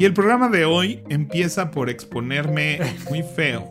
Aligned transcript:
Y 0.00 0.04
el 0.04 0.14
programa 0.14 0.48
de 0.48 0.64
hoy 0.64 1.02
empieza 1.08 1.72
por 1.72 1.90
exponerme 1.90 2.78
muy 3.10 3.24
feo. 3.24 3.68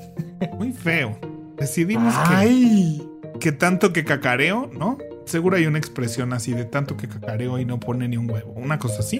Muy 0.57 0.73
feo. 0.73 1.17
Decidimos 1.57 2.13
que, 2.29 3.01
que 3.39 3.51
tanto 3.53 3.93
que 3.93 4.03
cacareo, 4.03 4.69
¿no? 4.73 4.97
Seguro 5.25 5.55
hay 5.55 5.67
una 5.67 5.77
expresión 5.77 6.33
así 6.33 6.53
de 6.53 6.65
tanto 6.65 6.97
que 6.97 7.07
cacareo 7.07 7.59
y 7.59 7.65
no 7.65 7.79
pone 7.79 8.09
ni 8.09 8.17
un 8.17 8.29
huevo. 8.29 8.51
Una 8.51 8.77
cosa 8.77 8.99
así. 8.99 9.19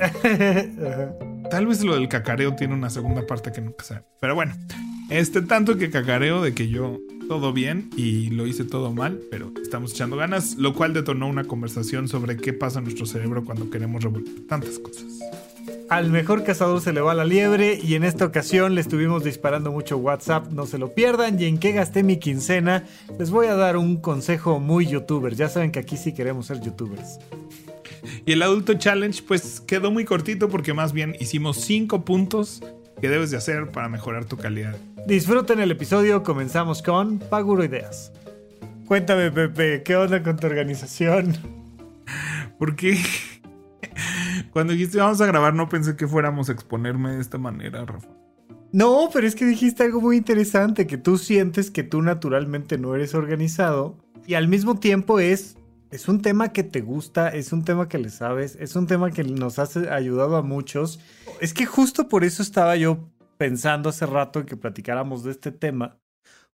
Tal 1.49 1.65
vez 1.65 1.81
lo 1.81 1.95
del 1.95 2.09
cacareo 2.09 2.55
tiene 2.55 2.73
una 2.73 2.89
segunda 2.89 3.25
parte 3.25 3.53
que 3.53 3.61
nunca 3.61 3.85
sabe. 3.85 4.03
Pero 4.19 4.35
bueno, 4.35 4.53
este 5.09 5.41
tanto 5.41 5.77
que 5.77 5.89
cacareo 5.89 6.41
de 6.41 6.53
que 6.53 6.67
yo 6.67 6.99
todo 7.29 7.53
bien 7.53 7.89
y 7.95 8.31
lo 8.31 8.47
hice 8.47 8.65
todo 8.65 8.93
mal, 8.93 9.21
pero 9.31 9.53
estamos 9.61 9.93
echando 9.93 10.17
ganas, 10.17 10.55
lo 10.55 10.73
cual 10.73 10.93
detonó 10.93 11.27
una 11.27 11.45
conversación 11.45 12.09
sobre 12.09 12.35
qué 12.35 12.51
pasa 12.51 12.79
en 12.79 12.85
nuestro 12.85 13.05
cerebro 13.05 13.45
cuando 13.45 13.69
queremos 13.69 14.03
revolver 14.03 14.45
tantas 14.47 14.79
cosas. 14.79 15.19
Al 15.89 16.11
mejor 16.11 16.43
cazador 16.43 16.81
se 16.81 16.91
le 16.91 17.01
va 17.01 17.13
la 17.13 17.23
liebre 17.23 17.79
y 17.81 17.95
en 17.95 18.03
esta 18.03 18.25
ocasión 18.25 18.75
le 18.75 18.81
estuvimos 18.81 19.23
disparando 19.23 19.71
mucho 19.71 19.97
WhatsApp, 19.97 20.51
no 20.51 20.65
se 20.65 20.77
lo 20.77 20.93
pierdan. 20.93 21.39
Y 21.39 21.45
en 21.45 21.57
qué 21.57 21.71
gasté 21.71 22.03
mi 22.03 22.17
quincena, 22.17 22.83
les 23.17 23.31
voy 23.31 23.47
a 23.47 23.55
dar 23.55 23.77
un 23.77 23.97
consejo 23.97 24.59
muy 24.59 24.85
youtuber. 24.87 25.35
Ya 25.35 25.49
saben 25.49 25.71
que 25.71 25.79
aquí 25.79 25.95
sí 25.95 26.13
queremos 26.13 26.47
ser 26.47 26.59
youtubers. 26.61 27.19
Y 28.25 28.33
el 28.33 28.41
adulto 28.41 28.73
challenge 28.73 29.23
pues 29.25 29.61
quedó 29.61 29.91
muy 29.91 30.03
cortito 30.03 30.49
porque 30.49 30.73
más 30.73 30.93
bien 30.93 31.15
hicimos 31.19 31.61
cinco 31.61 32.03
puntos 32.03 32.61
que 33.01 33.09
debes 33.09 33.31
de 33.31 33.37
hacer 33.37 33.71
para 33.71 33.89
mejorar 33.89 34.25
tu 34.25 34.37
calidad. 34.37 34.75
Disfruten 35.05 35.59
el 35.59 35.71
episodio, 35.71 36.23
comenzamos 36.23 36.81
con 36.81 37.19
Paguro 37.19 37.63
Ideas. 37.63 38.11
Cuéntame 38.87 39.31
Pepe, 39.31 39.83
¿qué 39.83 39.95
onda 39.95 40.23
con 40.23 40.37
tu 40.37 40.47
organización? 40.47 41.37
Porque 42.59 42.97
cuando 44.51 44.73
dijiste 44.73 44.97
vamos 44.97 45.21
a 45.21 45.25
grabar 45.25 45.53
no 45.53 45.69
pensé 45.69 45.95
que 45.95 46.07
fuéramos 46.07 46.49
a 46.49 46.53
exponerme 46.53 47.11
de 47.11 47.21
esta 47.21 47.37
manera, 47.37 47.85
Rafa. 47.85 48.09
No, 48.71 49.09
pero 49.13 49.25
es 49.25 49.35
que 49.35 49.45
dijiste 49.45 49.83
algo 49.83 50.01
muy 50.01 50.17
interesante, 50.17 50.87
que 50.87 50.97
tú 50.97 51.17
sientes 51.17 51.71
que 51.71 51.83
tú 51.83 52.01
naturalmente 52.01 52.77
no 52.77 52.95
eres 52.95 53.15
organizado 53.15 53.97
y 54.25 54.33
al 54.33 54.49
mismo 54.49 54.77
tiempo 54.77 55.19
es, 55.19 55.57
es 55.89 56.09
un 56.09 56.21
tema 56.21 56.49
que 56.49 56.63
te 56.63 56.81
gusta, 56.81 57.29
es 57.29 57.53
un 57.53 57.63
tema 57.63 57.87
que 57.87 57.97
le 57.97 58.09
sabes, 58.09 58.57
es 58.59 58.75
un 58.75 58.85
tema 58.85 59.11
que 59.11 59.23
nos 59.23 59.57
ha 59.57 59.67
ayudado 59.95 60.35
a 60.35 60.41
muchos. 60.41 60.99
Es 61.39 61.53
que 61.53 61.65
justo 61.65 62.09
por 62.09 62.25
eso 62.25 62.43
estaba 62.43 62.75
yo 62.75 63.09
pensando 63.37 63.89
hace 63.89 64.05
rato 64.05 64.45
que 64.45 64.57
platicáramos 64.57 65.23
de 65.23 65.31
este 65.31 65.51
tema, 65.51 65.97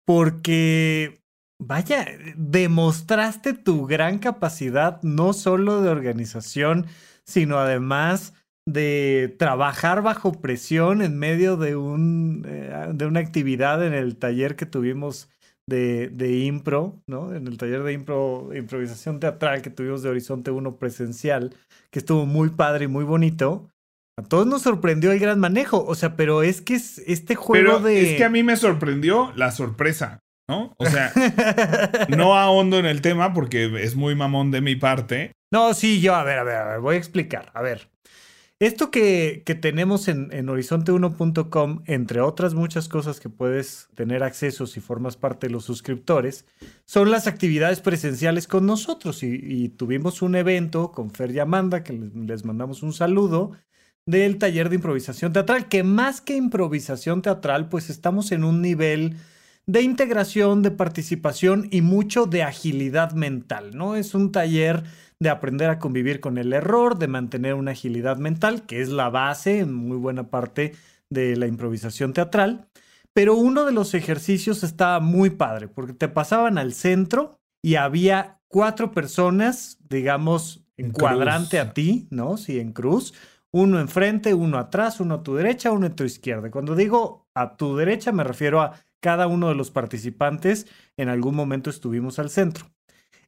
porque, 0.03 1.21
vaya, 1.59 2.05
demostraste 2.35 3.53
tu 3.53 3.85
gran 3.85 4.19
capacidad 4.19 5.01
no 5.01 5.31
solo 5.31 5.81
de 5.81 5.89
organización, 5.89 6.87
sino 7.31 7.57
además 7.57 8.33
de 8.67 9.35
trabajar 9.39 10.01
bajo 10.01 10.33
presión 10.33 11.01
en 11.01 11.17
medio 11.17 11.57
de, 11.57 11.75
un, 11.75 12.45
eh, 12.47 12.89
de 12.93 13.05
una 13.05 13.19
actividad 13.19 13.85
en 13.85 13.93
el 13.93 14.17
taller 14.17 14.55
que 14.55 14.65
tuvimos 14.65 15.29
de, 15.67 16.09
de, 16.09 16.39
impro, 16.39 17.01
¿no? 17.07 17.33
En 17.33 17.47
el 17.47 17.57
taller 17.57 17.83
de 17.83 17.93
impro, 17.93 18.49
improvisación 18.53 19.19
teatral 19.19 19.61
que 19.61 19.69
tuvimos 19.69 20.03
de 20.03 20.09
Horizonte 20.09 20.51
1 20.51 20.75
presencial, 20.77 21.55
que 21.89 21.99
estuvo 21.99 22.25
muy 22.25 22.49
padre 22.49 22.85
y 22.85 22.87
muy 22.87 23.05
bonito. 23.05 23.69
A 24.17 24.23
todos 24.23 24.45
nos 24.45 24.63
sorprendió 24.63 25.11
el 25.11 25.19
gran 25.19 25.39
manejo, 25.39 25.83
o 25.83 25.95
sea, 25.95 26.15
pero 26.15 26.43
es 26.43 26.61
que 26.61 26.75
es 26.75 26.99
este 27.07 27.35
juego 27.35 27.79
de... 27.79 28.11
Es 28.11 28.17
que 28.17 28.25
a 28.25 28.29
mí 28.29 28.43
me 28.43 28.57
sorprendió 28.57 29.31
la 29.35 29.51
sorpresa, 29.51 30.19
¿no? 30.51 30.75
O 30.77 30.85
sea, 30.85 31.11
no 32.09 32.37
ahondo 32.37 32.77
en 32.77 32.85
el 32.85 33.01
tema 33.01 33.33
porque 33.33 33.71
es 33.81 33.95
muy 33.95 34.15
mamón 34.15 34.51
de 34.51 34.61
mi 34.61 34.75
parte, 34.75 35.31
no, 35.51 35.73
sí, 35.73 35.99
yo, 35.99 36.15
a 36.15 36.23
ver, 36.23 36.39
a 36.39 36.43
ver, 36.43 36.79
voy 36.79 36.95
a 36.95 36.97
explicar. 36.97 37.51
A 37.53 37.61
ver, 37.61 37.89
esto 38.59 38.89
que, 38.89 39.43
que 39.45 39.53
tenemos 39.53 40.07
en, 40.07 40.29
en 40.31 40.47
horizonte1.com, 40.47 41.83
entre 41.87 42.21
otras 42.21 42.53
muchas 42.53 42.87
cosas 42.87 43.19
que 43.19 43.27
puedes 43.27 43.89
tener 43.93 44.23
acceso 44.23 44.65
si 44.65 44.79
formas 44.79 45.17
parte 45.17 45.47
de 45.47 45.53
los 45.53 45.65
suscriptores, 45.65 46.45
son 46.85 47.11
las 47.11 47.27
actividades 47.27 47.81
presenciales 47.81 48.47
con 48.47 48.65
nosotros. 48.65 49.23
Y, 49.23 49.67
tuvimos 49.69 50.21
un 50.21 50.35
evento 50.35 50.93
con 50.93 51.11
Fer 51.11 51.31
y 51.31 51.39
Amanda, 51.39 51.83
que 51.83 51.93
les 51.93 52.45
mandamos 52.45 52.81
un 52.81 52.93
saludo, 52.93 53.51
del 54.05 54.37
taller 54.37 54.69
de 54.69 54.75
improvisación 54.75 55.33
teatral, 55.33 55.67
que 55.67 55.83
más 55.83 56.21
que 56.21 56.37
improvisación 56.37 57.21
teatral, 57.21 57.67
pues 57.67 57.89
estamos 57.89 58.31
en 58.31 58.45
un 58.45 58.61
nivel 58.61 59.17
de 59.67 59.81
integración, 59.81 60.61
de 60.61 60.71
participación 60.71 61.67
y 61.71 61.81
mucho 61.81 62.25
de 62.25 62.43
agilidad 62.43 63.13
mental, 63.13 63.75
¿no? 63.75 63.95
Es 63.95 64.13
un 64.13 64.31
taller 64.31 64.83
de 65.19 65.29
aprender 65.29 65.69
a 65.69 65.79
convivir 65.79 66.19
con 66.19 66.37
el 66.37 66.51
error, 66.51 66.97
de 66.97 67.07
mantener 67.07 67.53
una 67.53 67.71
agilidad 67.71 68.17
mental, 68.17 68.63
que 68.65 68.81
es 68.81 68.89
la 68.89 69.09
base 69.09 69.59
en 69.59 69.73
muy 69.73 69.97
buena 69.97 70.29
parte 70.29 70.73
de 71.09 71.35
la 71.35 71.47
improvisación 71.47 72.13
teatral. 72.13 72.67
Pero 73.13 73.35
uno 73.35 73.65
de 73.65 73.71
los 73.71 73.93
ejercicios 73.93 74.63
estaba 74.63 74.99
muy 74.99 75.29
padre, 75.29 75.67
porque 75.67 75.93
te 75.93 76.07
pasaban 76.07 76.57
al 76.57 76.73
centro 76.73 77.39
y 77.61 77.75
había 77.75 78.39
cuatro 78.47 78.91
personas, 78.91 79.77
digamos, 79.89 80.65
en, 80.77 80.91
cuadrante 80.91 81.59
a 81.59 81.73
ti, 81.73 82.07
¿no? 82.09 82.37
Sí, 82.37 82.59
en 82.59 82.73
cruz. 82.73 83.13
Uno 83.51 83.79
enfrente, 83.79 84.33
uno 84.33 84.57
atrás, 84.57 84.99
uno 84.99 85.15
a 85.15 85.23
tu 85.23 85.35
derecha, 85.35 85.71
uno 85.71 85.87
a 85.87 85.95
tu 85.95 86.03
izquierda. 86.03 86.49
Cuando 86.49 86.75
digo 86.75 87.27
a 87.35 87.57
tu 87.57 87.75
derecha 87.75 88.11
me 88.11 88.23
refiero 88.23 88.61
a 88.61 88.73
cada 89.01 89.27
uno 89.27 89.49
de 89.49 89.55
los 89.55 89.71
participantes 89.71 90.67
en 90.97 91.09
algún 91.09 91.35
momento 91.35 91.69
estuvimos 91.69 92.19
al 92.19 92.29
centro. 92.29 92.71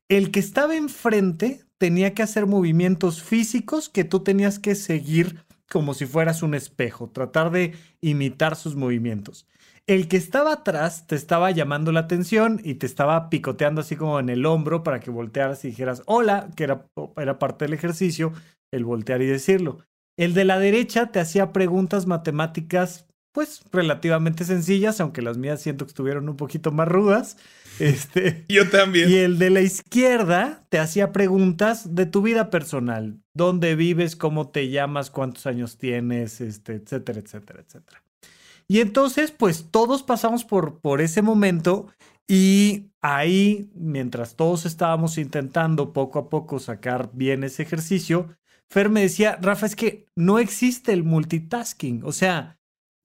El 0.08 0.32
que 0.32 0.40
estaba 0.40 0.76
enfrente 0.76 1.66
tenía 1.78 2.14
que 2.14 2.24
hacer 2.24 2.46
movimientos 2.46 3.22
físicos 3.22 3.90
que 3.90 4.04
tú 4.04 4.22
tenías 4.22 4.60
que 4.60 4.76
seguir 4.76 5.44
como 5.72 5.94
si 5.94 6.06
fueras 6.06 6.44
un 6.44 6.54
espejo, 6.54 7.10
tratar 7.10 7.50
de 7.50 7.74
imitar 8.00 8.56
sus 8.56 8.76
movimientos. 8.76 9.48
El 9.88 10.08
que 10.08 10.18
estaba 10.18 10.54
atrás 10.54 11.08
te 11.08 11.16
estaba 11.16 11.52
llamando 11.52 11.92
la 11.92 12.02
atención 12.02 12.62
y 12.64 12.76
te 12.76 12.86
estaba 12.86 13.30
picoteando 13.30 13.82
así 13.82 13.96
como 13.96 14.20
en 14.20 14.30
el 14.30 14.46
hombro 14.46 14.84
para 14.84 15.00
que 15.00 15.10
voltearas 15.10 15.66
y 15.66 15.70
dijeras 15.70 16.04
hola, 16.06 16.50
que 16.56 16.64
era, 16.66 17.40
parte 17.40 17.66
del 17.66 17.74
ejercicio, 17.74 18.32
el 18.72 18.86
voltear 18.86 19.22
y 19.22 19.26
decirlo. 19.26 19.80
El 20.16 20.34
de 20.34 20.46
la 20.46 20.60
derecha 20.60 21.12
te 21.12 21.20
hacía 21.20 21.52
preguntas 21.52 22.06
matemáticas 22.06 23.08
pues 23.34 23.62
relativamente 23.72 24.46
sencillas, 24.46 25.02
aunque 25.02 25.22
las 25.22 25.38
mías 25.38 25.62
siento 25.62 25.86
que 25.86 25.90
estuvieron 25.90 26.30
un 26.30 26.38
poquito 26.38 26.72
más 26.72 26.88
rudas. 26.88 27.38
Este, 27.80 28.46
Yo 28.50 28.70
también. 28.70 29.10
Y 29.10 29.16
el 29.16 29.40
de 29.40 29.50
la 29.50 29.62
izquierda 29.62 30.66
te 30.70 30.80
hacía 30.80 31.12
preguntas 31.12 31.96
de 31.96 32.06
tu 32.06 32.22
vida 32.22 32.50
personal. 32.50 33.20
¿Dónde 33.34 33.76
vives? 33.76 34.16
¿Cómo 34.16 34.50
te 34.50 34.70
llamas? 34.70 35.10
¿Cuántos 35.10 35.48
años 35.48 35.78
tienes? 35.78 36.40
Este, 36.40 36.76
etcétera, 36.76 37.20
etcétera, 37.20 37.64
etcétera. 37.68 38.04
Y 38.68 38.80
entonces, 38.80 39.32
pues 39.32 39.68
todos 39.72 40.04
pasamos 40.04 40.46
por, 40.46 40.80
por 40.80 41.02
ese 41.02 41.22
momento 41.22 41.88
y 42.28 42.92
ahí, 43.02 43.70
mientras 43.74 44.36
todos 44.36 44.66
estábamos 44.66 45.18
intentando 45.18 45.92
poco 45.92 46.20
a 46.20 46.30
poco 46.30 46.60
sacar 46.60 47.10
bien 47.14 47.44
ese 47.44 47.64
ejercicio, 47.64 48.30
Fer 48.70 48.90
me 48.90 49.02
decía, 49.02 49.38
Rafa, 49.42 49.66
es 49.66 49.76
que 49.76 50.08
no 50.16 50.40
existe 50.40 50.94
el 50.94 51.04
multitasking. 51.04 52.04
O 52.04 52.12
sea, 52.12 52.58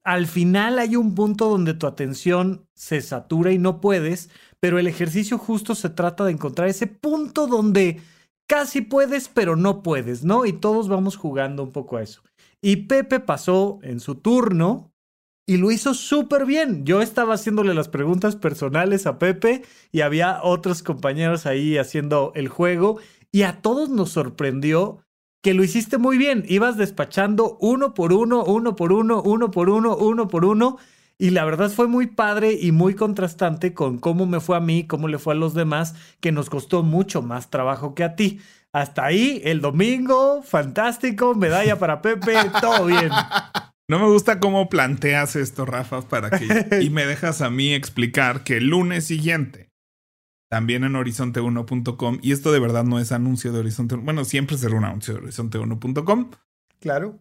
al 0.08 0.26
final 0.26 0.78
hay 0.78 0.96
un 0.96 1.14
punto 1.14 1.50
donde 1.50 1.74
tu 1.74 1.86
atención 1.86 2.66
se 2.74 3.02
satura 3.02 3.52
y 3.52 3.58
no 3.58 3.78
puedes, 3.78 4.30
pero 4.58 4.78
el 4.78 4.86
ejercicio 4.86 5.36
justo 5.36 5.74
se 5.74 5.90
trata 5.90 6.24
de 6.24 6.32
encontrar 6.32 6.66
ese 6.66 6.86
punto 6.86 7.46
donde 7.46 8.00
casi 8.48 8.80
puedes, 8.80 9.28
pero 9.28 9.54
no 9.54 9.82
puedes, 9.82 10.24
¿no? 10.24 10.46
Y 10.46 10.54
todos 10.54 10.88
vamos 10.88 11.18
jugando 11.18 11.62
un 11.62 11.72
poco 11.72 11.98
a 11.98 12.02
eso. 12.02 12.22
Y 12.62 12.86
Pepe 12.86 13.20
pasó 13.20 13.80
en 13.82 14.00
su 14.00 14.14
turno 14.14 14.94
y 15.46 15.58
lo 15.58 15.70
hizo 15.70 15.92
súper 15.92 16.46
bien. 16.46 16.86
Yo 16.86 17.02
estaba 17.02 17.34
haciéndole 17.34 17.74
las 17.74 17.90
preguntas 17.90 18.34
personales 18.34 19.06
a 19.06 19.18
Pepe 19.18 19.62
y 19.92 20.00
había 20.00 20.42
otros 20.42 20.82
compañeros 20.82 21.44
ahí 21.44 21.76
haciendo 21.76 22.32
el 22.34 22.48
juego 22.48 22.98
y 23.30 23.42
a 23.42 23.60
todos 23.60 23.90
nos 23.90 24.08
sorprendió 24.08 25.04
que 25.42 25.54
lo 25.54 25.64
hiciste 25.64 25.98
muy 25.98 26.18
bien. 26.18 26.44
Ibas 26.48 26.76
despachando 26.76 27.56
uno 27.60 27.94
por 27.94 28.12
uno, 28.12 28.44
uno 28.44 28.76
por 28.76 28.92
uno, 28.92 29.22
uno 29.22 29.50
por 29.50 29.70
uno, 29.70 29.96
uno 29.96 30.28
por 30.28 30.44
uno. 30.44 30.78
Y 31.18 31.30
la 31.30 31.44
verdad 31.44 31.70
fue 31.70 31.88
muy 31.88 32.06
padre 32.06 32.56
y 32.60 32.70
muy 32.70 32.94
contrastante 32.94 33.74
con 33.74 33.98
cómo 33.98 34.24
me 34.26 34.38
fue 34.40 34.56
a 34.56 34.60
mí, 34.60 34.86
cómo 34.86 35.08
le 35.08 35.18
fue 35.18 35.34
a 35.34 35.36
los 35.36 35.52
demás, 35.52 35.94
que 36.20 36.30
nos 36.30 36.48
costó 36.48 36.84
mucho 36.84 37.22
más 37.22 37.50
trabajo 37.50 37.94
que 37.94 38.04
a 38.04 38.14
ti. 38.14 38.40
Hasta 38.72 39.04
ahí, 39.04 39.40
el 39.44 39.60
domingo, 39.60 40.42
fantástico, 40.42 41.34
medalla 41.34 41.78
para 41.78 42.02
Pepe, 42.02 42.36
todo 42.60 42.86
bien. 42.86 43.10
No 43.88 43.98
me 43.98 44.06
gusta 44.06 44.38
cómo 44.38 44.68
planteas 44.68 45.34
esto, 45.34 45.64
Rafa, 45.64 46.02
para 46.02 46.30
que 46.30 46.80
y 46.82 46.90
me 46.90 47.06
dejas 47.06 47.40
a 47.40 47.50
mí 47.50 47.72
explicar 47.74 48.44
que 48.44 48.58
el 48.58 48.68
lunes 48.68 49.04
siguiente, 49.04 49.67
también 50.48 50.84
en 50.84 50.92
horizonte1.com, 50.92 52.18
y 52.22 52.32
esto 52.32 52.52
de 52.52 52.60
verdad 52.60 52.84
no 52.84 52.98
es 52.98 53.12
anuncio 53.12 53.52
de 53.52 53.60
Horizonte 53.60 53.94
1, 53.94 54.04
bueno, 54.04 54.24
siempre 54.24 54.56
será 54.56 54.76
un 54.76 54.84
anuncio 54.84 55.14
de 55.14 55.20
horizonte1.com. 55.20 56.30
Claro. 56.80 57.20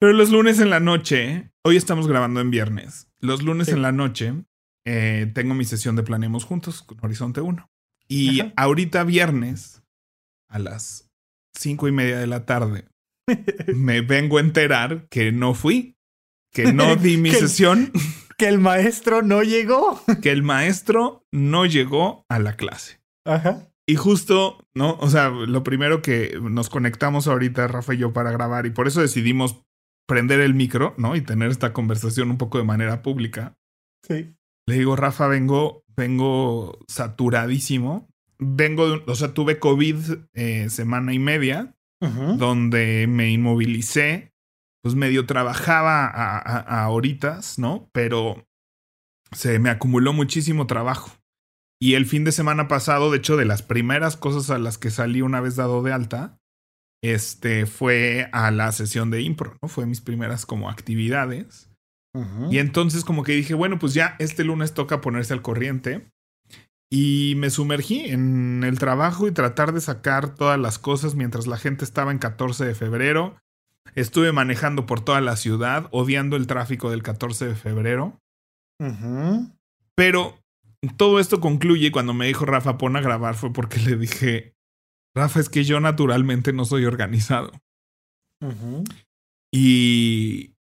Pero 0.00 0.12
los 0.12 0.30
lunes 0.30 0.60
en 0.60 0.70
la 0.70 0.80
noche, 0.80 1.50
hoy 1.64 1.76
estamos 1.76 2.06
grabando 2.06 2.40
en 2.40 2.50
viernes, 2.50 3.08
los 3.20 3.42
lunes 3.42 3.68
en 3.68 3.82
la 3.82 3.92
noche 3.92 4.32
eh, 4.90 5.30
tengo 5.34 5.52
mi 5.52 5.66
sesión 5.66 5.96
de 5.96 6.02
Planeemos 6.02 6.44
Juntos 6.44 6.82
con 6.82 6.98
Horizonte 7.02 7.42
1. 7.42 7.70
Y 8.08 8.40
ahorita 8.56 9.04
viernes, 9.04 9.82
a 10.48 10.58
las 10.58 11.10
cinco 11.52 11.88
y 11.88 11.92
media 11.92 12.18
de 12.18 12.26
la 12.26 12.46
tarde, 12.46 12.88
me 13.76 14.00
vengo 14.00 14.38
a 14.38 14.40
enterar 14.40 15.06
que 15.10 15.30
no 15.30 15.52
fui 15.52 15.97
que 16.52 16.72
no 16.72 16.96
di 16.96 17.16
mi 17.16 17.30
sesión. 17.30 17.92
que 18.36 18.48
el 18.48 18.58
maestro 18.58 19.22
no 19.22 19.42
llegó. 19.42 20.00
que 20.22 20.30
el 20.30 20.42
maestro 20.42 21.24
no 21.32 21.66
llegó 21.66 22.24
a 22.28 22.38
la 22.38 22.54
clase. 22.54 23.00
Ajá. 23.24 23.68
Y 23.86 23.96
justo, 23.96 24.58
¿no? 24.74 24.98
O 25.00 25.08
sea, 25.08 25.30
lo 25.30 25.62
primero 25.62 26.02
que 26.02 26.38
nos 26.42 26.68
conectamos 26.68 27.26
ahorita, 27.26 27.66
Rafa 27.68 27.94
y 27.94 27.98
yo, 27.98 28.12
para 28.12 28.30
grabar, 28.30 28.66
y 28.66 28.70
por 28.70 28.86
eso 28.86 29.00
decidimos 29.00 29.62
prender 30.06 30.40
el 30.40 30.54
micro, 30.54 30.94
¿no? 30.98 31.16
Y 31.16 31.22
tener 31.22 31.50
esta 31.50 31.72
conversación 31.72 32.30
un 32.30 32.36
poco 32.36 32.58
de 32.58 32.64
manera 32.64 33.02
pública. 33.02 33.56
Sí. 34.06 34.34
Le 34.66 34.74
digo, 34.74 34.94
Rafa, 34.94 35.26
vengo, 35.26 35.84
vengo 35.96 36.78
saturadísimo. 36.86 38.08
Vengo 38.38 38.90
de, 38.90 39.02
o 39.06 39.14
sea, 39.14 39.32
tuve 39.32 39.58
COVID 39.58 39.96
eh, 40.34 40.68
semana 40.68 41.14
y 41.14 41.18
media, 41.18 41.74
donde 42.00 43.06
me 43.08 43.30
inmovilicé 43.30 44.32
pues 44.88 44.96
medio 44.96 45.26
trabajaba 45.26 46.06
a, 46.06 46.38
a, 46.38 46.88
horitas, 46.88 47.58
¿no? 47.58 47.90
Pero 47.92 48.46
se 49.32 49.58
me 49.58 49.68
acumuló 49.68 50.14
muchísimo 50.14 50.66
trabajo. 50.66 51.10
Y 51.78 51.92
el 51.92 52.06
fin 52.06 52.24
de 52.24 52.32
semana 52.32 52.68
pasado, 52.68 53.10
de 53.10 53.18
hecho, 53.18 53.36
de 53.36 53.44
las 53.44 53.60
primeras 53.60 54.16
cosas 54.16 54.48
a 54.48 54.56
las 54.56 54.78
que 54.78 54.88
salí 54.88 55.20
una 55.20 55.42
vez 55.42 55.56
dado 55.56 55.82
de 55.82 55.92
alta, 55.92 56.38
este 57.04 57.66
fue 57.66 58.30
a 58.32 58.50
la 58.50 58.72
sesión 58.72 59.10
de 59.10 59.20
impro, 59.20 59.58
¿no? 59.60 59.68
Fue 59.68 59.84
mis 59.84 60.00
primeras 60.00 60.46
como 60.46 60.70
actividades. 60.70 61.68
Y 62.50 62.56
entonces 62.56 63.04
como 63.04 63.22
que 63.22 63.32
dije, 63.32 63.52
bueno, 63.52 63.78
pues 63.78 63.92
ya 63.92 64.16
este 64.18 64.44
lunes 64.44 64.72
toca 64.72 65.02
ponerse 65.02 65.34
al 65.34 65.42
corriente. 65.42 66.10
Y 66.90 67.34
me 67.36 67.50
sumergí 67.50 68.06
en 68.06 68.64
el 68.64 68.78
trabajo 68.78 69.28
y 69.28 69.32
tratar 69.32 69.74
de 69.74 69.82
sacar 69.82 70.34
todas 70.34 70.58
las 70.58 70.78
cosas 70.78 71.14
mientras 71.14 71.46
la 71.46 71.58
gente 71.58 71.84
estaba 71.84 72.10
en 72.10 72.18
14 72.18 72.64
de 72.64 72.74
febrero 72.74 73.36
Estuve 73.94 74.32
manejando 74.32 74.86
por 74.86 75.00
toda 75.00 75.20
la 75.20 75.36
ciudad, 75.36 75.88
odiando 75.90 76.36
el 76.36 76.46
tráfico 76.46 76.90
del 76.90 77.02
14 77.02 77.46
de 77.46 77.54
febrero. 77.54 78.18
Pero 79.94 80.38
todo 80.96 81.18
esto 81.18 81.40
concluye 81.40 81.90
cuando 81.90 82.14
me 82.14 82.26
dijo 82.26 82.44
Rafa, 82.44 82.78
pon 82.78 82.96
a 82.96 83.00
grabar, 83.00 83.34
fue 83.34 83.52
porque 83.52 83.80
le 83.80 83.96
dije, 83.96 84.54
Rafa, 85.16 85.40
es 85.40 85.48
que 85.48 85.64
yo 85.64 85.80
naturalmente 85.80 86.52
no 86.52 86.64
soy 86.64 86.84
organizado. 86.84 87.52
Y 89.52 90.52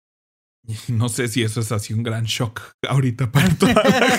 no 0.89 1.09
sé 1.09 1.29
si 1.29 1.43
eso 1.43 1.61
es 1.61 1.71
así 1.73 1.95
un 1.95 2.03
gran 2.03 2.25
shock 2.25 2.61
ahorita 2.89 3.31
para 3.31 3.49
toda 3.55 3.75
la 3.75 4.19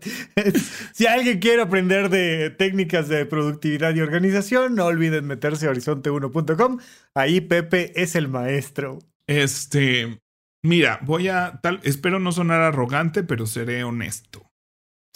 gente. 0.00 0.60
si 0.92 1.06
alguien 1.06 1.38
quiere 1.38 1.62
aprender 1.62 2.08
de 2.08 2.50
técnicas 2.50 3.08
de 3.08 3.24
productividad 3.26 3.94
y 3.94 4.00
organización, 4.00 4.74
no 4.74 4.86
olviden 4.86 5.26
meterse 5.26 5.66
a 5.66 5.72
horizonte1.com. 5.72 6.78
Ahí 7.14 7.40
Pepe 7.40 7.92
es 8.00 8.16
el 8.16 8.28
maestro. 8.28 8.98
Este, 9.26 10.20
mira, 10.62 10.98
voy 11.02 11.28
a 11.28 11.60
tal, 11.62 11.80
espero 11.84 12.18
no 12.18 12.32
sonar 12.32 12.60
arrogante, 12.60 13.22
pero 13.22 13.46
seré 13.46 13.84
honesto 13.84 14.50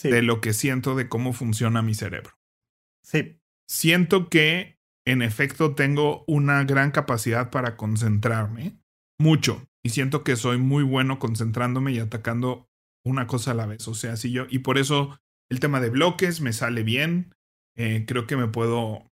de 0.02 0.22
lo 0.22 0.40
que 0.40 0.52
siento 0.52 0.94
de 0.94 1.08
cómo 1.08 1.32
funciona 1.32 1.82
mi 1.82 1.94
cerebro. 1.94 2.38
Sí. 3.02 3.40
Siento 3.68 4.28
que 4.28 4.78
en 5.04 5.22
efecto 5.22 5.74
tengo 5.74 6.24
una 6.26 6.62
gran 6.64 6.90
capacidad 6.90 7.50
para 7.50 7.76
concentrarme 7.76 8.78
mucho. 9.18 9.66
Y 9.84 9.90
siento 9.90 10.24
que 10.24 10.36
soy 10.36 10.58
muy 10.58 10.82
bueno 10.82 11.18
concentrándome 11.18 11.92
y 11.92 11.98
atacando 11.98 12.68
una 13.04 13.26
cosa 13.26 13.52
a 13.52 13.54
la 13.54 13.66
vez. 13.66 13.86
O 13.88 13.94
sea, 13.94 14.16
si 14.16 14.32
yo, 14.32 14.46
y 14.48 14.60
por 14.60 14.78
eso 14.78 15.18
el 15.50 15.60
tema 15.60 15.80
de 15.80 15.90
bloques 15.90 16.40
me 16.40 16.52
sale 16.52 16.82
bien. 16.82 17.34
Eh, 17.76 18.04
creo 18.06 18.26
que 18.26 18.36
me 18.36 18.48
puedo 18.48 19.08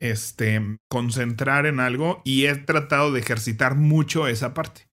este, 0.00 0.78
concentrar 0.88 1.66
en 1.66 1.80
algo 1.80 2.22
y 2.24 2.46
he 2.46 2.54
tratado 2.54 3.12
de 3.12 3.20
ejercitar 3.20 3.76
mucho 3.76 4.28
esa 4.28 4.54
parte. 4.54 4.88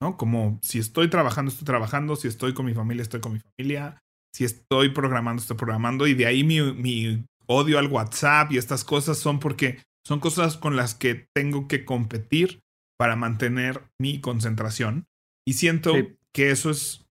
¿No? 0.00 0.16
Como 0.16 0.58
si 0.62 0.78
estoy 0.78 1.08
trabajando, 1.08 1.50
estoy 1.50 1.66
trabajando. 1.66 2.16
Si 2.16 2.28
estoy 2.28 2.54
con 2.54 2.66
mi 2.66 2.74
familia, 2.74 3.02
estoy 3.02 3.20
con 3.20 3.32
mi 3.32 3.40
familia. 3.40 4.02
Si 4.34 4.44
estoy 4.44 4.88
programando, 4.90 5.40
estoy 5.40 5.56
programando. 5.56 6.06
Y 6.06 6.14
de 6.14 6.26
ahí 6.26 6.42
mi, 6.42 6.60
mi 6.72 7.24
odio 7.46 7.78
al 7.78 7.86
WhatsApp 7.86 8.50
y 8.52 8.58
estas 8.58 8.84
cosas 8.84 9.18
son 9.18 9.38
porque 9.38 9.82
son 10.06 10.20
cosas 10.20 10.56
con 10.56 10.76
las 10.76 10.94
que 10.94 11.28
tengo 11.34 11.68
que 11.68 11.84
competir 11.84 12.63
para 13.04 13.16
mantener 13.16 13.82
mi 14.00 14.18
concentración. 14.18 15.06
Y 15.46 15.52
siento 15.52 15.92
que 16.32 16.50
eso 16.50 16.70
es, 16.70 17.04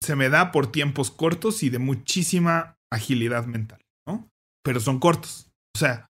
se 0.00 0.14
me 0.14 0.28
da 0.28 0.52
por 0.52 0.70
tiempos 0.70 1.10
cortos 1.10 1.64
y 1.64 1.68
de 1.68 1.80
muchísima 1.80 2.78
agilidad 2.92 3.46
mental, 3.46 3.80
¿no? 4.06 4.30
Pero 4.62 4.78
son 4.78 5.00
cortos. 5.00 5.50
O 5.74 5.80
sea, 5.80 6.12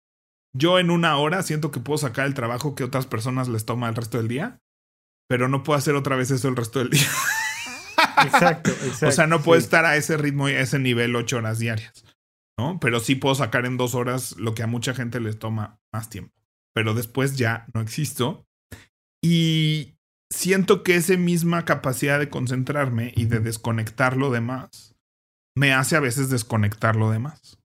yo 0.53 0.77
en 0.77 0.91
una 0.91 1.15
hora 1.15 1.41
siento 1.41 1.71
que 1.71 1.79
puedo 1.79 1.97
sacar 1.97 2.25
el 2.25 2.33
trabajo 2.33 2.75
que 2.75 2.83
otras 2.83 3.05
personas 3.05 3.47
les 3.47 3.63
toma 3.63 3.87
el 3.87 3.95
resto 3.95 4.17
del 4.17 4.27
día, 4.27 4.59
pero 5.29 5.47
no 5.47 5.63
puedo 5.63 5.79
hacer 5.79 5.95
otra 5.95 6.17
vez 6.17 6.29
eso 6.29 6.49
el 6.49 6.57
resto 6.57 6.79
del 6.79 6.89
día. 6.89 7.07
Exacto, 8.25 8.71
exacto. 8.71 9.07
o 9.07 9.11
sea, 9.13 9.27
no 9.27 9.41
puedo 9.41 9.57
estar 9.57 9.85
a 9.85 9.95
ese 9.95 10.17
ritmo 10.17 10.49
y 10.49 10.51
a 10.51 10.59
ese 10.59 10.79
nivel 10.79 11.15
ocho 11.15 11.37
horas 11.37 11.59
diarias, 11.59 12.03
¿no? 12.59 12.77
Pero 12.81 12.99
sí 12.99 13.15
puedo 13.15 13.35
sacar 13.35 13.65
en 13.65 13.77
dos 13.77 13.95
horas 13.95 14.35
lo 14.35 14.53
que 14.53 14.63
a 14.63 14.67
mucha 14.67 14.93
gente 14.93 15.21
les 15.21 15.39
toma 15.39 15.79
más 15.93 16.09
tiempo. 16.09 16.35
Pero 16.73 16.93
después 16.93 17.37
ya 17.37 17.67
no 17.73 17.79
existo 17.79 18.45
y 19.23 19.95
siento 20.31 20.83
que 20.83 20.95
esa 20.95 21.15
misma 21.15 21.65
capacidad 21.65 22.19
de 22.19 22.29
concentrarme 22.29 23.13
y 23.15 23.25
de 23.25 23.39
desconectar 23.39 24.17
lo 24.17 24.31
demás 24.31 24.95
me 25.55 25.73
hace 25.73 25.95
a 25.95 25.99
veces 25.99 26.29
desconectar 26.29 26.95
lo 26.95 27.11
demás. 27.11 27.59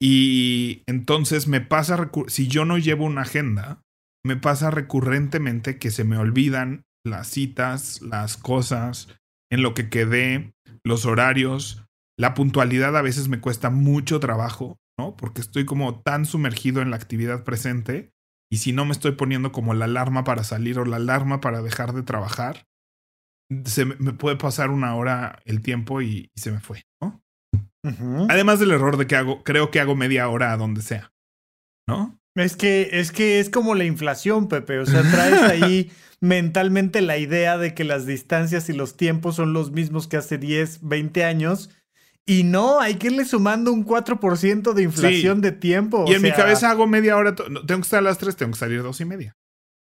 Y 0.00 0.82
entonces 0.86 1.48
me 1.48 1.60
pasa, 1.60 2.10
si 2.28 2.48
yo 2.48 2.64
no 2.64 2.78
llevo 2.78 3.06
una 3.06 3.22
agenda, 3.22 3.82
me 4.24 4.36
pasa 4.36 4.70
recurrentemente 4.70 5.78
que 5.78 5.90
se 5.90 6.04
me 6.04 6.18
olvidan 6.18 6.84
las 7.04 7.28
citas, 7.28 8.02
las 8.02 8.36
cosas, 8.36 9.08
en 9.50 9.62
lo 9.62 9.74
que 9.74 9.88
quedé, 9.88 10.52
los 10.84 11.06
horarios. 11.06 11.84
La 12.18 12.34
puntualidad 12.34 12.96
a 12.96 13.02
veces 13.02 13.28
me 13.28 13.40
cuesta 13.40 13.70
mucho 13.70 14.20
trabajo, 14.20 14.76
¿no? 14.98 15.16
Porque 15.16 15.40
estoy 15.40 15.64
como 15.64 16.00
tan 16.02 16.26
sumergido 16.26 16.82
en 16.82 16.90
la 16.90 16.96
actividad 16.96 17.44
presente 17.44 18.10
y 18.50 18.58
si 18.58 18.72
no 18.72 18.84
me 18.84 18.92
estoy 18.92 19.12
poniendo 19.12 19.52
como 19.52 19.74
la 19.74 19.86
alarma 19.86 20.24
para 20.24 20.44
salir 20.44 20.78
o 20.78 20.84
la 20.84 20.96
alarma 20.96 21.40
para 21.40 21.62
dejar 21.62 21.92
de 21.92 22.02
trabajar, 22.02 22.66
se 23.64 23.84
me, 23.84 24.12
puede 24.12 24.36
pasar 24.36 24.70
una 24.70 24.94
hora 24.96 25.40
el 25.44 25.60
tiempo 25.60 26.02
y, 26.02 26.30
se 26.36 26.50
me 26.52 26.60
fue, 26.60 26.84
¿no? 27.00 27.22
Además 28.30 28.60
del 28.60 28.70
error 28.70 28.96
de 28.96 29.06
que 29.06 29.16
hago, 29.16 29.44
creo 29.44 29.70
que 29.70 29.78
hago 29.78 29.94
media 29.94 30.28
hora 30.28 30.52
a 30.52 30.56
donde 30.56 30.80
sea, 30.80 31.12
¿no? 31.86 32.18
Es 32.36 32.56
que, 32.56 32.88
es 32.92 33.12
que 33.12 33.38
es 33.38 33.50
como 33.50 33.74
la 33.74 33.84
inflación, 33.84 34.48
Pepe. 34.48 34.78
O 34.78 34.86
sea, 34.86 35.02
traes 35.02 35.42
ahí 35.42 35.92
mentalmente 36.20 37.00
la 37.00 37.18
idea 37.18 37.58
de 37.58 37.74
que 37.74 37.84
las 37.84 38.06
distancias 38.06 38.68
y 38.68 38.72
los 38.72 38.96
tiempos 38.96 39.36
son 39.36 39.52
los 39.52 39.70
mismos 39.70 40.08
que 40.08 40.16
hace 40.16 40.38
10, 40.38 40.80
20 40.82 41.24
años 41.24 41.70
y 42.26 42.44
no, 42.44 42.80
hay 42.80 42.94
que 42.94 43.08
irle 43.08 43.24
sumando 43.24 43.72
un 43.72 43.84
4% 43.84 44.72
de 44.72 44.82
inflación 44.82 45.40
de 45.40 45.52
tiempo. 45.52 46.04
Y 46.08 46.14
en 46.14 46.22
mi 46.22 46.32
cabeza 46.32 46.70
hago 46.70 46.86
media 46.86 47.16
hora. 47.16 47.34
Tengo 47.34 47.62
que 47.64 47.80
estar 47.80 47.98
a 47.98 48.02
las 48.02 48.18
3, 48.18 48.34
tengo 48.36 48.52
que 48.52 48.58
salir 48.58 48.82
dos 48.82 49.00
y 49.00 49.04
media. 49.04 49.36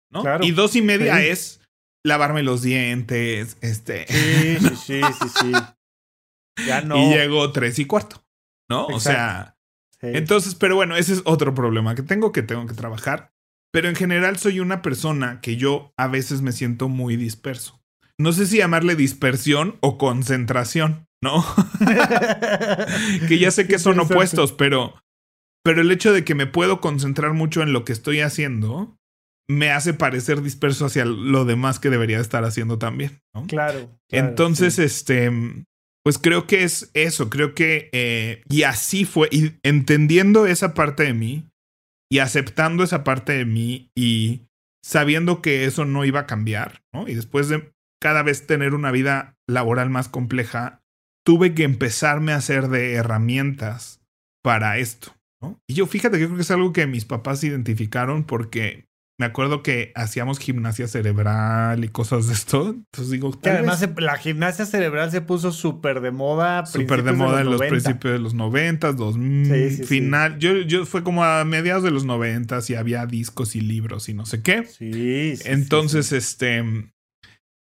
¿no? 0.09 0.23
Y 0.41 0.51
dos 0.51 0.75
y 0.75 0.81
media 0.81 1.23
es 1.23 1.61
lavarme 2.03 2.43
los 2.43 2.61
dientes. 2.61 3.57
Este. 3.61 4.05
Sí, 4.07 4.57
sí, 4.59 4.75
sí, 4.75 5.01
sí, 5.21 5.29
sí. 5.41 5.51
Ya 6.67 6.81
no. 6.81 6.97
Y 6.97 7.09
llego 7.13 7.51
tres 7.51 7.79
y 7.79 7.85
cuarto. 7.85 8.23
¿No? 8.69 8.87
O 8.87 8.99
sea. 8.99 9.57
Entonces, 10.01 10.55
pero 10.55 10.75
bueno, 10.75 10.97
ese 10.97 11.13
es 11.13 11.21
otro 11.23 11.53
problema 11.53 11.95
que 11.95 12.03
tengo 12.03 12.31
que 12.31 12.43
tengo 12.43 12.65
que 12.67 12.73
trabajar. 12.73 13.31
Pero 13.71 13.89
en 13.89 13.95
general 13.95 14.37
soy 14.37 14.59
una 14.59 14.81
persona 14.81 15.39
que 15.41 15.55
yo 15.55 15.93
a 15.97 16.07
veces 16.07 16.41
me 16.41 16.51
siento 16.51 16.89
muy 16.89 17.15
disperso. 17.15 17.81
No 18.19 18.33
sé 18.33 18.45
si 18.45 18.57
llamarle 18.57 18.95
dispersión 18.95 19.77
o 19.79 19.97
concentración. 19.97 21.07
¿No? 21.23 21.43
que 23.27 23.39
ya 23.39 23.49
sé 23.49 23.67
que 23.67 23.79
son 23.79 23.99
opuestos, 23.99 24.51
pero, 24.51 24.93
pero 25.63 25.81
el 25.81 25.91
hecho 25.91 26.13
de 26.13 26.23
que 26.23 26.35
me 26.35 26.45
puedo 26.45 26.81
concentrar 26.81 27.33
mucho 27.33 27.63
en 27.63 27.73
lo 27.73 27.85
que 27.85 27.93
estoy 27.93 28.19
haciendo 28.19 28.95
me 29.49 29.71
hace 29.71 29.93
parecer 29.93 30.41
disperso 30.41 30.85
hacia 30.85 31.05
lo 31.05 31.45
demás 31.45 31.79
que 31.79 31.89
debería 31.89 32.19
estar 32.19 32.43
haciendo 32.45 32.77
también, 32.77 33.21
¿no? 33.33 33.45
Claro. 33.47 33.89
Entonces, 34.09 34.79
este, 34.79 35.31
pues 36.03 36.17
creo 36.17 36.47
que 36.47 36.63
es 36.63 36.91
eso, 36.93 37.29
creo 37.29 37.53
que, 37.55 37.89
eh, 37.91 38.41
y 38.49 38.63
así 38.63 39.05
fue, 39.05 39.29
y 39.31 39.53
entendiendo 39.63 40.45
esa 40.45 40.73
parte 40.73 41.03
de 41.03 41.13
mí 41.13 41.49
y 42.11 42.19
aceptando 42.19 42.83
esa 42.83 43.03
parte 43.03 43.33
de 43.33 43.45
mí 43.45 43.89
y 43.95 44.43
sabiendo 44.83 45.41
que 45.41 45.65
eso 45.65 45.85
no 45.85 46.05
iba 46.05 46.21
a 46.21 46.27
cambiar, 46.27 46.83
¿no? 46.93 47.07
Y 47.07 47.15
después 47.15 47.49
de 47.49 47.71
cada 48.01 48.21
vez 48.21 48.45
tener 48.45 48.73
una 48.73 48.91
vida 48.91 49.35
laboral 49.47 49.89
más 49.89 50.09
compleja, 50.09 50.82
tuve 51.23 51.53
que 51.53 51.63
empezarme 51.63 52.33
a 52.33 52.37
hacer 52.37 52.67
de 52.67 52.93
herramientas 52.93 54.01
para 54.43 54.77
esto, 54.77 55.15
¿no? 55.41 55.59
Y 55.67 55.73
yo 55.73 55.87
fíjate 55.87 56.17
que 56.17 56.25
creo 56.25 56.35
que 56.35 56.41
es 56.41 56.51
algo 56.51 56.73
que 56.73 56.85
mis 56.85 57.05
papás 57.05 57.43
identificaron 57.43 58.25
porque 58.25 58.85
me 59.19 59.27
acuerdo 59.27 59.61
que 59.61 59.91
hacíamos 59.95 60.39
gimnasia 60.39 60.87
cerebral 60.87 61.83
y 61.83 61.89
cosas 61.89 62.27
de 62.27 62.33
esto. 62.33 62.69
Entonces 62.69 63.11
digo, 63.11 63.39
que 63.39 63.51
además 63.51 63.87
la 63.97 64.17
gimnasia 64.17 64.65
cerebral 64.65 65.11
se 65.11 65.21
puso 65.21 65.51
súper 65.51 66.01
de 66.01 66.11
moda. 66.11 66.65
Súper 66.65 67.03
de 67.03 67.13
moda 67.13 67.41
en 67.41 67.51
los 67.51 67.61
principios 67.61 68.13
de 68.13 68.19
los 68.19 68.33
90, 68.33 68.91
2000, 68.93 69.85
final. 69.85 70.39
Yo, 70.39 70.57
yo 70.61 70.85
fue 70.85 71.03
como 71.03 71.23
a 71.23 71.45
mediados 71.45 71.83
de 71.83 71.91
los 71.91 72.05
90 72.05 72.59
y 72.67 72.73
había 72.73 73.05
discos 73.05 73.55
y 73.55 73.61
libros 73.61 74.09
y 74.09 74.15
no 74.15 74.25
sé 74.25 74.41
qué. 74.41 74.65
Sí. 74.65 75.35
Entonces, 75.45 76.11
este, 76.11 76.63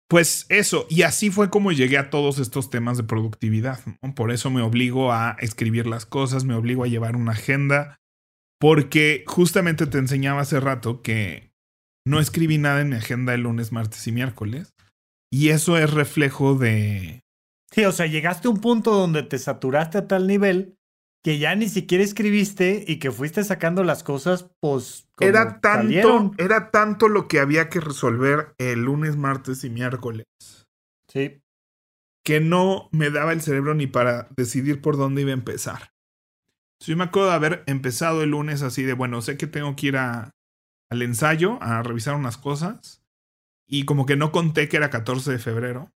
pues 0.09 0.47
eso, 0.49 0.87
y 0.91 1.03
así 1.03 1.31
fue 1.31 1.51
como 1.51 1.73
llegué 1.73 1.99
a 1.99 2.11
todos 2.11 2.39
estos 2.39 2.71
temas 2.71 2.97
de 2.97 3.05
productividad. 3.05 3.81
Por 4.15 4.31
eso 4.31 4.51
me 4.51 4.63
obligo 4.63 5.13
a 5.13 5.37
escribir 5.41 5.87
las 5.87 6.07
cosas, 6.07 6.45
me 6.45 6.55
obligo 6.55 6.85
a 6.85 6.89
llevar 6.89 7.17
una 7.17 7.33
agenda 7.33 7.97
porque 8.61 9.25
justamente 9.27 9.87
te 9.87 9.99
enseñaba 9.99 10.43
hace 10.43 10.61
rato 10.61 11.03
que 11.03 11.53
no 12.07 12.21
escribí 12.21 12.59
nada 12.59 12.81
en 12.81 12.91
mi 12.91 12.97
agenda 12.97 13.35
el 13.35 13.43
lunes, 13.43 13.73
martes 13.73 14.07
y 14.07 14.13
miércoles. 14.13 14.75
Y 15.31 15.49
eso 15.49 15.77
es 15.79 15.91
reflejo 15.91 16.55
de... 16.55 17.23
Sí, 17.73 17.85
o 17.85 17.93
sea, 17.93 18.07
llegaste 18.07 18.47
a 18.47 18.53
un 18.53 18.61
punto 18.61 18.93
donde 18.93 19.23
te 19.23 19.39
saturaste 19.39 19.99
a 19.99 20.07
tal 20.07 20.27
nivel 20.27 20.77
que 21.25 21.39
ya 21.39 21.55
ni 21.57 21.71
siquiera 21.71 22.05
escribiste 22.05 22.85
y 22.87 22.99
que 22.99 23.11
fuiste 23.11 23.43
sacando 23.45 23.83
las 23.83 24.05
cosas, 24.05 24.51
pues. 24.61 25.09
era 25.19 25.59
tanto, 25.61 26.33
era 26.37 26.71
tanto 26.71 27.09
lo 27.09 27.29
que 27.29 27.41
había 27.41 27.71
que 27.71 27.81
resolver 27.81 28.55
el 28.59 28.85
lunes, 28.85 29.17
martes 29.17 29.65
y 29.65 29.71
miércoles. 29.71 30.27
Sí. 31.09 31.41
Que 32.23 32.41
no 32.41 32.91
me 32.93 33.09
daba 33.09 33.33
el 33.33 33.41
cerebro 33.41 33.75
ni 33.75 33.87
para 33.87 34.29
decidir 34.37 34.83
por 34.83 34.99
dónde 34.99 35.23
iba 35.23 35.31
a 35.31 35.35
empezar. 35.35 35.93
Yo 36.81 36.95
me 36.95 37.05
acuerdo 37.05 37.31
de 37.31 37.37
haber 37.37 37.65
empezado 37.67 38.23
el 38.23 38.31
lunes 38.31 38.61
así 38.61 38.83
de, 38.83 38.93
bueno, 38.93 39.23
sé 39.23 39.39
que 39.39 39.47
tengo 39.47 39.75
que 39.77 39.87
ir 39.87 39.97
a, 39.97 40.31
al 40.91 41.01
ensayo 41.01 41.57
a 41.63 41.83
revisar 41.83 42.17
unas 42.17 42.37
cosas. 42.37 43.03
Y 43.67 43.87
como 43.87 44.05
que 44.05 44.17
no 44.17 44.31
conté 44.31 44.69
que 44.69 44.77
era 44.77 44.91
14 44.91 45.33
de 45.33 45.39
febrero. 45.39 45.91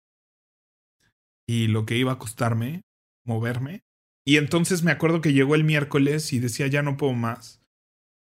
Y 1.47 1.65
lo 1.65 1.87
que 1.87 1.97
iba 1.97 2.11
a 2.11 2.19
costarme 2.19 2.83
moverme. 3.25 3.83
Y 4.27 4.37
entonces 4.37 4.83
me 4.83 4.91
acuerdo 4.91 5.21
que 5.21 5.33
llegó 5.33 5.55
el 5.55 5.63
miércoles 5.63 6.33
y 6.33 6.39
decía, 6.39 6.67
ya 6.67 6.81
no 6.81 6.97
puedo 6.97 7.13
más. 7.13 7.61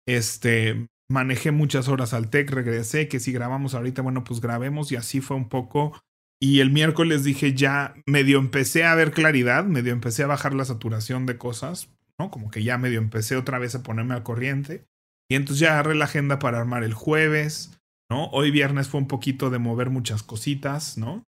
Este, 0.07 0.87
manejé 1.09 1.53
muchas 1.53 1.89
horas 1.89 2.13
al 2.13 2.29
TEC, 2.29 2.51
regresé, 2.51 3.09
que 3.09 3.21
si 3.21 3.33
grabamos 3.33 3.75
ahorita, 3.75 4.03
bueno, 4.03 4.23
pues 4.25 4.41
grabemos 4.41 4.93
y 4.93 4.97
así 4.97 5.21
fue 5.21 5.37
un 5.37 5.49
poco. 5.49 5.99
Y 6.41 6.61
el 6.61 6.71
miércoles 6.71 7.25
dije, 7.25 7.55
ya 7.55 7.95
medio 8.07 8.39
empecé 8.39 8.85
a 8.85 8.95
ver 8.95 9.13
claridad, 9.13 9.65
medio 9.65 9.93
empecé 9.93 10.23
a 10.23 10.27
bajar 10.29 10.53
la 10.55 10.67
saturación 10.67 11.25
de 11.25 11.39
cosas, 11.39 11.89
¿no? 12.19 12.31
Como 12.31 12.51
que 12.51 12.63
ya 12.63 12.77
medio 12.77 12.99
empecé 12.99 13.37
otra 13.37 13.59
vez 13.59 13.75
a 13.75 13.83
ponerme 13.83 14.15
al 14.15 14.23
corriente. 14.23 14.85
Y 15.31 15.35
entonces 15.35 15.61
ya 15.61 15.73
agarré 15.73 15.95
la 15.95 16.05
agenda 16.05 16.39
para 16.39 16.61
armar 16.61 16.85
el 16.85 16.93
jueves, 16.93 17.81
¿no? 18.11 18.27
Hoy 18.27 18.51
viernes 18.51 18.89
fue 18.89 19.01
un 19.01 19.09
poquito 19.09 19.49
de 19.49 19.59
mover 19.59 19.89
muchas 19.89 20.23
cositas, 20.23 20.99
¿no? 20.99 21.25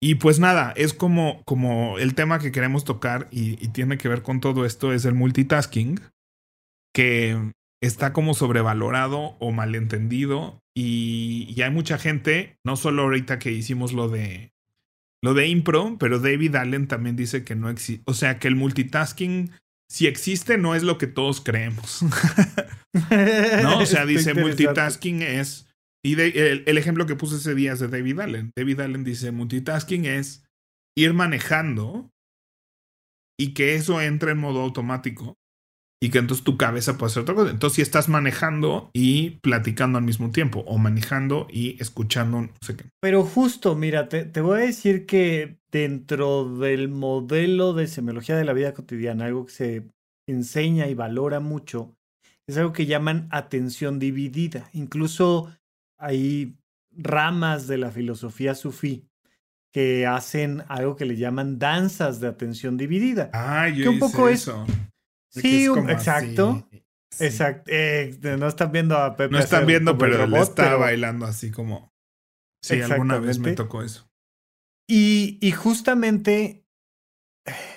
Y 0.00 0.16
pues 0.16 0.38
nada, 0.38 0.72
es 0.76 0.92
como, 0.92 1.42
como 1.44 1.98
el 1.98 2.14
tema 2.14 2.38
que 2.38 2.52
queremos 2.52 2.84
tocar 2.84 3.28
y, 3.30 3.56
tiene 3.68 3.98
que 3.98 4.08
ver 4.08 4.22
con 4.22 4.40
todo 4.40 4.66
esto 4.66 4.92
es 4.92 5.04
el 5.04 5.14
multitasking, 5.14 6.00
que 6.94 7.52
está 7.82 8.12
como 8.12 8.34
sobrevalorado 8.34 9.36
o 9.38 9.52
malentendido 9.52 10.60
y, 10.76 11.46
y 11.56 11.62
hay 11.62 11.70
mucha 11.70 11.98
gente, 11.98 12.58
no 12.64 12.76
solo 12.76 13.02
ahorita 13.02 13.38
que 13.38 13.52
hicimos 13.52 13.92
lo 13.92 14.08
de 14.08 14.52
lo 15.22 15.34
de 15.34 15.48
impro, 15.48 15.96
pero 15.98 16.20
David 16.20 16.56
Allen 16.56 16.88
también 16.88 17.16
dice 17.16 17.42
que 17.42 17.56
no 17.56 17.70
existe, 17.70 18.02
o 18.06 18.14
sea, 18.14 18.38
que 18.38 18.48
el 18.48 18.54
multitasking 18.54 19.50
si 19.88 20.06
existe, 20.06 20.58
no 20.58 20.74
es 20.74 20.82
lo 20.82 20.98
que 20.98 21.06
todos 21.06 21.40
creemos. 21.40 22.02
¿No? 23.62 23.78
O 23.78 23.86
sea, 23.86 24.04
dice 24.04 24.34
multitasking 24.34 25.22
es. 25.22 25.68
Y 26.06 26.14
el, 26.20 26.78
ejemplo 26.78 27.04
que 27.04 27.16
puse 27.16 27.34
ese 27.34 27.56
día 27.56 27.72
es 27.72 27.80
de 27.80 27.88
David 27.88 28.20
Allen. 28.20 28.52
David 28.54 28.78
Allen 28.78 29.02
dice: 29.02 29.32
multitasking 29.32 30.04
es 30.04 30.44
ir 30.96 31.14
manejando 31.14 32.12
y 33.36 33.54
que 33.54 33.74
eso 33.74 34.00
entre 34.00 34.30
en 34.30 34.38
modo 34.38 34.60
automático 34.60 35.36
y 36.00 36.10
que 36.10 36.18
entonces 36.18 36.44
tu 36.44 36.56
cabeza 36.56 36.96
puede 36.96 37.10
hacer 37.10 37.22
otra 37.22 37.34
cosa. 37.34 37.50
Entonces, 37.50 37.74
si 37.74 37.82
estás 37.82 38.08
manejando 38.08 38.88
y 38.92 39.30
platicando 39.40 39.98
al 39.98 40.04
mismo 40.04 40.30
tiempo, 40.30 40.60
o 40.68 40.78
manejando 40.78 41.48
y 41.50 41.76
escuchando, 41.82 42.42
no 42.42 42.50
sé 42.60 42.76
qué. 42.76 42.84
Pero 43.00 43.24
justo, 43.24 43.74
mira, 43.74 44.08
te, 44.08 44.26
te 44.26 44.40
voy 44.40 44.60
a 44.60 44.66
decir 44.66 45.06
que 45.06 45.58
dentro 45.72 46.56
del 46.56 46.88
modelo 46.88 47.72
de 47.72 47.88
semiología 47.88 48.36
de 48.36 48.44
la 48.44 48.52
vida 48.52 48.74
cotidiana, 48.74 49.24
algo 49.24 49.46
que 49.46 49.52
se 49.52 49.82
enseña 50.28 50.86
y 50.86 50.94
valora 50.94 51.40
mucho, 51.40 51.96
es 52.46 52.56
algo 52.58 52.72
que 52.72 52.86
llaman 52.86 53.26
atención 53.32 53.98
dividida. 53.98 54.70
Incluso 54.72 55.50
hay 55.98 56.56
ramas 56.90 57.66
de 57.66 57.78
la 57.78 57.90
filosofía 57.90 58.54
sufí 58.54 59.08
que 59.72 60.06
hacen 60.06 60.64
algo 60.68 60.96
que 60.96 61.04
le 61.04 61.16
llaman 61.16 61.58
danzas 61.58 62.18
de 62.20 62.28
atención 62.28 62.76
dividida. 62.78 63.30
Ah, 63.34 63.68
yo 63.68 63.82
que 63.84 63.88
un 63.90 63.98
poco 63.98 64.28
eso. 64.28 64.66
Sí, 65.28 65.66
exacto. 65.88 66.66
Exacto. 67.18 67.70
Eh, 67.72 68.18
no 68.38 68.48
están 68.48 68.72
viendo 68.72 68.96
a 68.96 69.16
Pepe. 69.16 69.32
No 69.32 69.38
están 69.38 69.66
viendo, 69.66 69.98
pero 69.98 70.24
él 70.24 70.34
está 70.34 70.76
bailando 70.76 71.26
así 71.26 71.50
como. 71.50 71.92
Sí, 72.62 72.80
alguna 72.80 73.18
vez 73.18 73.38
me 73.38 73.52
tocó 73.52 73.82
eso. 73.82 74.08
Y, 74.88 75.38
y 75.40 75.52
justamente, 75.52 76.64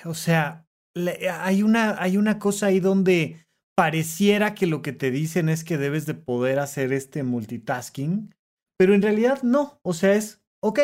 o 0.05 0.13
sea, 0.13 0.67
hay, 0.95 1.63
una, 1.63 2.01
hay 2.01 2.17
una 2.17 2.39
cosa 2.39 2.67
ahí 2.67 2.79
donde 2.79 3.45
pareciera 3.79 4.55
que 4.55 4.67
lo 4.67 4.81
que 4.81 4.91
te 4.91 5.09
dicen 5.09 5.47
es 5.47 5.63
que 5.63 5.77
debes 5.77 6.05
de 6.05 6.13
poder 6.13 6.59
hacer 6.59 6.91
este 6.91 7.23
multitasking, 7.23 8.35
pero 8.77 8.93
en 8.93 9.01
realidad 9.01 9.41
no. 9.41 9.79
O 9.83 9.93
sea, 9.93 10.15
es, 10.15 10.41
ok, 10.61 10.81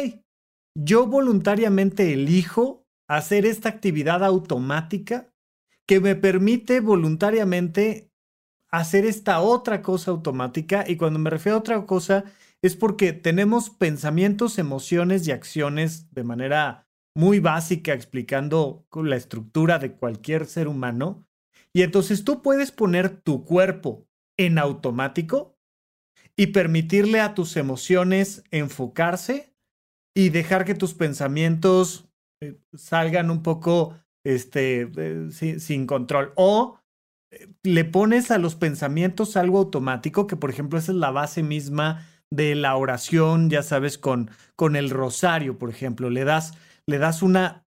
yo 0.79 1.05
voluntariamente 1.05 2.13
elijo 2.13 2.85
hacer 3.09 3.45
esta 3.45 3.67
actividad 3.67 4.23
automática 4.23 5.29
que 5.85 5.99
me 5.99 6.15
permite 6.15 6.79
voluntariamente 6.79 8.13
hacer 8.71 9.05
esta 9.05 9.41
otra 9.41 9.81
cosa 9.81 10.11
automática. 10.11 10.85
Y 10.87 10.95
cuando 10.95 11.19
me 11.19 11.29
refiero 11.29 11.57
a 11.57 11.59
otra 11.59 11.85
cosa, 11.85 12.23
es 12.61 12.77
porque 12.77 13.11
tenemos 13.11 13.71
pensamientos, 13.71 14.57
emociones 14.57 15.27
y 15.27 15.31
acciones 15.31 16.09
de 16.13 16.23
manera 16.23 16.87
muy 17.13 17.41
básica 17.41 17.91
explicando 17.91 18.87
la 18.93 19.17
estructura 19.17 19.79
de 19.79 19.91
cualquier 19.91 20.45
ser 20.45 20.69
humano. 20.69 21.24
Y 21.75 21.81
entonces 21.81 22.23
tú 22.23 22.41
puedes 22.41 22.71
poner 22.71 23.09
tu 23.09 23.43
cuerpo 23.43 24.07
en 24.39 24.57
automático 24.59 25.57
y 26.37 26.47
permitirle 26.47 27.19
a 27.19 27.33
tus 27.33 27.57
emociones 27.57 28.45
enfocarse 28.49 29.53
y 30.15 30.29
dejar 30.29 30.63
que 30.63 30.73
tus 30.73 30.93
pensamientos 30.93 32.07
eh, 32.41 32.57
salgan 32.73 33.29
un 33.29 33.43
poco 33.43 33.93
este, 34.25 34.89
sin, 35.31 35.85
control. 35.85 36.31
O 36.37 36.79
eh, 37.29 37.49
le 37.63 37.83
pones 37.83 38.31
a 38.31 38.37
los 38.37 38.55
pensamientos 38.55 39.35
algo 39.35 39.57
automático, 39.57 40.27
que 40.27 40.37
por 40.37 40.51
ejemplo 40.51 40.79
esa 40.79 40.93
es 40.93 40.97
la 40.97 41.11
base 41.11 41.43
misma 41.43 42.07
de 42.31 42.55
la 42.55 42.77
oración, 42.77 43.49
ya 43.49 43.63
sabes, 43.63 43.97
con, 43.97 44.31
con 44.55 44.77
el 44.77 44.89
rosario, 44.91 45.57
por 45.57 45.69
ejemplo. 45.69 46.09
Le 46.09 46.23
das, 46.23 46.53
le 46.87 46.99
das 46.99 47.21
una, 47.21 47.65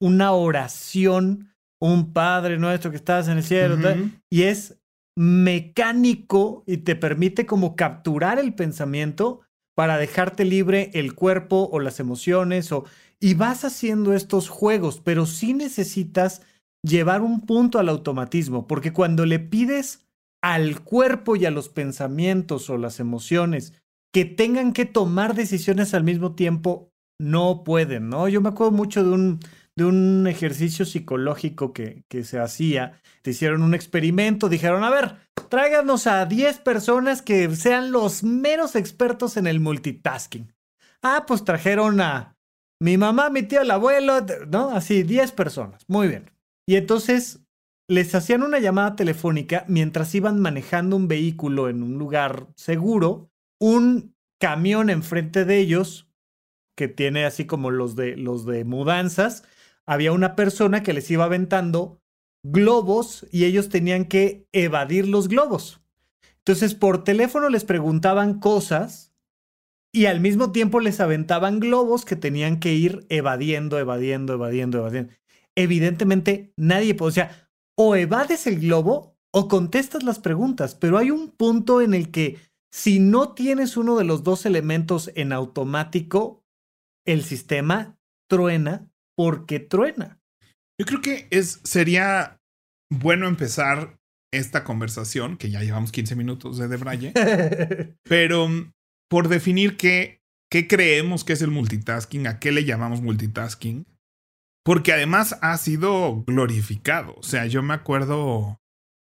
una 0.00 0.32
oración, 0.32 1.49
un 1.80 2.12
Padre 2.12 2.58
nuestro 2.58 2.90
que 2.90 2.96
estás 2.96 3.28
en 3.28 3.38
el 3.38 3.42
cielo, 3.42 3.76
y 4.30 4.42
es 4.42 4.78
mecánico 5.16 6.62
y 6.66 6.78
te 6.78 6.94
permite 6.94 7.46
como 7.46 7.74
capturar 7.74 8.38
el 8.38 8.54
pensamiento 8.54 9.40
para 9.74 9.98
dejarte 9.98 10.44
libre 10.44 10.90
el 10.94 11.14
cuerpo 11.14 11.68
o 11.72 11.80
las 11.80 12.00
emociones 12.00 12.70
o 12.70 12.84
y 13.18 13.34
vas 13.34 13.64
haciendo 13.64 14.14
estos 14.14 14.48
juegos, 14.48 15.00
pero 15.02 15.26
sí 15.26 15.52
necesitas 15.52 16.42
llevar 16.82 17.20
un 17.20 17.42
punto 17.42 17.78
al 17.78 17.88
automatismo, 17.88 18.66
porque 18.66 18.92
cuando 18.92 19.26
le 19.26 19.38
pides 19.38 20.06
al 20.42 20.80
cuerpo 20.80 21.36
y 21.36 21.44
a 21.44 21.50
los 21.50 21.68
pensamientos 21.68 22.70
o 22.70 22.78
las 22.78 22.98
emociones 22.98 23.74
que 24.12 24.24
tengan 24.24 24.72
que 24.72 24.86
tomar 24.86 25.34
decisiones 25.34 25.92
al 25.92 26.04
mismo 26.04 26.34
tiempo, 26.34 26.90
no 27.20 27.62
pueden, 27.64 28.08
¿no? 28.08 28.28
Yo 28.28 28.40
me 28.40 28.48
acuerdo 28.48 28.72
mucho 28.72 29.04
de 29.04 29.10
un, 29.10 29.40
de 29.80 29.86
un 29.86 30.26
ejercicio 30.26 30.84
psicológico 30.84 31.72
que, 31.72 32.04
que 32.08 32.24
se 32.24 32.38
hacía. 32.38 33.00
Te 33.22 33.30
hicieron 33.30 33.62
un 33.62 33.74
experimento, 33.74 34.48
dijeron, 34.48 34.84
a 34.84 34.90
ver, 34.90 35.16
tráiganos 35.48 36.06
a 36.06 36.26
10 36.26 36.58
personas 36.58 37.22
que 37.22 37.54
sean 37.56 37.90
los 37.92 38.22
menos 38.22 38.76
expertos 38.76 39.36
en 39.36 39.46
el 39.46 39.60
multitasking. 39.60 40.52
Ah, 41.02 41.24
pues 41.26 41.44
trajeron 41.44 42.00
a 42.00 42.36
mi 42.78 42.98
mamá, 42.98 43.30
mi 43.30 43.42
tío, 43.42 43.62
el 43.62 43.70
abuelo, 43.70 44.24
¿no? 44.48 44.70
Así, 44.70 45.02
10 45.02 45.32
personas. 45.32 45.82
Muy 45.88 46.08
bien. 46.08 46.30
Y 46.66 46.76
entonces 46.76 47.40
les 47.88 48.14
hacían 48.14 48.42
una 48.42 48.58
llamada 48.58 48.96
telefónica 48.96 49.64
mientras 49.66 50.14
iban 50.14 50.40
manejando 50.40 50.94
un 50.94 51.08
vehículo 51.08 51.68
en 51.68 51.82
un 51.82 51.98
lugar 51.98 52.46
seguro 52.54 53.30
un 53.58 54.14
camión 54.38 54.90
enfrente 54.90 55.44
de 55.44 55.58
ellos 55.58 56.08
que 56.76 56.88
tiene 56.88 57.26
así 57.26 57.44
como 57.44 57.70
los 57.70 57.94
de 57.94 58.16
los 58.16 58.46
de 58.46 58.64
mudanzas, 58.64 59.44
había 59.90 60.12
una 60.12 60.36
persona 60.36 60.84
que 60.84 60.92
les 60.92 61.10
iba 61.10 61.24
aventando 61.24 62.00
globos 62.44 63.26
y 63.32 63.44
ellos 63.44 63.70
tenían 63.70 64.04
que 64.04 64.46
evadir 64.52 65.08
los 65.08 65.26
globos. 65.26 65.80
Entonces, 66.38 66.76
por 66.76 67.02
teléfono 67.02 67.48
les 67.48 67.64
preguntaban 67.64 68.38
cosas 68.38 69.12
y 69.92 70.06
al 70.06 70.20
mismo 70.20 70.52
tiempo 70.52 70.78
les 70.78 71.00
aventaban 71.00 71.58
globos 71.58 72.04
que 72.04 72.14
tenían 72.14 72.60
que 72.60 72.72
ir 72.72 73.04
evadiendo, 73.08 73.80
evadiendo, 73.80 74.34
evadiendo, 74.34 74.78
evadiendo. 74.78 75.12
Evidentemente, 75.56 76.52
nadie, 76.56 76.96
o 77.00 77.10
sea, 77.10 77.50
o 77.76 77.96
evades 77.96 78.46
el 78.46 78.60
globo 78.60 79.18
o 79.32 79.48
contestas 79.48 80.04
las 80.04 80.20
preguntas, 80.20 80.76
pero 80.76 80.98
hay 80.98 81.10
un 81.10 81.32
punto 81.32 81.80
en 81.80 81.94
el 81.94 82.12
que 82.12 82.38
si 82.70 83.00
no 83.00 83.34
tienes 83.34 83.76
uno 83.76 83.98
de 83.98 84.04
los 84.04 84.22
dos 84.22 84.46
elementos 84.46 85.10
en 85.16 85.32
automático, 85.32 86.44
el 87.04 87.24
sistema 87.24 87.98
truena 88.28 88.89
porque 89.20 89.60
truena. 89.60 90.18
Yo 90.80 90.86
creo 90.86 91.02
que 91.02 91.28
es, 91.30 91.60
sería 91.62 92.40
bueno 92.90 93.28
empezar 93.28 93.98
esta 94.32 94.64
conversación, 94.64 95.36
que 95.36 95.50
ya 95.50 95.62
llevamos 95.62 95.92
15 95.92 96.16
minutos 96.16 96.56
de 96.56 96.68
Debraye, 96.68 97.12
pero 98.08 98.48
mm, 98.48 98.72
por 99.10 99.28
definir 99.28 99.76
qué, 99.76 100.22
qué 100.50 100.66
creemos 100.66 101.22
que 101.22 101.34
es 101.34 101.42
el 101.42 101.50
multitasking, 101.50 102.28
a 102.28 102.38
qué 102.38 102.50
le 102.50 102.64
llamamos 102.64 103.02
multitasking, 103.02 103.86
porque 104.64 104.94
además 104.94 105.36
ha 105.42 105.58
sido 105.58 106.24
glorificado. 106.26 107.14
O 107.18 107.22
sea, 107.22 107.44
yo 107.44 107.62
me 107.62 107.74
acuerdo 107.74 108.58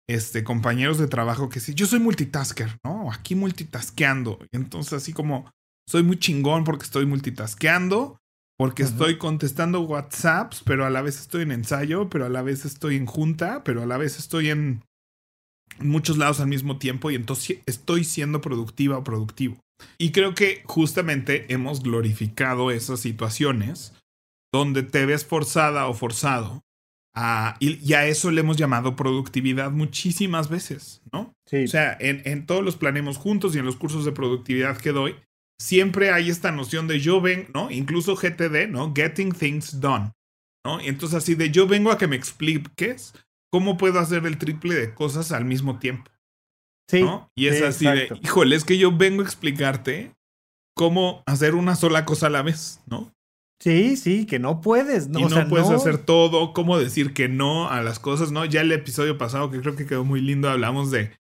este, 0.09 0.45
compañeros 0.45 0.97
de 0.97 1.09
trabajo 1.09 1.51
que 1.51 1.61
sí, 1.61 1.75
yo 1.75 1.85
soy 1.85 1.99
multitasker, 1.99 2.79
¿no? 2.83 3.13
Aquí 3.13 3.35
multitaskeando. 3.35 4.39
Y 4.51 4.57
entonces 4.57 4.95
así 4.95 5.13
como 5.13 5.51
soy 5.87 6.05
muy 6.05 6.19
chingón 6.19 6.65
porque 6.65 6.85
estoy 6.85 7.05
multitaskeando, 7.05 8.19
porque 8.59 8.83
estoy 8.83 9.19
contestando 9.19 9.81
WhatsApps, 9.83 10.63
pero 10.65 10.87
a 10.87 10.91
la 10.91 11.03
vez 11.03 11.21
estoy 11.21 11.43
en 11.43 11.53
ensayo, 11.53 12.09
pero 12.09 12.25
a 12.25 12.29
la 12.29 12.43
vez 12.43 12.65
estoy 12.65 12.97
en 12.97 13.07
junta, 13.07 13.63
pero 13.65 13.83
a 13.83 13.87
la 13.87 13.99
vez 13.99 14.19
estoy 14.19 14.51
en 14.51 14.83
muchos 15.79 16.17
lados 16.17 16.41
al 16.41 16.49
mismo 16.49 16.79
tiempo 16.79 17.11
y 17.11 17.17
entonces 17.17 17.59
estoy 17.67 18.05
siendo 18.05 18.41
productiva 18.41 18.97
o 18.97 19.05
productivo. 19.05 19.59
Y 19.99 20.13
creo 20.13 20.35
que 20.35 20.63
justamente 20.65 21.53
hemos 21.53 21.83
glorificado 21.83 22.71
esas 22.71 23.01
situaciones 23.01 23.93
donde 24.55 24.83
te 24.83 25.05
ves 25.05 25.27
forzada 25.27 25.87
o 25.87 25.93
forzado 25.93 26.63
y, 27.61 27.93
a 27.95 28.07
eso 28.07 28.31
le 28.31 28.41
hemos 28.41 28.59
llamado 28.59 28.95
productividad 28.95 29.71
muchísimas 29.71 30.51
veces, 30.51 31.01
¿no? 31.13 31.33
Sí. 31.47 31.65
O 31.65 31.69
sea, 31.69 31.97
en, 31.99 32.21
en 32.27 32.45
todos 32.45 32.63
los 32.63 32.77
planemos 32.77 33.17
juntos 33.17 33.55
y 33.55 33.59
en 33.59 33.65
los 33.65 33.77
cursos 33.77 34.05
de 34.05 34.13
productividad 34.13 34.77
que 34.77 34.93
doy, 34.93 35.17
siempre 35.59 36.11
hay 36.11 36.31
esta 36.31 36.53
noción 36.53 36.87
de 36.87 37.01
yo 37.01 37.21
ven, 37.21 37.49
¿no? 37.55 37.71
Incluso 37.71 38.17
GTD, 38.17 38.69
¿no? 38.69 38.93
Getting 38.95 39.33
things 39.33 39.81
done, 39.81 40.13
¿no? 40.65 40.81
Y 40.81 40.89
entonces 40.89 41.19
así 41.19 41.35
de 41.35 41.51
yo 41.51 41.67
vengo 41.67 41.91
a 41.91 41.99
que 41.99 42.09
me 42.09 42.17
expliques 42.17 43.15
cómo 43.51 43.77
puedo 43.77 43.99
hacer 43.99 44.27
el 44.27 44.39
triple 44.39 44.75
de 44.75 44.95
cosas 44.95 45.33
al 45.33 45.45
mismo 45.45 45.79
tiempo. 45.79 46.11
Sí. 46.89 47.03
¿no? 47.03 47.31
Y 47.35 47.49
es 47.49 47.63
así 47.63 47.87
de, 47.87 48.09
híjole, 48.23 48.55
es 48.55 48.65
que 48.65 48.79
yo 48.79 48.97
vengo 48.97 49.23
a 49.23 49.25
explicarte 49.25 50.15
cómo 50.75 51.23
hacer 51.27 51.55
una 51.55 51.75
sola 51.75 52.05
cosa 52.05 52.27
a 52.27 52.31
la 52.31 52.43
vez, 52.43 52.81
¿no? 52.87 53.13
Sí, 53.59 53.97
sí, 53.97 54.27
que 54.27 54.39
no 54.39 54.61
puedes. 54.61 55.09
No, 55.09 55.21
y 55.21 55.25
no 55.25 55.49
puedes 55.49 55.71
hacer 55.71 55.99
todo, 55.99 56.53
cómo 56.53 56.79
decir 56.79 57.15
que 57.15 57.29
no 57.29 57.71
a 57.71 57.81
las 57.81 57.99
cosas, 57.99 58.31
¿no? 58.31 58.45
Ya 58.45 58.61
el 58.61 58.71
episodio 58.71 59.17
pasado, 59.17 59.51
que 59.51 59.61
creo 59.61 59.75
que 59.75 59.87
quedó 59.87 60.05
muy 60.05 60.21
lindo, 60.21 60.51
hablamos 60.51 60.91
de 60.91 61.13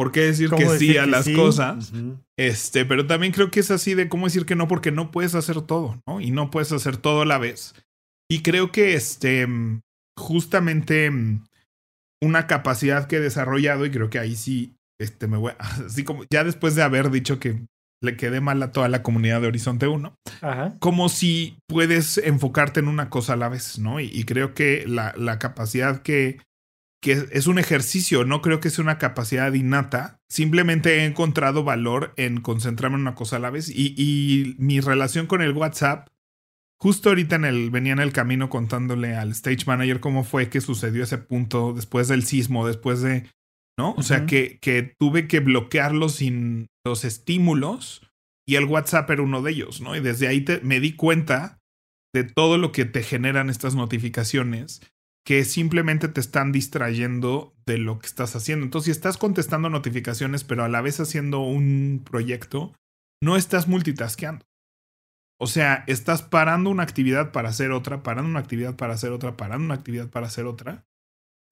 por 0.00 0.12
qué 0.12 0.20
decir 0.20 0.48
que 0.48 0.66
sí 0.78 0.96
a 0.96 1.04
las 1.04 1.28
cosas. 1.28 1.92
Este, 2.38 2.86
pero 2.86 3.06
también 3.06 3.34
creo 3.34 3.50
que 3.50 3.60
es 3.60 3.70
así 3.70 3.92
de 3.92 4.08
cómo 4.08 4.28
decir 4.28 4.46
que 4.46 4.56
no, 4.56 4.66
porque 4.66 4.92
no 4.92 5.10
puedes 5.10 5.34
hacer 5.34 5.60
todo, 5.60 6.00
¿no? 6.08 6.22
Y 6.22 6.30
no 6.30 6.50
puedes 6.50 6.72
hacer 6.72 6.96
todo 6.96 7.20
a 7.20 7.26
la 7.26 7.36
vez. 7.36 7.74
Y 8.30 8.40
creo 8.40 8.72
que 8.72 8.94
este, 8.94 9.46
justamente 10.18 11.12
una 12.22 12.46
capacidad 12.46 13.08
que 13.08 13.16
he 13.16 13.20
desarrollado, 13.20 13.84
y 13.84 13.90
creo 13.90 14.08
que 14.08 14.18
ahí 14.18 14.36
sí, 14.36 14.72
este, 14.98 15.26
me 15.26 15.36
voy, 15.36 15.52
así 15.58 16.02
como 16.02 16.24
ya 16.32 16.44
después 16.44 16.74
de 16.74 16.82
haber 16.82 17.10
dicho 17.10 17.38
que 17.38 17.60
le 18.02 18.16
quede 18.16 18.40
mal 18.40 18.62
a 18.62 18.72
toda 18.72 18.88
la 18.88 19.02
comunidad 19.02 19.42
de 19.42 19.48
Horizonte 19.48 19.86
1. 19.86 20.14
Como 20.78 21.10
si 21.10 21.58
puedes 21.68 22.16
enfocarte 22.16 22.80
en 22.80 22.88
una 22.88 23.10
cosa 23.10 23.34
a 23.34 23.36
la 23.36 23.50
vez, 23.50 23.78
¿no? 23.78 24.00
Y, 24.00 24.24
creo 24.24 24.54
que 24.54 24.86
la, 24.86 25.12
la 25.18 25.38
capacidad 25.38 26.00
que, 26.00 26.40
que, 27.00 27.28
es 27.32 27.46
un 27.46 27.58
ejercicio, 27.58 28.24
no 28.24 28.42
creo 28.42 28.60
que 28.60 28.70
sea 28.70 28.82
una 28.82 28.98
capacidad 28.98 29.52
innata. 29.52 30.20
Simplemente 30.28 30.98
he 30.98 31.04
encontrado 31.04 31.64
valor 31.64 32.12
en 32.16 32.40
concentrarme 32.40 32.96
en 32.96 33.02
una 33.02 33.14
cosa 33.14 33.36
a 33.36 33.40
la 33.40 33.50
vez. 33.50 33.68
Y, 33.68 33.94
y 33.96 34.54
mi 34.58 34.80
relación 34.80 35.26
con 35.26 35.42
el 35.42 35.52
WhatsApp, 35.52 36.08
justo 36.78 37.08
ahorita 37.08 37.36
en 37.36 37.44
el, 37.44 37.70
venía 37.70 37.92
en 37.92 38.00
el 38.00 38.12
camino 38.12 38.48
contándole 38.48 39.16
al 39.16 39.30
stage 39.30 39.64
manager 39.66 40.00
cómo 40.00 40.24
fue 40.24 40.48
que 40.48 40.60
sucedió 40.60 41.04
ese 41.04 41.18
punto 41.18 41.72
después 41.72 42.08
del 42.08 42.24
sismo, 42.24 42.66
después 42.66 43.00
de 43.02 43.28
¿no? 43.78 43.94
O 43.96 44.02
sea, 44.02 44.26
que, 44.26 44.58
que 44.60 44.82
tuve 44.82 45.26
que 45.26 45.40
bloquearlo 45.40 46.10
sin 46.10 46.68
los 46.84 47.04
estímulos 47.04 48.02
y 48.46 48.56
el 48.56 48.66
WhatsApp 48.66 49.10
era 49.10 49.22
uno 49.22 49.40
de 49.40 49.52
ellos, 49.52 49.80
¿no? 49.80 49.96
Y 49.96 50.00
desde 50.00 50.28
ahí 50.28 50.44
me 50.62 50.80
di 50.80 50.96
cuenta 50.96 51.60
de 52.12 52.24
todo 52.24 52.58
lo 52.58 52.72
que 52.72 52.84
te 52.84 53.02
generan 53.02 53.48
estas 53.48 53.74
notificaciones 53.74 54.82
que 55.24 55.44
simplemente 55.44 56.08
te 56.08 56.20
están 56.20 56.52
distrayendo 56.52 57.54
de 57.66 57.78
lo 57.78 57.98
que 57.98 58.06
estás 58.06 58.34
haciendo. 58.36 58.64
Entonces, 58.64 58.86
si 58.86 58.90
estás 58.90 59.16
contestando 59.16 59.68
notificaciones, 59.68 60.44
pero 60.44 60.64
a 60.64 60.68
la 60.68 60.80
vez 60.80 61.00
haciendo 61.00 61.40
un 61.40 62.02
proyecto, 62.04 62.74
no 63.22 63.36
estás 63.36 63.68
multitaskeando. 63.68 64.46
O 65.38 65.46
sea, 65.46 65.84
estás 65.86 66.22
parando 66.22 66.70
una 66.70 66.82
actividad 66.82 67.32
para 67.32 67.48
hacer 67.48 67.70
otra, 67.72 68.02
parando 68.02 68.28
una 68.30 68.40
actividad 68.40 68.76
para 68.76 68.94
hacer 68.94 69.12
otra, 69.12 69.36
parando 69.36 69.64
una 69.64 69.74
actividad 69.74 70.10
para 70.10 70.26
hacer 70.26 70.46
otra. 70.46 70.84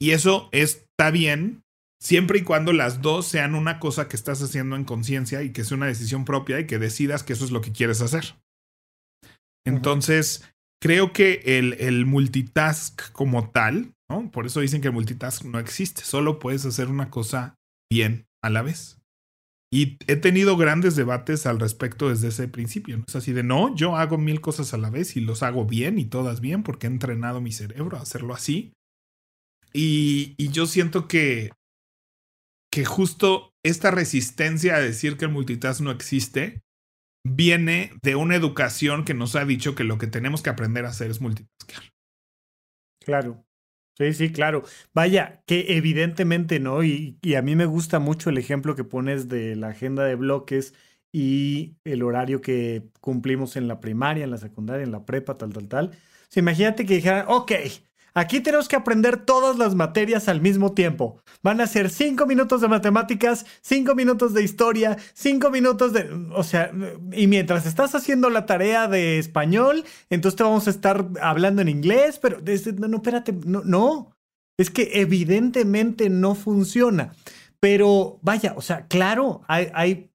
Y 0.01 0.11
eso 0.11 0.49
está 0.53 1.11
bien 1.11 1.63
Siempre 2.01 2.39
y 2.39 2.43
cuando 2.45 2.73
las 2.73 3.03
dos 3.03 3.27
sean 3.27 3.57
una 3.57 3.81
cosa 3.81 4.09
que 4.09 4.15
estás 4.15 4.41
haciendo 4.41 4.77
en 4.77 4.85
conciencia 4.85 5.43
y 5.43 5.53
que 5.53 5.65
sea 5.65 5.77
una 5.77 5.87
decisión 5.87 6.25
propia 6.25 6.61
y 6.61 6.67
que 6.67 6.79
decidas 6.79 7.25
que 7.25 7.33
eso 7.33 7.45
es 7.45 7.51
lo 7.51 7.61
que 7.61 7.73
quieres 7.73 8.01
hacer. 8.01 8.37
Entonces, 9.67 10.49
creo 10.81 11.13
que 11.13 11.43
el, 11.45 12.07
multitask 12.07 13.13
como 13.13 13.51
tal, 13.51 13.95
¿no? 14.09 14.31
Por 14.31 14.47
eso 14.47 14.61
dicen 14.61 14.81
que 14.81 14.89
el 14.89 14.95
multitask 14.95 15.45
no 15.45 15.59
existe, 15.59 16.03
solo 16.03 16.39
puedes 16.39 16.65
hacer 16.67 16.89
una 16.89 17.11
cosa 17.11 17.55
bien 17.91 18.27
a 18.43 18.51
la 18.51 18.63
vez. 18.63 18.99
Y 19.71 19.99
he 20.07 20.17
tenido 20.17 20.57
grandes 20.57 20.97
debates 20.97 21.45
al 21.45 21.61
respecto 21.61 22.09
desde 22.09 22.29
ese 22.29 22.49
principio. 22.49 22.97
¿no? 22.97 23.05
Es 23.07 23.17
así 23.17 23.33
de, 23.33 23.43
no, 23.43 23.75
yo 23.75 23.97
hago 23.97 24.17
mil 24.17 24.41
cosas 24.41 24.73
a 24.73 24.79
la 24.79 24.89
vez 24.89 25.15
y 25.17 25.21
los 25.21 25.43
hago 25.43 25.67
bien 25.67 25.99
y 25.99 26.07
todas 26.07 26.41
bien 26.41 26.63
porque 26.63 26.87
he 26.87 26.91
entrenado 26.91 27.43
mi 27.43 27.53
cerebro 27.53 27.99
a 27.99 28.03
hacerlo 28.03 28.33
así. 28.33 28.73
Y, 29.75 30.35
y 30.39 30.49
yo 30.49 30.67
siento 30.67 31.07
que 31.07 31.51
que 32.71 32.85
justo 32.85 33.55
esta 33.65 33.91
resistencia 33.91 34.77
a 34.77 34.81
decir 34.81 35.17
que 35.17 35.25
el 35.25 35.31
multitask 35.31 35.81
no 35.81 35.91
existe 35.91 36.63
viene 37.25 37.93
de 38.03 38.17
una 38.17 38.37
educación 38.37 39.05
que 39.05 39.15
nos 39.15 39.37
ha 39.37 39.45
dicho 39.45 39.75
que 39.75 39.85
lo 39.85 39.99
que 39.99 40.07
tenemos 40.07 40.43
que 40.43 40.51
aprender 40.51 40.85
a 40.85 40.91
hacer 40.91 41.11
es 41.11 41.21
multitaskear. 41.21 41.83
Claro. 43.01 43.45
Sí, 43.99 44.13
sí, 44.15 44.33
claro. 44.33 44.63
Vaya, 44.95 45.43
que 45.45 45.77
evidentemente 45.77 46.61
no, 46.61 46.85
y, 46.85 47.19
a 47.37 47.43
mí 47.43 47.57
me 47.57 47.67
gusta 47.67 47.99
mucho 47.99 48.31
el 48.31 48.39
ejemplo 48.39 48.77
que 48.77 48.85
pones 48.85 49.29
de 49.29 49.57
la 49.57 49.69
agenda 49.69 50.05
de 50.05 50.15
bloques 50.15 50.73
y 51.11 51.77
el 51.85 52.03
horario 52.05 52.41
que 52.41 52.85
cumplimos 53.01 53.57
en 53.57 53.67
la 53.67 53.81
primaria, 53.81 54.25
en 54.25 54.31
la 54.31 54.39
secundaria, 54.39 54.85
en 54.85 54.93
la 54.93 55.05
prepa, 55.05 55.37
tal, 55.37 55.53
tal, 55.53 55.69
tal. 55.69 55.91
O 56.35 56.39
imagínate 56.39 56.87
que 56.87 56.95
dijeran, 56.97 57.25
ok, 57.29 57.53
Aquí 58.15 58.41
tenemos 58.41 58.69
que 58.69 58.77
aprender 58.77 59.25
todas 59.25 59.59
las 59.59 59.75
materias 59.75 60.29
al 60.29 60.41
mismo 60.41 60.73
tiempo. 60.73 61.23
Van 61.43 61.61
a 61.61 61.67
ser 61.67 61.91
cinco 61.91 62.27
minutos 62.27 62.61
de 62.61 62.69
matemáticas, 62.69 63.47
cinco 63.61 63.95
minutos 63.95 64.35
de 64.35 64.43
historia, 64.43 64.97
cinco 65.15 65.51
minutos 65.51 65.93
de... 65.93 66.11
O 66.35 66.43
sea, 66.43 66.73
y 67.13 67.27
mientras 67.27 67.67
estás 67.67 67.95
haciendo 67.95 68.31
la 68.31 68.47
tarea 68.47 68.89
de 68.89 69.19
español, 69.19 69.85
entonces 70.11 70.37
te 70.37 70.43
vamos 70.43 70.67
a 70.67 70.71
estar 70.71 71.09
hablando 71.21 71.63
en 71.63 71.69
inglés, 71.69 72.19
pero... 72.21 72.39
No, 72.79 72.89
no 72.89 72.97
espérate, 72.97 73.33
no, 73.33 73.63
no. 73.65 74.17
Es 74.59 74.71
que 74.71 74.91
evidentemente 74.95 76.11
no 76.11 76.35
funciona. 76.35 77.13
Pero 77.61 78.19
vaya, 78.23 78.55
o 78.57 78.63
sea, 78.63 78.87
claro, 78.87 79.43
hay, 79.49 79.69
hay, 79.75 80.11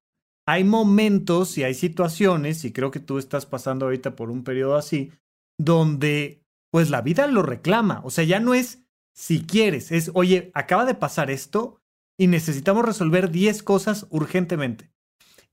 hay 0.46 0.64
momentos 0.64 1.56
y 1.58 1.64
hay 1.64 1.74
situaciones, 1.74 2.64
y 2.64 2.72
creo 2.72 2.90
que 2.90 3.00
tú 3.00 3.18
estás 3.18 3.46
pasando 3.46 3.86
ahorita 3.86 4.16
por 4.16 4.30
un 4.30 4.44
periodo 4.44 4.76
así, 4.76 5.12
donde 5.58 6.43
pues 6.74 6.90
la 6.90 7.02
vida 7.02 7.28
lo 7.28 7.44
reclama. 7.44 8.00
O 8.02 8.10
sea, 8.10 8.24
ya 8.24 8.40
no 8.40 8.52
es 8.52 8.84
si 9.14 9.46
quieres, 9.46 9.92
es, 9.92 10.10
oye, 10.12 10.50
acaba 10.54 10.84
de 10.84 10.96
pasar 10.96 11.30
esto 11.30 11.80
y 12.18 12.26
necesitamos 12.26 12.84
resolver 12.84 13.30
10 13.30 13.62
cosas 13.62 14.08
urgentemente. 14.10 14.90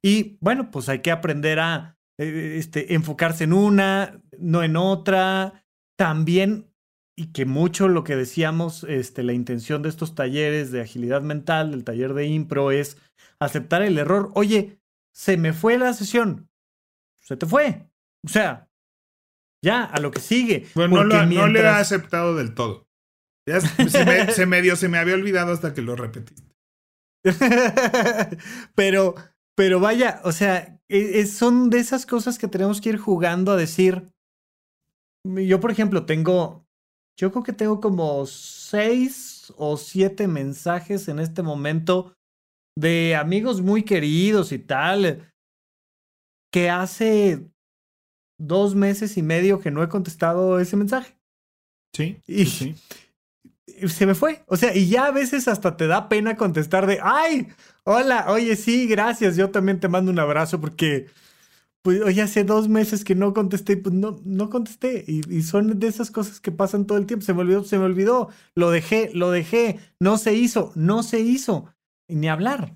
Y 0.02 0.40
bueno, 0.42 0.72
pues 0.72 0.90
hay 0.90 1.04
que 1.04 1.12
aprender 1.12 1.60
a 1.60 2.00
eh, 2.18 2.56
este, 2.58 2.96
enfocarse 2.96 3.44
en 3.44 3.54
una, 3.54 4.20
no 4.40 4.64
en 4.64 4.76
otra. 4.76 5.64
También, 5.96 6.74
y 7.16 7.28
que 7.28 7.46
mucho 7.46 7.88
lo 7.88 8.04
que 8.04 8.16
decíamos, 8.16 8.84
este, 8.86 9.22
la 9.22 9.34
intención 9.34 9.84
de 9.84 9.90
estos 9.90 10.16
talleres 10.16 10.72
de 10.72 10.82
agilidad 10.82 11.22
mental, 11.22 11.70
del 11.70 11.84
taller 11.84 12.16
de 12.16 12.26
impro, 12.26 12.72
es 12.72 12.98
aceptar 13.38 13.84
el 13.84 14.00
error. 14.00 14.32
Oye, 14.34 14.82
se 15.14 15.38
me 15.38 15.54
fue 15.54 15.78
la 15.78 15.94
sesión. 15.94 16.50
Se 17.20 17.38
te 17.38 17.46
fue. 17.46 17.88
O 18.26 18.28
sea, 18.28 18.71
ya, 19.64 19.84
a 19.84 20.00
lo 20.00 20.12
que 20.12 20.20
sigue. 20.20 20.68
Bueno, 20.76 21.04
no, 21.04 21.26
no, 21.26 21.48
le 21.48 21.68
ha 21.68 21.78
aceptado 21.78 22.36
del 22.36 22.54
todo. 22.54 22.88
Ya 23.48 23.62
se, 23.62 24.06
me, 24.06 24.32
se 24.32 24.46
medio 24.46 24.76
se 24.76 24.90
me 24.90 24.98
había 24.98 25.16
olvidado 25.16 25.52
hasta 25.54 25.74
que 25.74 25.82
lo 25.82 25.96
repetiste. 25.96 26.52
pero, 28.76 29.16
pero 29.56 29.80
vaya, 29.80 30.22
o 30.24 30.32
sea, 30.32 30.80
e, 30.90 31.26
son 31.26 31.70
de 31.70 31.80
esas 31.80 32.06
cosas 32.06 32.38
que 32.38 32.48
tenemos 32.48 32.82
que 32.82 32.90
ir 32.90 32.98
jugando 32.98 33.52
a 33.52 33.58
decir. 33.58 34.10
Yo, 35.24 35.60
por 35.60 35.70
ejemplo, 35.70 36.06
tengo, 36.06 36.66
yo 37.20 37.32
creo 37.32 37.44
que 37.44 37.54
tengo 37.54 37.80
como 37.80 38.26
seis 38.26 39.54
o 39.56 39.78
siete 39.78 40.28
mensajes 40.28 41.08
en 41.08 41.20
este 41.20 41.44
momento 41.44 42.16
de 42.76 43.16
amigos 43.16 43.62
muy 43.62 43.84
queridos 43.84 44.52
y 44.52 44.58
tal, 44.58 45.32
que 46.52 46.70
hace 46.72 47.52
dos 48.42 48.76
meses 48.76 49.18
y 49.18 49.22
medio 49.22 49.60
que 49.60 49.72
no 49.72 49.84
he 49.84 49.90
contestado 49.90 50.60
ese 50.60 50.76
mensaje. 50.78 51.18
Sí. 51.94 52.18
Y, 52.28 52.46
sí 52.46 52.76
se 53.88 54.06
me 54.06 54.16
fue. 54.16 54.44
O 54.48 54.58
sea, 54.58 54.76
y 54.76 54.88
ya 54.88 55.08
a 55.08 55.12
veces 55.12 55.48
hasta 55.48 55.78
te 55.78 55.88
da 55.88 56.10
pena 56.10 56.36
contestar 56.36 56.88
de, 56.88 57.00
ay, 57.02 57.48
hola, 57.84 58.26
oye, 58.30 58.56
sí, 58.56 58.88
gracias, 58.88 59.36
yo 59.36 59.50
también 59.52 59.80
te 59.80 59.88
mando 59.88 60.12
un 60.12 60.20
abrazo 60.20 60.60
porque, 60.60 61.08
pues, 61.82 62.02
oye, 62.02 62.22
hace 62.22 62.44
dos 62.44 62.68
meses 62.70 63.04
que 63.04 63.16
no 63.16 63.34
contesté, 63.34 63.78
pues 63.78 63.96
no, 63.96 64.20
no 64.26 64.50
contesté. 64.50 65.06
Y, 65.08 65.44
son 65.44 65.80
de 65.80 65.88
esas 65.88 66.12
cosas 66.12 66.40
que 66.40 66.52
pasan 66.52 66.86
todo 66.86 66.98
el 66.98 67.06
tiempo. 67.06 67.26
Se 67.26 67.34
me 67.34 67.42
olvidó, 67.42 67.64
se 67.64 67.80
me 67.80 67.86
olvidó, 67.86 68.30
lo 68.56 68.72
dejé, 68.72 69.12
lo 69.14 69.32
dejé, 69.32 69.80
no 70.00 70.18
se 70.18 70.34
hizo, 70.36 70.72
no 70.76 71.04
se 71.04 71.22
hizo, 71.22 71.74
ni 72.08 72.30
hablar. 72.30 72.76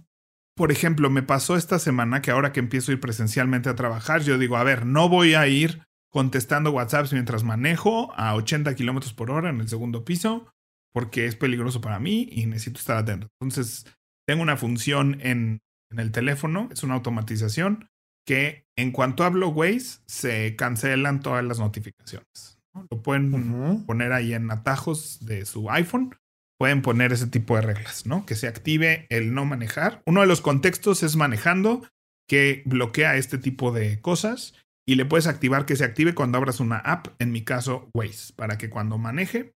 Por 0.55 0.71
ejemplo, 0.71 1.09
me 1.09 1.21
pasó 1.21 1.57
esta 1.57 1.79
semana 1.79 2.21
que 2.21 2.31
ahora 2.31 2.53
que 2.53 2.61
empiezo 2.61 2.91
a 2.91 2.93
ir 2.93 3.01
presencialmente 3.01 3.69
a 3.69 3.75
trabajar, 3.75 4.21
yo 4.21 4.37
digo, 4.37 4.57
a 4.57 4.63
ver, 4.63 4.85
no 4.85 5.09
voy 5.09 5.33
a 5.33 5.47
ir 5.47 5.81
contestando 6.11 6.71
WhatsApps 6.71 7.11
mientras 7.11 7.43
manejo 7.43 8.13
a 8.15 8.35
80 8.35 8.73
kilómetros 8.75 9.13
por 9.13 9.31
hora 9.31 9.49
en 9.49 9.59
el 9.59 9.67
segundo 9.67 10.05
piso 10.05 10.49
porque 10.95 11.25
es 11.25 11.35
peligroso 11.35 11.81
para 11.81 11.99
mí 11.99 12.29
y 12.31 12.45
necesito 12.45 12.79
estar 12.79 12.95
atento. 12.95 13.27
Entonces, 13.41 13.85
tengo 14.25 14.41
una 14.41 14.55
función 14.55 15.17
en, 15.19 15.59
el 15.91 16.11
teléfono, 16.11 16.69
es 16.71 16.83
una 16.83 16.95
automatización 16.95 17.89
que 18.25 18.65
en 18.77 18.91
cuanto 18.91 19.23
hablo 19.23 19.49
Waze, 19.49 19.99
se 20.07 20.55
cancelan 20.55 21.19
todas 21.19 21.43
las 21.43 21.59
notificaciones. 21.59 22.59
Lo 22.89 23.01
pueden 23.01 23.85
poner 23.85 24.13
ahí 24.13 24.33
en 24.33 24.49
atajos 24.51 25.25
de 25.25 25.45
su 25.45 25.69
iPhone. 25.69 26.15
Pueden 26.57 26.81
poner 26.81 27.11
ese 27.11 27.27
tipo 27.27 27.55
de 27.55 27.61
reglas, 27.61 28.05
¿no? 28.05 28.25
Que 28.25 28.35
se 28.35 28.47
active 28.47 29.07
el 29.09 29.33
no 29.33 29.45
manejar. 29.45 30.01
Uno 30.05 30.21
de 30.21 30.27
los 30.27 30.41
contextos 30.41 31.03
es 31.03 31.15
manejando, 31.15 31.87
que 32.27 32.63
bloquea 32.65 33.17
este 33.17 33.37
tipo 33.37 33.71
de 33.71 33.99
cosas. 34.01 34.53
Y 34.87 34.95
le 34.95 35.05
puedes 35.05 35.27
activar 35.27 35.65
que 35.65 35.75
se 35.75 35.83
active 35.83 36.13
cuando 36.13 36.37
abras 36.37 36.59
una 36.59 36.77
app, 36.77 37.07
en 37.19 37.31
mi 37.31 37.43
caso 37.43 37.89
Waze, 37.93 38.33
para 38.35 38.57
que 38.57 38.69
cuando 38.69 38.97
maneje 38.97 39.55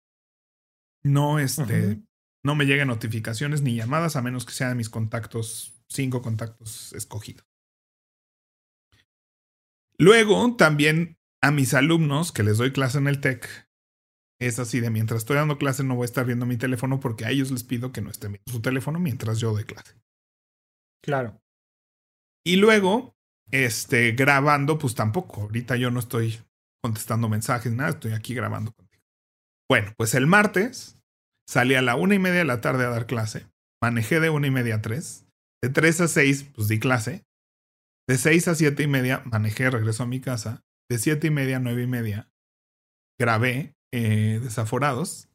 no, 1.03 1.39
este, 1.39 2.01
no 2.43 2.55
me 2.55 2.65
lleguen 2.65 2.87
notificaciones 2.87 3.61
ni 3.61 3.75
llamadas 3.75 4.15
a 4.15 4.21
menos 4.21 4.45
que 4.45 4.53
sean 4.53 4.71
de 4.71 4.75
mis 4.75 4.89
contactos, 4.89 5.75
cinco 5.89 6.21
contactos 6.21 6.93
escogidos. 6.93 7.45
Luego, 9.97 10.55
también 10.55 11.17
a 11.41 11.51
mis 11.51 11.73
alumnos 11.73 12.31
que 12.31 12.43
les 12.43 12.57
doy 12.57 12.71
clase 12.71 12.97
en 12.99 13.07
el 13.07 13.19
TEC, 13.19 13.66
es 14.39 14.59
así 14.59 14.79
de 14.79 14.89
mientras 14.89 15.19
estoy 15.19 15.37
dando 15.37 15.57
clase 15.57 15.83
no 15.83 15.95
voy 15.95 16.03
a 16.03 16.05
estar 16.05 16.25
viendo 16.25 16.45
mi 16.45 16.57
teléfono 16.57 16.99
porque 16.99 17.25
a 17.25 17.31
ellos 17.31 17.51
les 17.51 17.63
pido 17.63 17.91
que 17.91 18.01
no 18.01 18.09
estén 18.09 18.33
viendo 18.33 18.51
su 18.51 18.61
teléfono 18.61 18.99
mientras 18.99 19.39
yo 19.39 19.51
doy 19.53 19.63
clase. 19.63 19.95
Claro. 21.03 21.41
Y 22.45 22.57
luego, 22.57 23.15
este, 23.51 24.11
grabando, 24.11 24.77
pues 24.77 24.95
tampoco. 24.95 25.41
Ahorita 25.41 25.75
yo 25.75 25.91
no 25.91 25.99
estoy 25.99 26.39
contestando 26.83 27.29
mensajes, 27.29 27.73
nada, 27.73 27.91
estoy 27.91 28.13
aquí 28.13 28.33
grabando 28.33 28.71
contigo. 28.71 29.03
Bueno, 29.69 29.93
pues 29.97 30.13
el 30.13 30.27
martes 30.27 30.97
Salí 31.49 31.75
a 31.75 31.81
la 31.81 31.95
una 31.95 32.15
y 32.15 32.19
media 32.19 32.39
de 32.39 32.45
la 32.45 32.59
tarde 32.59 32.85
a 32.85 32.89
dar 32.89 33.07
clase. 33.07 33.47
Manejé 33.81 34.19
de 34.19 34.29
una 34.29 34.47
y 34.47 34.51
media 34.51 34.75
a 34.75 34.81
tres. 34.81 35.25
De 35.63 35.69
tres 35.69 36.01
a 36.01 36.07
seis, 36.07 36.43
pues 36.43 36.67
di 36.67 36.77
clase. 36.77 37.25
De 38.07 38.17
seis 38.17 38.47
a 38.47 38.55
siete 38.55 38.83
y 38.83 38.87
media, 38.87 39.23
manejé, 39.25 39.69
regreso 39.69 40.03
a 40.03 40.07
mi 40.07 40.19
casa. 40.19 40.65
De 40.89 40.97
siete 40.97 41.27
y 41.27 41.29
media 41.31 41.57
a 41.57 41.59
nueve 41.59 41.83
y 41.83 41.87
media, 41.87 42.29
grabé 43.19 43.76
eh, 43.93 44.39
Desaforados. 44.41 45.27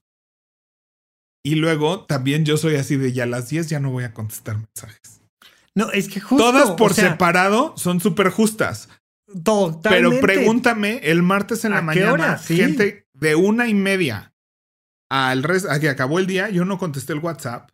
Y 1.44 1.56
luego 1.56 2.04
también 2.04 2.44
yo 2.44 2.56
soy 2.56 2.76
así 2.76 2.96
de 2.96 3.12
ya 3.12 3.24
a 3.24 3.26
las 3.26 3.48
diez 3.48 3.68
ya 3.68 3.80
no 3.80 3.90
voy 3.90 4.04
a 4.04 4.14
contestar 4.14 4.56
mensajes. 4.56 5.20
No, 5.74 5.90
es 5.90 6.08
que 6.08 6.20
justo. 6.20 6.44
Todas 6.44 6.72
por 6.72 6.94
separado 6.94 7.76
son 7.76 8.00
súper 8.00 8.30
justas. 8.30 8.88
Totalmente. 9.26 9.88
Pero 9.88 10.20
pregúntame 10.20 10.98
el 11.02 11.22
martes 11.22 11.64
en 11.64 11.72
la 11.72 11.82
mañana, 11.82 12.38
gente 12.38 13.06
de 13.14 13.34
una 13.34 13.66
y 13.68 13.74
media 13.74 14.32
al 15.10 15.42
resto, 15.42 15.70
a 15.70 15.78
que 15.78 15.88
acabó 15.88 16.18
el 16.18 16.26
día, 16.26 16.48
yo 16.48 16.64
no 16.64 16.78
contesté 16.78 17.12
el 17.12 17.18
WhatsApp. 17.18 17.70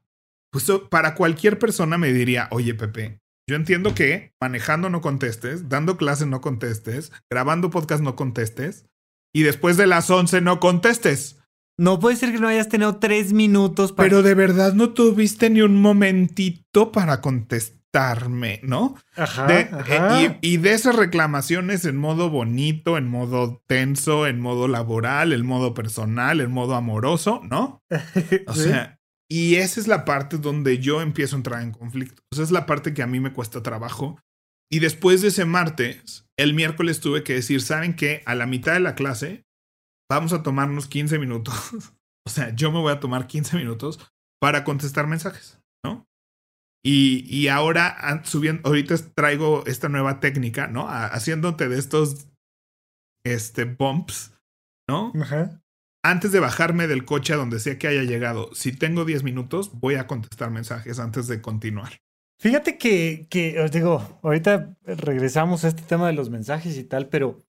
Pues 0.50 0.66
para 0.88 1.14
cualquier 1.14 1.58
persona 1.58 1.98
me 1.98 2.12
diría, 2.12 2.48
oye 2.50 2.74
Pepe, 2.74 3.20
yo 3.48 3.56
entiendo 3.56 3.94
que 3.94 4.32
manejando 4.40 4.90
no 4.90 5.00
contestes, 5.00 5.68
dando 5.68 5.96
clase 5.96 6.26
no 6.26 6.40
contestes, 6.40 7.12
grabando 7.30 7.70
podcast 7.70 8.02
no 8.02 8.16
contestes, 8.16 8.86
y 9.38 9.42
después 9.42 9.76
de 9.76 9.86
las 9.86 10.10
11 10.10 10.40
no 10.40 10.60
contestes. 10.60 11.38
No 11.76 12.00
puede 12.00 12.16
ser 12.16 12.32
que 12.32 12.40
no 12.40 12.48
hayas 12.48 12.68
tenido 12.68 12.96
tres 12.96 13.32
minutos 13.32 13.92
para... 13.92 14.08
Pero 14.08 14.22
de 14.22 14.34
verdad 14.34 14.72
no 14.72 14.90
tuviste 14.90 15.48
ni 15.48 15.60
un 15.60 15.80
momentito 15.80 16.90
para 16.90 17.20
contestar 17.20 17.78
¿no? 18.62 18.96
Ajá, 19.16 19.46
eh, 19.50 20.38
y, 20.40 20.56
de 20.58 20.72
esas 20.72 20.94
reclamaciones 20.94 21.84
en 21.84 21.96
modo 21.96 22.30
bonito, 22.30 22.96
en 22.96 23.08
modo 23.08 23.62
tenso, 23.66 24.26
en 24.26 24.40
modo 24.40 24.68
laboral, 24.68 25.32
en 25.32 25.44
modo 25.44 25.74
personal, 25.74 26.40
en 26.40 26.50
modo 26.50 26.74
amoroso, 26.74 27.40
¿no? 27.44 27.82
O 28.46 28.54
sea, 28.54 29.00
y 29.28 29.56
esa 29.56 29.80
es 29.80 29.88
la 29.88 30.04
parte 30.04 30.38
donde 30.38 30.78
yo 30.78 31.00
empiezo 31.00 31.36
a 31.36 31.38
entrar 31.38 31.62
en 31.62 31.72
conflicto. 31.72 32.22
Esa 32.30 32.42
es 32.42 32.50
la 32.50 32.66
parte 32.66 32.94
que 32.94 33.02
a 33.02 33.06
mí 33.06 33.20
me 33.20 33.32
cuesta 33.32 33.62
trabajo. 33.62 34.20
Y 34.70 34.78
después 34.78 35.22
de 35.22 35.28
ese 35.28 35.44
martes, 35.44 36.27
el 36.38 36.54
miércoles 36.54 37.00
tuve 37.00 37.24
que 37.24 37.34
decir, 37.34 37.60
¿saben 37.60 37.94
qué? 37.94 38.22
A 38.24 38.34
la 38.34 38.46
mitad 38.46 38.72
de 38.72 38.80
la 38.80 38.94
clase, 38.94 39.44
vamos 40.10 40.32
a 40.32 40.42
tomarnos 40.42 40.86
15 40.86 41.18
minutos. 41.18 41.54
o 42.26 42.30
sea, 42.30 42.54
yo 42.54 42.72
me 42.72 42.78
voy 42.78 42.92
a 42.92 43.00
tomar 43.00 43.26
15 43.26 43.56
minutos 43.56 43.98
para 44.40 44.64
contestar 44.64 45.08
mensajes, 45.08 45.60
¿no? 45.84 46.06
Y, 46.84 47.48
ahora 47.48 48.22
subiendo, 48.24 48.66
ahorita 48.66 48.94
traigo 49.14 49.66
esta 49.66 49.88
nueva 49.88 50.20
técnica, 50.20 50.68
¿no? 50.68 50.88
haciéndote 50.88 51.68
de 51.68 51.78
estos 51.78 52.28
este, 53.26 53.64
bumps, 53.64 54.32
¿no? 54.88 55.12
Antes 56.04 56.30
de 56.30 56.40
bajarme 56.40 56.86
del 56.86 57.04
coche 57.04 57.34
a 57.34 57.36
donde 57.36 57.58
sea 57.58 57.78
que 57.78 57.88
haya 57.88 58.04
llegado, 58.04 58.54
si 58.54 58.72
tengo 58.72 59.04
10 59.04 59.24
minutos, 59.24 59.72
voy 59.80 59.96
a 59.96 60.06
contestar 60.06 60.50
mensajes 60.50 61.00
antes 61.00 61.26
de 61.26 61.42
continuar. 61.42 61.98
Fíjate 62.40 62.78
que, 62.78 63.26
que, 63.28 63.60
os 63.60 63.72
digo, 63.72 64.20
ahorita 64.22 64.76
regresamos 64.84 65.64
a 65.64 65.68
este 65.68 65.82
tema 65.82 66.06
de 66.06 66.12
los 66.12 66.30
mensajes 66.30 66.78
y 66.78 66.84
tal, 66.84 67.08
pero 67.08 67.42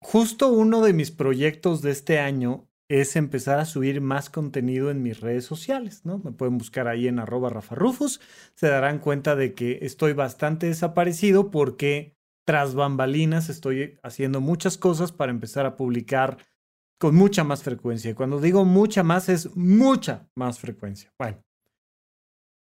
justo 0.00 0.52
uno 0.52 0.82
de 0.82 0.92
mis 0.92 1.10
proyectos 1.10 1.82
de 1.82 1.90
este 1.90 2.20
año 2.20 2.68
es 2.88 3.16
empezar 3.16 3.58
a 3.58 3.64
subir 3.64 4.00
más 4.00 4.30
contenido 4.30 4.90
en 4.90 5.02
mis 5.02 5.20
redes 5.20 5.44
sociales, 5.44 6.04
¿no? 6.04 6.18
Me 6.18 6.32
pueden 6.32 6.58
buscar 6.58 6.86
ahí 6.86 7.08
en 7.08 7.18
arroba 7.18 7.50
Rafa 7.50 7.74
Rufus, 7.74 8.20
se 8.54 8.68
darán 8.68 8.98
cuenta 9.00 9.36
de 9.36 9.54
que 9.54 9.80
estoy 9.82 10.12
bastante 10.12 10.66
desaparecido 10.66 11.50
porque 11.50 12.16
tras 12.44 12.74
bambalinas 12.74 13.48
estoy 13.48 13.98
haciendo 14.02 14.40
muchas 14.40 14.76
cosas 14.78 15.12
para 15.12 15.30
empezar 15.30 15.66
a 15.66 15.76
publicar 15.76 16.38
con 16.98 17.14
mucha 17.14 17.44
más 17.44 17.62
frecuencia. 17.62 18.14
Cuando 18.14 18.40
digo 18.40 18.64
mucha 18.64 19.02
más 19.02 19.28
es 19.28 19.56
mucha 19.56 20.28
más 20.34 20.58
frecuencia. 20.58 21.12
Bueno, 21.18 21.42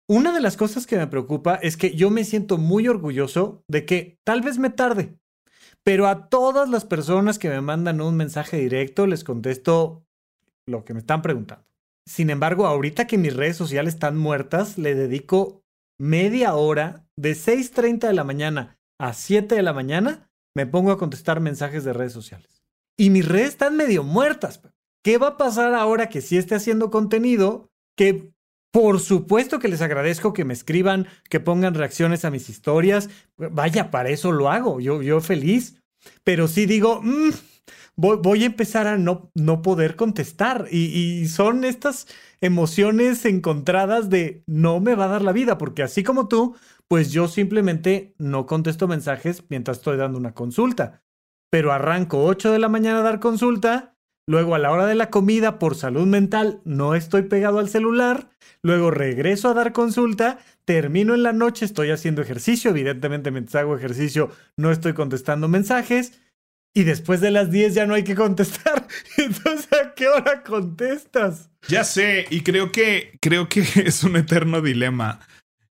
una 0.07 0.33
de 0.33 0.41
las 0.41 0.57
cosas 0.57 0.85
que 0.85 0.97
me 0.97 1.07
preocupa 1.07 1.55
es 1.55 1.77
que 1.77 1.95
yo 1.95 2.09
me 2.09 2.23
siento 2.23 2.57
muy 2.57 2.87
orgulloso 2.87 3.63
de 3.67 3.85
que 3.85 4.19
tal 4.23 4.41
vez 4.41 4.57
me 4.57 4.69
tarde, 4.69 5.17
pero 5.83 6.07
a 6.07 6.29
todas 6.29 6.69
las 6.69 6.85
personas 6.85 7.39
que 7.39 7.49
me 7.49 7.61
mandan 7.61 8.01
un 8.01 8.15
mensaje 8.15 8.57
directo 8.57 9.07
les 9.07 9.23
contesto 9.23 10.03
lo 10.67 10.83
que 10.83 10.93
me 10.93 10.99
están 10.99 11.21
preguntando. 11.21 11.65
Sin 12.07 12.29
embargo, 12.29 12.67
ahorita 12.67 13.07
que 13.07 13.17
mis 13.17 13.35
redes 13.35 13.57
sociales 13.57 13.95
están 13.95 14.17
muertas, 14.17 14.77
le 14.77 14.93
dedico 14.93 15.63
media 15.99 16.55
hora 16.55 17.07
de 17.17 17.31
6.30 17.31 18.07
de 18.07 18.13
la 18.13 18.23
mañana 18.23 18.77
a 18.99 19.13
7 19.13 19.55
de 19.55 19.61
la 19.61 19.73
mañana, 19.73 20.29
me 20.55 20.65
pongo 20.65 20.91
a 20.91 20.97
contestar 20.97 21.39
mensajes 21.39 21.83
de 21.83 21.93
redes 21.93 22.13
sociales. 22.13 22.63
Y 22.97 23.09
mis 23.09 23.27
redes 23.27 23.49
están 23.49 23.75
medio 23.75 24.03
muertas. 24.03 24.61
¿Qué 25.03 25.17
va 25.17 25.29
a 25.29 25.37
pasar 25.37 25.73
ahora 25.73 26.09
que 26.09 26.21
sí 26.21 26.37
esté 26.37 26.55
haciendo 26.55 26.89
contenido? 26.89 27.69
Que 27.97 28.31
por 28.75 28.99
supuesto 28.99 29.57
que 29.57 29.69
les 29.69 29.81
agradezco 29.81 30.33
que 30.33 30.43
me 30.43 30.53
escriban, 30.53 31.07
que 31.29 31.39
pongan 31.39 31.75
reacciones 31.75 32.25
a 32.25 32.29
mis 32.29 32.49
historias. 32.49 33.09
Vaya, 33.37 33.89
para 33.89 34.09
eso 34.09 34.33
lo 34.33 34.51
hago. 34.51 34.81
Yo, 34.81 35.01
yo 35.01 35.21
feliz. 35.21 35.81
Pero 36.25 36.49
sí 36.49 36.65
digo, 36.65 36.99
mm, 37.01 37.29
voy, 37.95 38.43
a 38.43 38.47
empezar 38.47 38.85
a 38.87 38.97
no, 38.97 39.31
no 39.33 39.61
poder 39.61 39.95
contestar. 39.95 40.67
Y, 40.71 41.25
son 41.29 41.63
estas 41.63 42.07
emociones 42.41 43.23
encontradas 43.23 44.09
de 44.09 44.43
no 44.45 44.81
me 44.81 44.93
va 44.93 45.05
a 45.05 45.07
dar 45.07 45.21
la 45.21 45.31
vida, 45.31 45.57
porque 45.57 45.81
así 45.81 46.03
como 46.03 46.27
tú, 46.27 46.57
pues 46.89 47.13
yo 47.13 47.29
simplemente 47.29 48.13
no 48.17 48.45
contesto 48.45 48.89
mensajes 48.89 49.45
mientras 49.47 49.77
estoy 49.77 49.95
dando 49.95 50.17
una 50.17 50.33
consulta. 50.33 51.01
Pero 51.49 51.71
arranco 51.71 52.25
8 52.25 52.51
de 52.51 52.59
la 52.59 52.67
mañana 52.67 52.99
a 52.99 53.03
dar 53.03 53.21
consulta, 53.21 53.94
luego 54.27 54.55
a 54.55 54.59
la 54.59 54.71
hora 54.71 54.85
de 54.87 54.95
la 54.95 55.09
comida 55.09 55.59
por 55.59 55.75
salud 55.75 56.05
mental 56.05 56.61
no 56.65 56.95
estoy 56.95 57.23
pegado 57.23 57.59
al 57.59 57.69
celular, 57.69 58.29
luego 58.61 58.91
regreso 58.91 59.49
a 59.49 59.53
dar 59.53 59.73
consulta, 59.73 60.39
termino 60.65 61.13
en 61.13 61.23
la 61.23 61.33
noche, 61.33 61.65
estoy 61.65 61.91
haciendo 61.91 62.21
ejercicio, 62.21 62.71
evidentemente 62.71 63.31
mientras 63.31 63.55
hago 63.55 63.77
ejercicio 63.77 64.31
no 64.57 64.71
estoy 64.71 64.93
contestando 64.93 65.47
mensajes 65.47 66.19
y 66.73 66.83
después 66.83 67.21
de 67.21 67.31
las 67.31 67.49
10 67.49 67.73
ya 67.73 67.85
no 67.85 67.93
hay 67.93 68.03
que 68.03 68.15
contestar. 68.25 68.85
Entonces, 69.17 69.69
¿a 69.73 69.93
qué 69.95 70.07
hora 70.07 70.43
contestas? 70.43 71.49
Ya 71.67 71.83
sé, 71.83 72.25
y 72.29 72.41
creo 72.41 72.71
que 72.71 73.17
creo 73.21 73.49
que 73.49 73.61
es 73.75 74.03
un 74.03 74.17
eterno 74.17 74.61
dilema. 74.61 75.21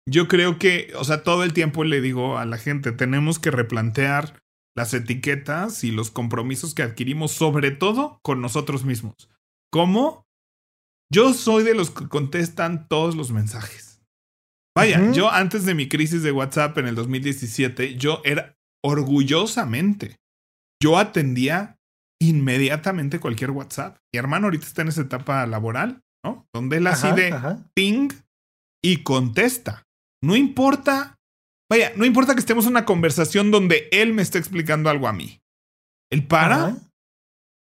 Yo 0.06 0.26
creo 0.26 0.58
que, 0.58 0.92
o 0.96 1.04
sea, 1.04 1.22
todo 1.22 1.44
el 1.44 1.52
tiempo 1.52 1.84
le 1.84 2.00
digo 2.00 2.38
a 2.38 2.44
la 2.44 2.58
gente, 2.58 2.90
tenemos 2.90 3.38
que 3.38 3.50
replantear 3.50 4.41
las 4.76 4.94
etiquetas 4.94 5.84
y 5.84 5.90
los 5.90 6.10
compromisos 6.10 6.74
que 6.74 6.82
adquirimos, 6.82 7.32
sobre 7.32 7.70
todo 7.70 8.18
con 8.22 8.40
nosotros 8.40 8.84
mismos. 8.84 9.28
¿Cómo? 9.70 10.26
Yo 11.12 11.34
soy 11.34 11.62
de 11.62 11.74
los 11.74 11.90
que 11.90 12.08
contestan 12.08 12.88
todos 12.88 13.16
los 13.16 13.32
mensajes. 13.32 14.02
Vaya, 14.74 15.12
yo 15.12 15.30
antes 15.30 15.66
de 15.66 15.74
mi 15.74 15.88
crisis 15.88 16.22
de 16.22 16.32
WhatsApp 16.32 16.78
en 16.78 16.86
el 16.86 16.94
2017, 16.94 17.96
yo 17.96 18.22
era 18.24 18.56
orgullosamente 18.82 20.22
yo 20.82 20.98
atendía 20.98 21.78
inmediatamente 22.20 23.20
cualquier 23.20 23.52
WhatsApp. 23.52 23.98
Mi 24.12 24.18
hermano 24.18 24.46
ahorita 24.46 24.66
está 24.66 24.82
en 24.82 24.88
esa 24.88 25.02
etapa 25.02 25.46
laboral, 25.46 26.02
¿no? 26.24 26.48
Donde 26.52 26.78
él 26.78 26.88
así 26.88 27.12
de 27.12 27.32
ping 27.74 28.08
y 28.84 29.04
contesta. 29.04 29.84
No 30.24 30.34
importa, 30.34 31.20
vaya, 31.72 31.92
no 31.96 32.04
importa 32.04 32.34
que 32.34 32.40
estemos 32.40 32.66
en 32.66 32.72
una 32.72 32.84
conversación 32.84 33.50
donde 33.50 33.88
él 33.92 34.12
me 34.12 34.20
esté 34.20 34.38
explicando 34.38 34.90
algo 34.90 35.08
a 35.08 35.12
mí. 35.14 35.40
Él 36.10 36.26
para, 36.26 36.76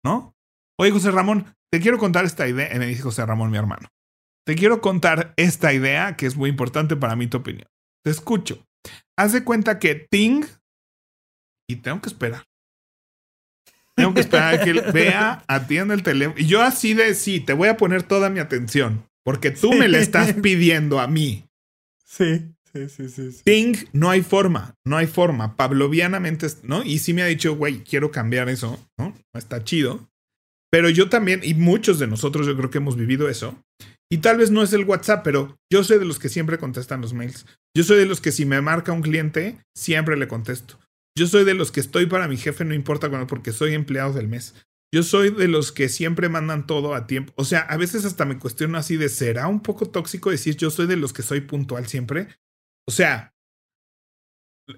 ¿no? 0.03 0.33
Oye, 0.79 0.91
José 0.91 1.11
Ramón, 1.11 1.53
te 1.69 1.81
quiero 1.81 1.97
contar 1.97 2.23
esta 2.23 2.47
idea. 2.47 2.69
Me 2.79 2.87
dice 2.87 3.01
José 3.01 3.25
Ramón, 3.25 3.51
mi 3.51 3.57
hermano. 3.57 3.89
Te 4.45 4.55
quiero 4.55 4.79
contar 4.79 5.33
esta 5.35 5.73
idea 5.73 6.15
que 6.15 6.25
es 6.25 6.37
muy 6.37 6.49
importante 6.49 6.95
para 6.95 7.17
mí, 7.17 7.27
tu 7.27 7.37
opinión. 7.37 7.67
Te 8.01 8.11
escucho. 8.11 8.65
Haz 9.17 9.33
de 9.33 9.43
cuenta 9.43 9.77
que 9.77 9.95
Ting, 9.95 10.45
y 11.69 11.75
tengo 11.75 11.99
que 12.01 12.07
esperar. 12.07 12.45
Tengo 13.93 14.13
que 14.13 14.21
esperar 14.21 14.53
a 14.53 14.63
que 14.63 14.69
él 14.69 14.83
vea, 14.93 15.43
atienda 15.49 15.93
el 15.93 16.03
teléfono. 16.03 16.39
Y 16.39 16.45
yo 16.45 16.61
así 16.61 16.93
de 16.93 17.13
sí, 17.13 17.41
te 17.41 17.51
voy 17.51 17.67
a 17.67 17.75
poner 17.75 18.03
toda 18.03 18.29
mi 18.29 18.39
atención. 18.39 19.05
Porque 19.25 19.51
tú 19.51 19.73
me 19.73 19.89
le 19.89 19.99
estás 20.01 20.31
pidiendo 20.35 21.01
a 21.01 21.07
mí. 21.07 21.43
Sí. 22.87 23.41
Ping, 23.43 23.75
no 23.93 24.09
hay 24.09 24.21
forma, 24.21 24.75
no 24.85 24.97
hay 24.97 25.07
forma. 25.07 25.55
Pavlovianamente, 25.55 26.47
¿no? 26.63 26.83
Y 26.83 26.99
sí 26.99 27.13
me 27.13 27.23
ha 27.23 27.27
dicho, 27.27 27.55
güey, 27.55 27.83
quiero 27.83 28.11
cambiar 28.11 28.49
eso, 28.49 28.79
¿no? 28.97 29.13
Está 29.33 29.63
chido. 29.63 30.09
Pero 30.69 30.89
yo 30.89 31.09
también, 31.09 31.41
y 31.43 31.53
muchos 31.53 31.99
de 31.99 32.07
nosotros 32.07 32.45
yo 32.45 32.55
creo 32.57 32.69
que 32.69 32.77
hemos 32.77 32.97
vivido 32.97 33.29
eso. 33.29 33.57
Y 34.09 34.19
tal 34.19 34.37
vez 34.37 34.51
no 34.51 34.63
es 34.63 34.71
el 34.73 34.85
WhatsApp, 34.85 35.23
pero 35.23 35.57
yo 35.71 35.83
soy 35.83 35.99
de 35.99 36.05
los 36.05 36.19
que 36.19 36.29
siempre 36.29 36.57
contestan 36.57 37.01
los 37.01 37.13
mails. 37.13 37.45
Yo 37.75 37.83
soy 37.83 37.97
de 37.97 38.05
los 38.05 38.21
que 38.21 38.31
si 38.31 38.45
me 38.45 38.61
marca 38.61 38.91
un 38.91 39.01
cliente, 39.01 39.57
siempre 39.75 40.17
le 40.17 40.27
contesto. 40.27 40.79
Yo 41.17 41.27
soy 41.27 41.43
de 41.43 41.55
los 41.55 41.71
que 41.71 41.79
estoy 41.79 42.05
para 42.05 42.27
mi 42.27 42.37
jefe, 42.37 42.63
no 42.63 42.73
importa 42.73 43.09
cuándo, 43.09 43.27
porque 43.27 43.51
soy 43.51 43.73
empleado 43.73 44.13
del 44.13 44.27
mes. 44.27 44.53
Yo 44.93 45.03
soy 45.03 45.31
de 45.31 45.49
los 45.49 45.71
que 45.71 45.89
siempre 45.89 46.29
mandan 46.29 46.65
todo 46.65 46.95
a 46.95 47.07
tiempo. 47.07 47.33
O 47.35 47.43
sea, 47.43 47.61
a 47.61 47.75
veces 47.75 48.05
hasta 48.05 48.23
me 48.23 48.39
cuestiono 48.39 48.77
así 48.77 48.95
de, 48.95 49.09
¿será 49.09 49.47
un 49.47 49.61
poco 49.61 49.89
tóxico 49.89 50.29
decir 50.29 50.55
yo 50.55 50.69
soy 50.69 50.87
de 50.87 50.95
los 50.95 51.11
que 51.11 51.23
soy 51.23 51.41
puntual 51.41 51.87
siempre? 51.87 52.27
O 52.87 52.91
sea, 52.91 53.33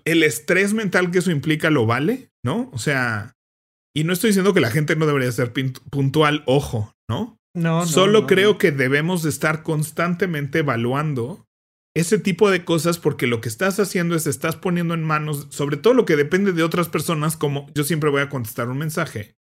el 0.05 0.23
estrés 0.23 0.73
mental 0.73 1.11
que 1.11 1.19
eso 1.19 1.31
implica 1.31 1.69
lo 1.69 1.85
vale, 1.85 2.31
¿no? 2.43 2.69
O 2.73 2.77
sea, 2.77 3.35
y 3.95 4.03
no 4.03 4.13
estoy 4.13 4.29
diciendo 4.29 4.53
que 4.53 4.61
la 4.61 4.71
gente 4.71 4.95
no 4.95 5.05
debería 5.05 5.31
ser 5.31 5.53
puntual, 5.89 6.43
ojo, 6.45 6.93
¿no? 7.09 7.37
No, 7.55 7.81
no 7.81 7.85
Solo 7.85 8.27
creo 8.27 8.57
que 8.57 8.71
debemos 8.71 9.23
de 9.23 9.29
estar 9.29 9.63
constantemente 9.63 10.59
evaluando 10.59 11.47
ese 11.95 12.19
tipo 12.19 12.51
de 12.51 12.63
cosas 12.63 12.99
porque 12.99 13.27
lo 13.27 13.41
que 13.41 13.49
estás 13.49 13.79
haciendo 13.79 14.15
es 14.15 14.27
estás 14.27 14.55
poniendo 14.55 14.93
en 14.93 15.03
manos, 15.03 15.47
sobre 15.49 15.77
todo 15.77 15.93
lo 15.93 16.05
que 16.05 16.15
depende 16.15 16.53
de 16.53 16.63
otras 16.63 16.87
personas, 16.87 17.35
como 17.35 17.67
yo 17.73 17.83
siempre 17.83 18.09
voy 18.09 18.21
a 18.21 18.29
contestar 18.29 18.69
un 18.69 18.77
mensaje. 18.77 19.35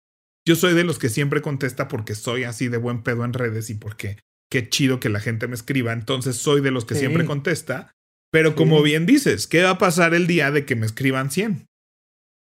Yo 0.46 0.56
soy 0.56 0.74
de 0.74 0.84
los 0.84 0.98
que 0.98 1.08
siempre 1.08 1.40
contesta 1.40 1.88
porque 1.88 2.14
soy 2.14 2.44
así 2.44 2.68
de 2.68 2.76
buen 2.76 3.02
pedo 3.02 3.24
en 3.24 3.32
redes 3.32 3.70
y 3.70 3.74
porque 3.74 4.18
qué 4.50 4.68
chido 4.68 5.00
que 5.00 5.08
la 5.08 5.20
gente 5.20 5.48
me 5.48 5.54
escriba. 5.54 5.92
Entonces 5.92 6.36
soy 6.36 6.60
de 6.60 6.70
los 6.70 6.84
que 6.84 6.94
siempre 6.94 7.24
contesta. 7.24 7.94
Pero 8.34 8.56
como 8.56 8.82
bien 8.82 9.06
dices, 9.06 9.46
¿qué 9.46 9.62
va 9.62 9.70
a 9.70 9.78
pasar 9.78 10.12
el 10.12 10.26
día 10.26 10.50
de 10.50 10.66
que 10.66 10.74
me 10.74 10.86
escriban 10.86 11.30
100? 11.30 11.68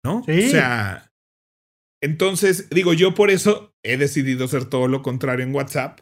¿No? 0.04 0.18
O 0.18 0.50
sea, 0.50 1.12
entonces 2.02 2.68
digo, 2.70 2.94
yo 2.94 3.14
por 3.14 3.30
eso 3.30 3.72
he 3.84 3.96
decidido 3.96 4.46
hacer 4.46 4.64
todo 4.64 4.88
lo 4.88 5.02
contrario 5.02 5.46
en 5.46 5.54
WhatsApp 5.54 6.00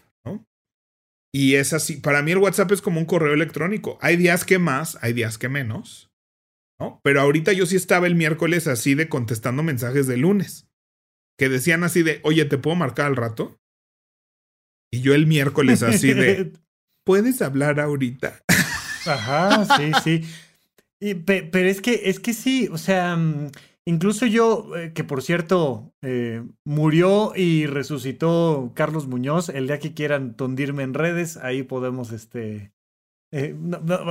y 1.34 1.54
es 1.54 1.72
así, 1.72 1.96
para 1.96 2.22
mí 2.22 2.32
el 2.32 2.38
WhatsApp 2.38 2.72
es 2.72 2.82
como 2.82 3.00
un 3.00 3.06
correo 3.06 3.32
electrónico. 3.32 3.98
Hay 4.02 4.16
días 4.16 4.44
que 4.44 4.58
más, 4.58 4.98
hay 5.02 5.14
días 5.14 5.38
que 5.38 5.48
menos. 5.48 6.10
¿no? 6.78 7.00
Pero 7.02 7.20
ahorita 7.20 7.52
yo 7.52 7.64
sí 7.64 7.76
estaba 7.76 8.06
el 8.06 8.14
miércoles 8.14 8.66
así 8.66 8.94
de 8.94 9.08
contestando 9.08 9.62
mensajes 9.62 10.06
de 10.06 10.18
lunes. 10.18 10.68
Que 11.38 11.48
decían 11.48 11.84
así 11.84 12.02
de, 12.02 12.20
oye, 12.22 12.44
¿te 12.44 12.58
puedo 12.58 12.76
marcar 12.76 13.06
al 13.06 13.16
rato? 13.16 13.58
Y 14.90 15.00
yo 15.00 15.14
el 15.14 15.26
miércoles 15.26 15.82
así 15.82 16.12
de, 16.12 16.52
¿puedes 17.06 17.40
hablar 17.40 17.80
ahorita? 17.80 18.42
Ajá, 19.06 19.64
sí, 19.76 19.92
sí. 20.02 20.24
Y, 21.00 21.14
pero 21.14 21.68
es 21.68 21.80
que, 21.80 22.02
es 22.04 22.20
que 22.20 22.32
sí, 22.32 22.68
o 22.70 22.78
sea, 22.78 23.16
mm, 23.16 23.50
Incluso 23.84 24.26
yo, 24.26 24.76
eh, 24.76 24.92
que 24.94 25.02
por 25.02 25.22
cierto, 25.22 25.92
eh, 26.02 26.42
murió 26.64 27.32
y 27.34 27.66
resucitó 27.66 28.70
Carlos 28.74 29.08
Muñoz, 29.08 29.48
el 29.48 29.66
día 29.66 29.80
que 29.80 29.92
quieran 29.92 30.36
tondirme 30.36 30.84
en 30.84 30.94
redes, 30.94 31.36
ahí 31.36 31.62
podemos, 31.64 32.12
este... 32.12 32.72
Eh, 33.34 33.56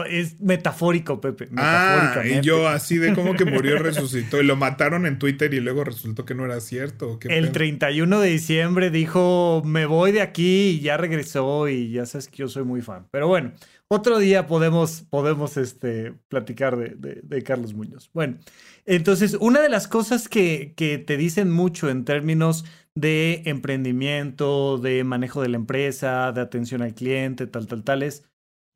es 0.10 0.42
metafórico, 0.42 1.22
Pepe. 1.22 1.48
Ah, 1.56 2.24
y 2.26 2.42
yo 2.42 2.68
así 2.68 2.98
de 2.98 3.14
como 3.14 3.36
que 3.36 3.46
murió 3.46 3.76
y 3.76 3.78
resucitó. 3.78 4.42
Y 4.42 4.46
lo 4.46 4.56
mataron 4.56 5.06
en 5.06 5.20
Twitter 5.20 5.54
y 5.54 5.60
luego 5.60 5.84
resultó 5.84 6.26
que 6.26 6.34
no 6.34 6.44
era 6.44 6.60
cierto. 6.60 7.20
el 7.30 7.52
31 7.52 8.20
de 8.20 8.30
diciembre 8.30 8.90
dijo, 8.90 9.62
me 9.64 9.86
voy 9.86 10.12
de 10.12 10.22
aquí 10.22 10.70
y 10.70 10.80
ya 10.80 10.98
regresó 10.98 11.70
y 11.70 11.92
ya 11.92 12.08
sabes 12.08 12.30
que 12.30 12.38
yo 12.38 12.48
soy 12.48 12.64
muy 12.64 12.82
fan. 12.82 13.10
Pero 13.12 13.28
bueno, 13.28 13.52
otro 13.94 14.20
día 14.20 14.48
podemos, 14.48 15.02
podemos 15.10 15.58
este, 15.58 16.14
platicar 16.30 16.78
de, 16.78 17.20
de 17.22 17.44
Carlos 17.44 17.74
Muñoz. 17.74 18.10
Bueno, 18.14 18.38
entonces, 18.86 19.36
una 19.42 19.60
de 19.60 19.68
las 19.68 19.90
cosas 19.90 20.30
que, 20.30 20.74
que 20.78 20.98
te 20.98 21.18
dicen 21.18 21.52
mucho 21.52 21.90
en 21.90 22.06
términos 22.06 22.64
de 22.96 23.44
emprendimiento, 23.46 24.78
de 24.78 25.04
manejo 25.04 25.42
de 25.42 25.50
la 25.50 25.58
empresa, 25.58 26.32
de 26.32 26.40
atención 26.40 26.82
al 26.82 26.94
cliente, 26.94 27.48
tal, 27.48 27.68
tal, 27.68 27.84
tal, 27.84 28.04
es, 28.04 28.24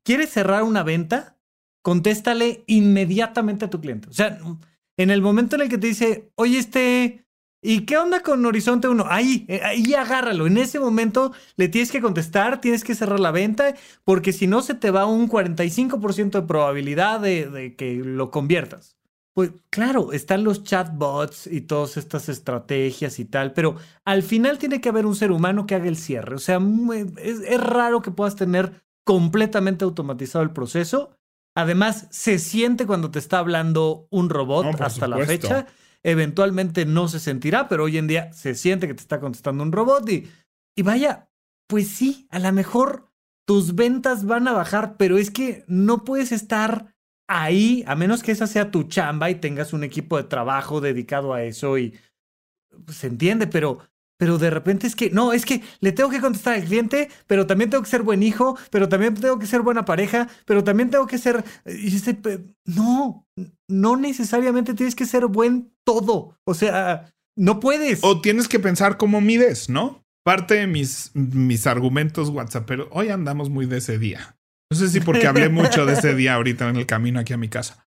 ¿quieres 0.04 0.28
cerrar 0.28 0.62
una 0.64 0.82
venta? 0.82 1.38
Contéstale 1.82 2.62
inmediatamente 2.66 3.64
a 3.64 3.70
tu 3.70 3.80
cliente. 3.80 4.10
O 4.10 4.12
sea, 4.12 4.38
en 4.98 5.10
el 5.10 5.22
momento 5.22 5.56
en 5.56 5.62
el 5.62 5.68
que 5.70 5.78
te 5.78 5.86
dice, 5.86 6.30
oye, 6.34 6.58
este, 6.58 7.25
¿y 7.66 7.84
qué 7.84 7.98
onda 7.98 8.20
con 8.20 8.44
Horizonte 8.46 8.88
1? 8.88 9.06
Ahí, 9.08 9.44
eh, 9.48 9.60
ahí 9.64 9.94
agárralo. 9.94 10.46
En 10.46 10.56
ese 10.56 10.78
momento 10.78 11.32
le 11.56 11.68
tienes 11.68 11.90
que 11.90 12.00
contestar, 12.00 12.60
tienes 12.60 12.84
que 12.84 12.94
cerrar 12.94 13.20
la 13.20 13.30
venta, 13.30 13.74
porque 14.04 14.32
si 14.32 14.46
no 14.46 14.62
se 14.62 14.74
te 14.74 14.90
va 14.90 15.06
un 15.06 15.28
45% 15.28 16.30
de 16.30 16.42
probabilidad 16.42 17.20
de, 17.20 17.50
de 17.50 17.74
que 17.74 17.94
lo 17.96 18.30
conviertas. 18.30 18.96
Pues 19.36 19.50
claro, 19.68 20.12
están 20.12 20.44
los 20.44 20.64
chatbots 20.64 21.46
y 21.46 21.60
todas 21.60 21.98
estas 21.98 22.30
estrategias 22.30 23.18
y 23.18 23.26
tal, 23.26 23.52
pero 23.52 23.76
al 24.06 24.22
final 24.22 24.56
tiene 24.56 24.80
que 24.80 24.88
haber 24.88 25.04
un 25.04 25.14
ser 25.14 25.30
humano 25.30 25.66
que 25.66 25.74
haga 25.74 25.88
el 25.88 25.98
cierre. 25.98 26.36
O 26.36 26.38
sea, 26.38 26.58
es, 27.18 27.60
raro 27.60 28.00
que 28.00 28.10
puedas 28.10 28.34
tener 28.34 28.82
completamente 29.04 29.84
automatizado 29.84 30.42
el 30.42 30.52
proceso. 30.52 31.18
Además, 31.54 32.06
se 32.08 32.38
siente 32.38 32.86
cuando 32.86 33.10
te 33.10 33.18
está 33.18 33.38
hablando 33.38 34.06
un 34.08 34.30
robot 34.30 34.80
hasta 34.80 35.06
la 35.06 35.18
fecha. 35.26 35.66
Eventualmente 36.06 36.86
no 36.86 37.08
se 37.08 37.18
sentirá, 37.18 37.68
pero 37.68 37.82
hoy 37.82 37.98
en 37.98 38.06
día 38.06 38.32
se 38.32 38.54
siente 38.54 38.86
que 38.86 38.94
te 38.94 39.00
está 39.00 39.18
contestando 39.18 39.64
un 39.64 39.72
robot 39.72 40.08
y, 40.08 40.30
y 40.76 40.82
vaya, 40.82 41.28
pues 41.68 41.88
sí, 41.88 42.28
a 42.30 42.38
lo 42.38 42.52
mejor 42.52 43.10
tus 43.44 43.74
ventas 43.74 44.24
van 44.24 44.46
a 44.46 44.52
bajar, 44.52 44.96
pero 44.96 45.18
es 45.18 45.32
que 45.32 45.64
no 45.66 46.04
puedes 46.04 46.30
estar 46.30 46.94
ahí, 47.28 47.82
a 47.88 47.96
menos 47.96 48.22
que 48.22 48.30
esa 48.30 48.46
sea 48.46 48.70
tu 48.70 48.84
chamba 48.84 49.30
y 49.30 49.40
tengas 49.40 49.72
un 49.72 49.82
equipo 49.82 50.16
de 50.16 50.22
trabajo 50.22 50.80
dedicado 50.80 51.34
a 51.34 51.42
eso 51.42 51.76
y 51.76 51.98
pues, 52.84 52.98
se 52.98 53.08
entiende, 53.08 53.48
pero 53.48 53.80
pero 54.18 54.38
de 54.38 54.50
repente 54.50 54.86
es 54.86 54.96
que, 54.96 55.10
no, 55.10 55.32
es 55.32 55.44
que 55.44 55.62
le 55.80 55.92
tengo 55.92 56.10
que 56.10 56.20
contestar 56.20 56.54
al 56.54 56.64
cliente, 56.64 57.08
pero 57.26 57.46
también 57.46 57.70
tengo 57.70 57.82
que 57.82 57.90
ser 57.90 58.02
buen 58.02 58.22
hijo, 58.22 58.58
pero 58.70 58.88
también 58.88 59.14
tengo 59.14 59.38
que 59.38 59.46
ser 59.46 59.62
buena 59.62 59.84
pareja, 59.84 60.28
pero 60.46 60.64
también 60.64 60.90
tengo 60.90 61.06
que 61.06 61.18
ser... 61.18 61.44
no, 62.64 63.26
no 63.68 63.96
necesariamente 63.96 64.74
tienes 64.74 64.94
que 64.94 65.06
ser 65.06 65.26
buen 65.26 65.72
todo. 65.84 66.38
O 66.44 66.54
sea, 66.54 67.12
no 67.36 67.60
puedes. 67.60 68.00
O 68.02 68.20
tienes 68.20 68.48
que 68.48 68.58
pensar 68.58 68.96
cómo 68.96 69.20
mides, 69.20 69.68
¿no? 69.68 70.04
Parte 70.24 70.54
de 70.54 70.66
mis, 70.66 71.10
mis 71.14 71.66
argumentos 71.66 72.30
WhatsApp, 72.30 72.64
pero 72.66 72.88
hoy 72.90 73.10
andamos 73.10 73.50
muy 73.50 73.66
de 73.66 73.78
ese 73.78 73.98
día. 73.98 74.36
No 74.70 74.76
sé 74.76 74.88
si 74.88 75.00
porque 75.00 75.28
hablé 75.28 75.48
mucho 75.48 75.86
de 75.86 75.92
ese 75.92 76.14
día 76.14 76.34
ahorita 76.34 76.68
en 76.68 76.76
el 76.76 76.86
camino 76.86 77.20
aquí 77.20 77.32
a 77.32 77.36
mi 77.36 77.48
casa. 77.48 77.86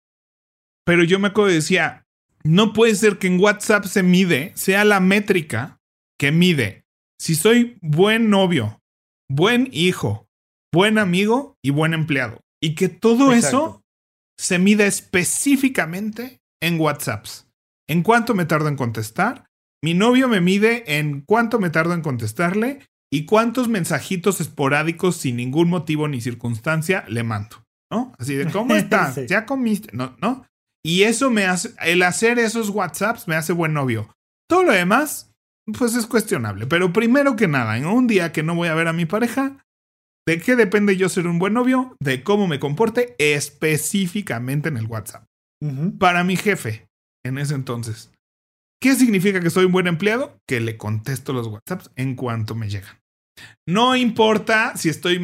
Pero 0.84 1.02
yo 1.02 1.18
me 1.18 1.28
acuerdo 1.28 1.50
y 1.50 1.54
decía, 1.54 2.06
no 2.44 2.72
puede 2.72 2.94
ser 2.94 3.18
que 3.18 3.26
en 3.26 3.40
WhatsApp 3.40 3.86
se 3.86 4.04
mide, 4.04 4.52
sea 4.54 4.84
la 4.84 5.00
métrica 5.00 5.79
que 6.20 6.32
mide 6.32 6.84
si 7.18 7.34
soy 7.34 7.78
buen 7.80 8.28
novio, 8.28 8.82
buen 9.30 9.68
hijo, 9.72 10.28
buen 10.72 10.98
amigo 10.98 11.56
y 11.62 11.70
buen 11.70 11.94
empleado. 11.94 12.40
Y 12.62 12.74
que 12.74 12.90
todo 12.90 13.32
eso 13.32 13.82
se 14.38 14.58
mide 14.58 14.86
específicamente 14.86 16.40
en 16.62 16.78
WhatsApps. 16.78 17.48
¿En 17.88 18.02
cuánto 18.02 18.34
me 18.34 18.44
tardo 18.44 18.68
en 18.68 18.76
contestar? 18.76 19.46
Mi 19.82 19.94
novio 19.94 20.28
me 20.28 20.42
mide 20.42 20.98
en 20.98 21.22
cuánto 21.22 21.58
me 21.58 21.70
tardo 21.70 21.94
en 21.94 22.02
contestarle 22.02 22.86
y 23.10 23.24
cuántos 23.24 23.68
mensajitos 23.68 24.42
esporádicos 24.42 25.16
sin 25.16 25.36
ningún 25.36 25.70
motivo 25.70 26.06
ni 26.06 26.20
circunstancia 26.20 27.04
le 27.08 27.22
mando. 27.22 27.64
¿No? 27.90 28.12
Así 28.18 28.34
de, 28.34 28.50
¿cómo 28.52 28.76
estás? 28.76 29.26
¿Ya 29.26 29.46
comiste? 29.46 29.96
No, 29.96 30.16
no. 30.20 30.46
Y 30.84 31.04
eso 31.04 31.30
me 31.30 31.46
hace, 31.46 31.72
el 31.80 32.02
hacer 32.02 32.38
esos 32.38 32.68
WhatsApps 32.68 33.26
me 33.26 33.36
hace 33.36 33.54
buen 33.54 33.72
novio. 33.72 34.14
Todo 34.48 34.64
lo 34.64 34.72
demás, 34.72 35.29
pues 35.72 35.94
es 35.94 36.06
cuestionable. 36.06 36.66
Pero 36.66 36.92
primero 36.92 37.36
que 37.36 37.48
nada, 37.48 37.76
en 37.76 37.86
un 37.86 38.06
día 38.06 38.32
que 38.32 38.42
no 38.42 38.54
voy 38.54 38.68
a 38.68 38.74
ver 38.74 38.88
a 38.88 38.92
mi 38.92 39.06
pareja, 39.06 39.64
¿de 40.26 40.40
qué 40.40 40.56
depende 40.56 40.96
yo 40.96 41.08
ser 41.08 41.26
un 41.26 41.38
buen 41.38 41.54
novio? 41.54 41.96
De 42.00 42.22
cómo 42.22 42.46
me 42.46 42.60
comporte 42.60 43.14
específicamente 43.18 44.68
en 44.68 44.76
el 44.76 44.86
WhatsApp. 44.86 45.24
Para 45.98 46.24
mi 46.24 46.36
jefe, 46.36 46.86
en 47.24 47.38
ese 47.38 47.54
entonces. 47.54 48.10
¿Qué 48.82 48.94
significa 48.94 49.40
que 49.40 49.50
soy 49.50 49.66
un 49.66 49.72
buen 49.72 49.86
empleado? 49.86 50.38
Que 50.48 50.60
le 50.60 50.78
contesto 50.78 51.32
los 51.32 51.48
WhatsApps 51.48 51.90
en 51.96 52.14
cuanto 52.16 52.54
me 52.54 52.70
llegan. 52.70 52.98
No 53.68 53.94
importa 53.96 54.76
si 54.76 54.88
estoy 54.88 55.22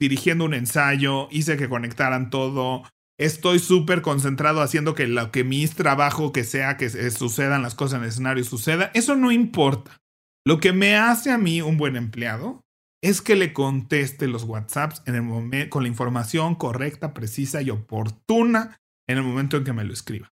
dirigiendo 0.00 0.44
un 0.44 0.54
ensayo, 0.54 1.28
hice 1.30 1.56
que 1.56 1.68
conectaran 1.68 2.30
todo, 2.30 2.82
estoy 3.18 3.58
súper 3.58 4.02
concentrado 4.02 4.62
haciendo 4.62 4.94
que 4.94 5.06
lo 5.06 5.30
que 5.30 5.44
mi 5.44 5.66
trabajo, 5.66 6.32
que 6.32 6.44
sea 6.44 6.76
que 6.76 6.88
sucedan 7.10 7.62
las 7.62 7.74
cosas 7.74 7.98
en 7.98 8.04
el 8.04 8.08
escenario 8.08 8.44
suceda, 8.44 8.90
eso 8.94 9.16
no 9.16 9.32
importa. 9.32 9.98
Lo 10.46 10.60
que 10.60 10.72
me 10.72 10.96
hace 10.96 11.30
a 11.30 11.38
mí 11.38 11.60
un 11.60 11.76
buen 11.76 11.96
empleado 11.96 12.62
es 13.02 13.20
que 13.20 13.36
le 13.36 13.52
conteste 13.52 14.26
los 14.26 14.44
WhatsApps 14.44 15.02
en 15.06 15.14
el 15.14 15.22
momento, 15.22 15.70
con 15.70 15.82
la 15.82 15.88
información 15.88 16.54
correcta, 16.54 17.14
precisa 17.14 17.60
y 17.62 17.70
oportuna 17.70 18.76
en 19.06 19.18
el 19.18 19.24
momento 19.24 19.56
en 19.56 19.64
que 19.64 19.72
me 19.72 19.84
lo 19.84 19.92
escriba. 19.92 20.32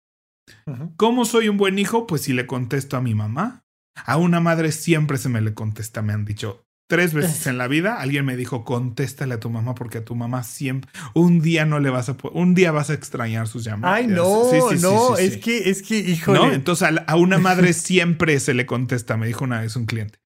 ¿Cómo 0.97 1.25
soy 1.25 1.47
un 1.47 1.57
buen 1.57 1.77
hijo? 1.77 2.07
Pues 2.07 2.23
si 2.23 2.33
le 2.33 2.47
contesto 2.47 2.97
a 2.97 3.01
mi 3.01 3.13
mamá. 3.13 3.63
A 4.05 4.17
una 4.17 4.39
madre 4.39 4.71
siempre 4.71 5.17
se 5.17 5.29
me 5.29 5.41
le 5.41 5.53
contesta, 5.53 6.01
me 6.01 6.13
han 6.13 6.25
dicho. 6.25 6.65
Tres 6.89 7.13
veces 7.13 7.45
en 7.45 7.59
la 7.59 7.67
vida 7.67 8.01
alguien 8.01 8.25
me 8.25 8.35
dijo, 8.35 8.65
contéstale 8.65 9.35
a 9.35 9.39
tu 9.39 9.51
mamá 9.51 9.75
porque 9.75 9.99
a 9.99 10.05
tu 10.05 10.15
mamá 10.15 10.41
siempre, 10.41 10.89
un 11.13 11.39
día 11.39 11.63
no 11.63 11.79
le 11.79 11.91
vas 11.91 12.09
a, 12.09 12.17
un 12.33 12.55
día 12.55 12.71
vas 12.71 12.89
a 12.89 12.95
extrañar 12.95 13.47
sus 13.47 13.63
llamadas. 13.63 13.99
Ay, 13.99 14.07
no, 14.07 14.49
no, 14.81 15.15
es 15.15 15.37
que, 15.37 15.69
es 15.69 15.83
que, 15.83 15.99
híjole. 15.99 16.39
No, 16.39 16.51
entonces 16.51 16.89
a, 17.05 17.15
una 17.15 17.37
madre 17.37 17.73
siempre 17.73 18.39
se 18.39 18.55
le 18.55 18.65
contesta, 18.65 19.17
me 19.17 19.27
dijo 19.27 19.43
una 19.43 19.61
vez 19.61 19.75
un 19.75 19.85
cliente. 19.85 20.17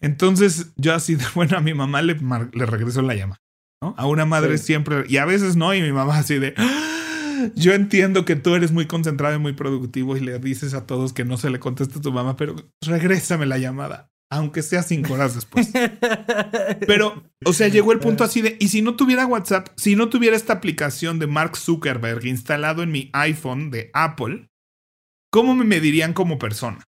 Entonces 0.00 0.72
yo 0.76 0.94
así 0.94 1.16
de, 1.16 1.24
bueno, 1.34 1.58
a 1.58 1.60
mi 1.60 1.74
mamá 1.74 2.00
le, 2.00 2.16
le 2.54 2.64
regreso 2.64 3.02
la 3.02 3.14
llama, 3.14 3.42
¿no? 3.82 3.94
A 3.98 4.06
una 4.06 4.24
madre 4.24 4.56
siempre, 4.56 5.04
y 5.06 5.18
a 5.18 5.26
veces 5.26 5.54
no, 5.56 5.74
y 5.74 5.82
mi 5.82 5.92
mamá 5.92 6.16
así 6.16 6.38
de, 6.38 6.54
¡Ah! 6.56 7.50
yo 7.56 7.74
entiendo 7.74 8.24
que 8.24 8.36
tú 8.36 8.54
eres 8.54 8.72
muy 8.72 8.86
concentrado 8.86 9.36
y 9.36 9.38
muy 9.38 9.52
productivo 9.52 10.16
y 10.16 10.20
le 10.20 10.38
dices 10.38 10.72
a 10.72 10.86
todos 10.86 11.12
que 11.12 11.26
no 11.26 11.36
se 11.36 11.50
le 11.50 11.60
contesta 11.60 11.98
a 11.98 12.02
tu 12.02 12.10
mamá, 12.10 12.38
pero 12.38 12.56
regrésame 12.80 13.44
la 13.44 13.58
llamada 13.58 14.15
aunque 14.30 14.62
sea 14.62 14.82
cinco 14.82 15.14
horas 15.14 15.34
después. 15.34 15.70
Pero, 16.86 17.24
o 17.44 17.52
sea, 17.52 17.68
llegó 17.68 17.92
el 17.92 18.00
punto 18.00 18.24
así 18.24 18.42
de, 18.42 18.56
y 18.60 18.68
si 18.68 18.82
no 18.82 18.96
tuviera 18.96 19.26
WhatsApp, 19.26 19.68
si 19.76 19.96
no 19.96 20.08
tuviera 20.08 20.36
esta 20.36 20.54
aplicación 20.54 21.18
de 21.18 21.26
Mark 21.26 21.56
Zuckerberg 21.56 22.24
instalado 22.26 22.82
en 22.82 22.92
mi 22.92 23.10
iPhone 23.12 23.70
de 23.70 23.90
Apple, 23.94 24.48
¿cómo 25.30 25.54
me 25.54 25.64
medirían 25.64 26.12
como 26.12 26.38
persona? 26.38 26.84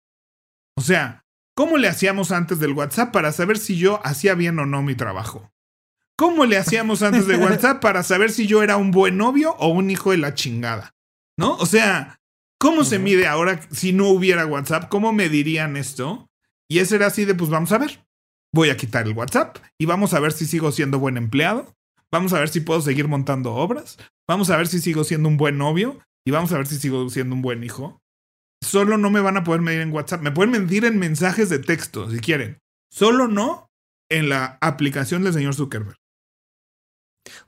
O 0.77 0.81
sea, 0.81 1.24
¿cómo 1.55 1.79
le 1.79 1.88
hacíamos 1.88 2.33
antes 2.33 2.59
del 2.59 2.72
WhatsApp 2.72 3.12
para 3.12 3.33
saber 3.33 3.59
si 3.59 3.77
yo 3.77 4.01
hacía 4.05 4.35
bien 4.35 4.59
o 4.59 4.66
no 4.66 4.83
mi 4.83 4.94
trabajo? 4.94 5.51
¿Cómo 6.16 6.46
le 6.46 6.59
hacíamos 6.59 7.03
antes 7.03 7.29
de 7.29 7.37
WhatsApp 7.37 7.81
para 7.81 8.03
saber 8.03 8.33
si 8.33 8.48
yo 8.48 8.62
era 8.64 8.77
un 8.77 8.90
buen 8.90 9.16
novio 9.16 9.55
o 9.59 9.68
un 9.68 9.90
hijo 9.90 10.11
de 10.11 10.18
la 10.18 10.35
chingada? 10.35 10.94
¿No? 11.37 11.55
O 11.57 11.66
sea, 11.66 12.18
¿cómo 12.59 12.83
se 12.83 12.98
mide 12.98 13.29
ahora 13.29 13.61
si 13.70 13.92
no 13.92 14.09
hubiera 14.09 14.44
WhatsApp? 14.44 14.88
¿Cómo 14.88 15.12
medirían 15.12 15.77
esto? 15.77 16.27
Y 16.70 16.81
ese 16.81 16.96
era 16.96 17.07
así 17.07 17.24
de, 17.24 17.35
pues 17.35 17.50
vamos 17.50 17.72
a 17.72 17.78
ver. 17.78 18.04
Voy 18.52 18.70
a 18.70 18.76
quitar 18.76 19.07
el 19.07 19.16
WhatsApp 19.16 19.59
y 19.78 19.87
vamos 19.87 20.14
a 20.14 20.20
ver 20.20 20.33
si 20.33 20.46
sigo 20.46 20.72
siendo 20.72 20.98
buen 20.98 21.16
empleado. 21.16 21.74
Vamos 22.11 22.33
a 22.33 22.38
ver 22.38 22.48
si 22.48 22.61
puedo 22.61 22.81
seguir 22.81 23.09
montando 23.09 23.54
obras. 23.54 23.98
Vamos 24.26 24.50
a 24.50 24.57
ver 24.57 24.66
si 24.66 24.81
sigo 24.81 25.04
siendo 25.04 25.28
un 25.28 25.37
buen 25.37 25.59
novio. 25.59 25.98
Y 26.26 26.31
vamos 26.31 26.52
a 26.52 26.59
ver 26.59 26.66
si 26.66 26.76
sigo 26.76 27.09
siendo 27.09 27.35
un 27.35 27.42
buen 27.42 27.64
hijo. 27.64 28.00
Solo 28.62 28.98
no 28.98 29.11
me 29.11 29.20
van 29.20 29.37
a 29.37 29.44
poder 29.44 29.61
medir 29.61 29.81
en 29.81 29.92
WhatsApp. 29.92 30.22
Me 30.22 30.33
pueden 30.33 30.50
medir 30.50 30.85
en 30.85 30.98
mensajes 30.98 31.48
de 31.48 31.59
texto, 31.59 32.11
si 32.11 32.20
quieren. 32.20 32.59
Solo 32.90 33.28
no 33.28 33.70
en 34.11 34.28
la 34.28 34.59
aplicación 34.61 35.22
del 35.24 35.33
señor 35.33 35.54
Zuckerberg. 35.54 35.96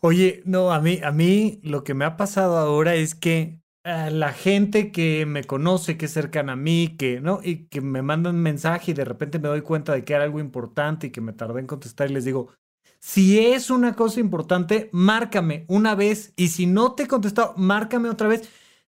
Oye, 0.00 0.42
no, 0.44 0.72
a 0.72 0.80
mí, 0.80 1.00
a 1.02 1.10
mí 1.10 1.60
lo 1.62 1.84
que 1.84 1.94
me 1.94 2.04
ha 2.04 2.16
pasado 2.16 2.58
ahora 2.58 2.94
es 2.94 3.14
que 3.14 3.60
la 3.84 4.32
gente 4.32 4.92
que 4.92 5.24
me 5.26 5.44
conoce, 5.44 5.96
que 5.96 6.06
es 6.06 6.12
cercana 6.12 6.52
a 6.52 6.56
mí, 6.56 6.96
que, 6.98 7.20
¿no? 7.20 7.40
Y 7.42 7.66
que 7.68 7.80
me 7.80 8.02
mandan 8.02 8.36
mensaje 8.40 8.90
y 8.90 8.94
de 8.94 9.04
repente 9.04 9.38
me 9.38 9.48
doy 9.48 9.62
cuenta 9.62 9.92
de 9.94 10.04
que 10.04 10.12
era 10.14 10.24
algo 10.24 10.40
importante 10.40 11.08
y 11.08 11.10
que 11.10 11.20
me 11.20 11.32
tardé 11.32 11.60
en 11.60 11.66
contestar 11.66 12.10
y 12.10 12.14
les 12.14 12.24
digo, 12.24 12.52
si 13.00 13.38
es 13.38 13.70
una 13.70 13.94
cosa 13.96 14.20
importante, 14.20 14.90
márcame 14.92 15.64
una 15.68 15.94
vez 15.94 16.32
y 16.36 16.48
si 16.48 16.66
no 16.66 16.94
te 16.94 17.04
he 17.04 17.08
contestado, 17.08 17.54
márcame 17.56 18.10
otra 18.10 18.28
vez. 18.28 18.48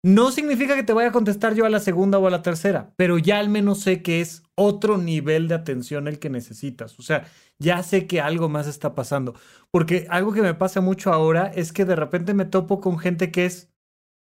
No 0.02 0.30
significa 0.30 0.74
que 0.74 0.82
te 0.82 0.92
vaya 0.92 1.08
a 1.08 1.12
contestar 1.12 1.54
yo 1.54 1.64
a 1.64 1.70
la 1.70 1.80
segunda 1.80 2.18
o 2.18 2.26
a 2.26 2.30
la 2.30 2.42
tercera, 2.42 2.92
pero 2.96 3.16
ya 3.16 3.38
al 3.38 3.48
menos 3.48 3.80
sé 3.80 4.02
que 4.02 4.20
es 4.20 4.42
otro 4.54 4.98
nivel 4.98 5.48
de 5.48 5.54
atención 5.54 6.08
el 6.08 6.18
que 6.18 6.28
necesitas. 6.28 6.98
O 6.98 7.02
sea, 7.02 7.26
ya 7.58 7.82
sé 7.82 8.06
que 8.06 8.20
algo 8.20 8.50
más 8.50 8.66
está 8.66 8.94
pasando. 8.94 9.34
Porque 9.70 10.06
algo 10.10 10.32
que 10.34 10.42
me 10.42 10.52
pasa 10.54 10.82
mucho 10.82 11.10
ahora 11.12 11.46
es 11.54 11.72
que 11.72 11.86
de 11.86 11.96
repente 11.96 12.34
me 12.34 12.44
topo 12.44 12.80
con 12.82 12.98
gente 12.98 13.30
que 13.30 13.46
es 13.46 13.73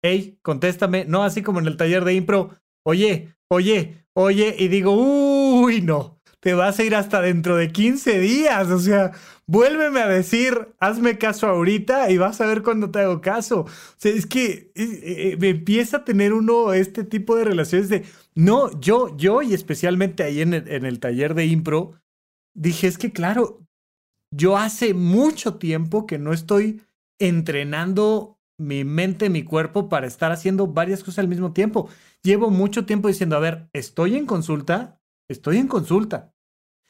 hey, 0.01 0.37
contéstame, 0.41 1.05
no 1.05 1.23
así 1.23 1.41
como 1.41 1.59
en 1.59 1.67
el 1.67 1.77
taller 1.77 2.03
de 2.05 2.13
impro, 2.13 2.57
oye, 2.83 3.35
oye, 3.49 4.05
oye, 4.13 4.55
y 4.57 4.67
digo, 4.67 4.93
uy, 4.93 5.81
no, 5.81 6.19
te 6.39 6.53
vas 6.53 6.79
a 6.79 6.83
ir 6.83 6.95
hasta 6.95 7.21
dentro 7.21 7.55
de 7.55 7.71
15 7.71 8.19
días, 8.19 8.67
o 8.69 8.79
sea, 8.79 9.11
vuélveme 9.45 9.99
a 9.99 10.07
decir, 10.07 10.69
hazme 10.79 11.17
caso 11.17 11.47
ahorita 11.47 12.09
y 12.09 12.17
vas 12.17 12.41
a 12.41 12.47
ver 12.47 12.63
cuando 12.63 12.89
te 12.89 12.99
hago 12.99 13.21
caso. 13.21 13.61
O 13.61 13.69
sea, 13.97 14.11
es 14.11 14.25
que 14.25 14.71
eh, 14.75 15.37
me 15.39 15.49
empieza 15.49 15.97
a 15.97 16.05
tener 16.05 16.33
uno 16.33 16.73
este 16.73 17.03
tipo 17.03 17.35
de 17.35 17.43
relaciones 17.45 17.89
de, 17.89 18.05
no, 18.33 18.79
yo, 18.79 19.15
yo 19.17 19.41
y 19.41 19.53
especialmente 19.53 20.23
ahí 20.23 20.41
en 20.41 20.53
el, 20.53 20.67
en 20.67 20.85
el 20.85 20.99
taller 20.99 21.35
de 21.35 21.45
impro, 21.45 21.93
dije, 22.55 22.87
es 22.87 22.97
que 22.97 23.11
claro, 23.11 23.61
yo 24.31 24.57
hace 24.57 24.93
mucho 24.93 25.55
tiempo 25.55 26.07
que 26.07 26.17
no 26.17 26.33
estoy 26.33 26.81
entrenando 27.19 28.39
mi 28.61 28.83
mente, 28.83 29.29
mi 29.29 29.43
cuerpo 29.43 29.89
para 29.89 30.07
estar 30.07 30.31
haciendo 30.31 30.67
varias 30.67 31.03
cosas 31.03 31.19
al 31.19 31.27
mismo 31.27 31.53
tiempo. 31.53 31.89
Llevo 32.23 32.49
mucho 32.49 32.85
tiempo 32.85 33.07
diciendo, 33.07 33.35
a 33.35 33.39
ver, 33.39 33.69
estoy 33.73 34.15
en 34.15 34.25
consulta, 34.25 34.99
estoy 35.29 35.57
en 35.57 35.67
consulta. 35.67 36.33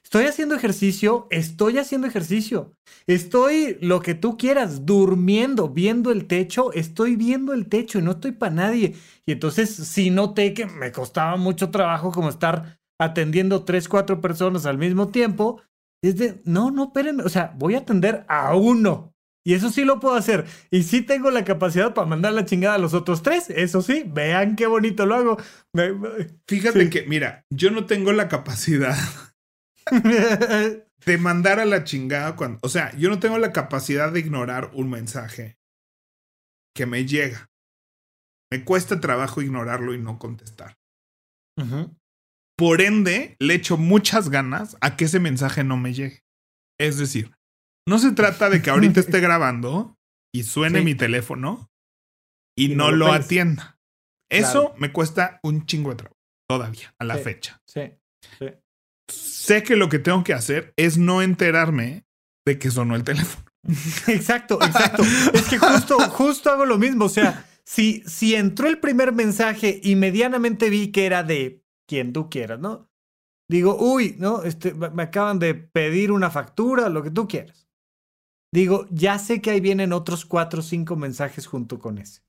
Estoy 0.03 0.25
haciendo 0.25 0.55
ejercicio, 0.55 1.27
estoy 1.29 1.77
haciendo 1.77 2.07
ejercicio. 2.07 2.73
Estoy 3.07 3.77
lo 3.81 4.01
que 4.01 4.15
tú 4.15 4.37
quieras, 4.37 4.85
durmiendo, 4.85 5.69
viendo 5.69 6.11
el 6.11 6.27
techo, 6.27 6.73
estoy 6.73 7.15
viendo 7.15 7.53
el 7.53 7.69
techo 7.69 7.99
y 7.99 8.01
no 8.01 8.11
estoy 8.11 8.31
para 8.31 8.53
nadie. 8.53 8.95
Y 9.25 9.31
entonces, 9.31 9.69
si 9.69 10.09
noté 10.09 10.53
que 10.53 10.65
me 10.65 10.91
costaba 10.91 11.37
mucho 11.37 11.69
trabajo 11.69 12.11
como 12.11 12.29
estar 12.29 12.79
atendiendo 12.99 13.63
tres, 13.63 13.87
cuatro 13.87 14.21
personas 14.21 14.65
al 14.65 14.77
mismo 14.77 15.09
tiempo, 15.09 15.61
es 16.03 16.17
de, 16.17 16.41
no, 16.45 16.71
no, 16.71 16.85
espérenme, 16.85 17.23
o 17.23 17.29
sea, 17.29 17.53
voy 17.57 17.75
a 17.75 17.79
atender 17.79 18.25
a 18.27 18.55
uno, 18.55 19.10
y 19.43 19.55
eso 19.55 19.71
sí 19.71 19.83
lo 19.85 19.99
puedo 19.99 20.15
hacer. 20.15 20.45
Y 20.69 20.83
sí 20.83 21.01
tengo 21.01 21.31
la 21.31 21.43
capacidad 21.43 21.93
para 21.93 22.07
mandar 22.07 22.33
la 22.33 22.45
chingada 22.45 22.75
a 22.75 22.79
los 22.79 22.93
otros 22.93 23.23
tres. 23.23 23.49
Eso 23.49 23.81
sí, 23.81 24.03
vean 24.05 24.55
qué 24.55 24.67
bonito 24.67 25.05
lo 25.05 25.15
hago. 25.15 25.37
Fíjate 26.47 26.89
que, 26.89 27.03
mira, 27.03 27.45
yo 27.49 27.71
no 27.71 27.85
tengo 27.85 28.11
la 28.13 28.27
capacidad 28.27 28.95
de 29.91 31.17
mandar 31.17 31.59
a 31.59 31.65
la 31.65 31.83
chingada 31.83 32.35
cuando. 32.35 32.59
O 32.61 32.69
sea, 32.69 32.95
yo 32.97 33.09
no 33.09 33.19
tengo 33.19 33.39
la 33.39 33.51
capacidad 33.51 34.11
de 34.11 34.19
ignorar 34.19 34.69
un 34.73 34.89
mensaje 34.91 35.57
que 36.75 36.85
me 36.85 37.05
llega. 37.05 37.49
Me 38.51 38.63
cuesta 38.63 38.99
trabajo 38.99 39.41
ignorarlo 39.41 39.93
y 39.93 39.97
no 39.97 40.19
contestar. 40.19 40.77
Por 42.57 42.81
ende, 42.81 43.35
le 43.39 43.55
echo 43.55 43.77
muchas 43.77 44.29
ganas 44.29 44.77
a 44.81 44.95
que 44.95 45.05
ese 45.05 45.19
mensaje 45.19 45.63
no 45.63 45.77
me 45.77 45.93
llegue. 45.93 46.23
Es 46.79 46.97
decir, 46.97 47.31
no 47.87 47.99
se 47.99 48.11
trata 48.11 48.49
de 48.49 48.61
que 48.61 48.69
ahorita 48.69 48.99
esté 48.99 49.19
grabando 49.19 49.97
y 50.33 50.43
suene 50.43 50.81
mi 50.81 50.95
teléfono 50.95 51.69
y, 52.57 52.75
no, 52.75 52.91
lo, 52.91 53.11
atienda. 53.11 53.79
Eso 54.29 54.73
me 54.77 54.91
cuesta 54.91 55.39
un 55.43 55.65
chingo 55.65 55.89
de 55.91 55.95
trabajo. 55.97 56.17
todavía, 56.47 56.93
a 56.99 57.05
la 57.05 57.17
Sí. 57.17 57.23
fecha. 57.23 57.61
Sí. 57.65 57.81
sí. 58.37 58.47
Sé 59.09 59.63
que 59.63 59.75
lo 59.75 59.89
que 59.89 59.99
tengo 59.99 60.23
que 60.23 60.33
hacer 60.33 60.73
es 60.77 60.97
no 60.97 61.21
enterarme 61.21 62.05
de 62.45 62.59
que 62.59 62.71
sonó 62.71 62.95
el 62.95 63.03
teléfono. 63.03 63.45
Exacto, 64.07 64.59
exacto. 64.61 65.03
es 65.33 65.47
que 65.47 65.59
justo, 65.59 65.99
justo 66.09 66.49
hago 66.49 66.65
lo 66.65 66.77
mismo. 66.79 67.05
O 67.05 67.09
sea, 67.09 67.45
si, 67.63 68.01
si 68.07 68.35
entró 68.35 68.67
el 68.67 68.79
primer 68.79 69.11
mensaje 69.11 69.79
y 69.83 69.95
medianamente 69.95 70.69
vi 70.69 70.91
que 70.91 71.05
era 71.05 71.23
de 71.23 71.63
quien 71.87 72.11
tú 72.11 72.29
quieras, 72.29 72.59
¿no? 72.59 72.89
Digo, 73.49 73.77
uy, 73.79 74.15
no, 74.17 74.43
este, 74.43 74.73
me 74.73 74.89
me 74.89 75.03
acaban 75.03 75.37
de 75.37 75.53
pedir 75.53 76.11
una 76.11 76.31
factura, 76.31 76.89
lo 76.89 77.03
que 77.03 77.11
tú 77.11 77.27
quieras. 77.27 77.69
Digo, 78.53 78.85
ya 78.91 79.17
sé 79.17 79.41
que 79.41 79.51
ahí 79.51 79.61
vienen 79.61 79.93
otros 79.93 80.25
cuatro 80.25 80.59
o 80.59 80.63
cinco 80.63 80.95
mensajes 80.95 81.47
junto 81.47 81.79
con 81.79 81.97
ese. 81.97 82.21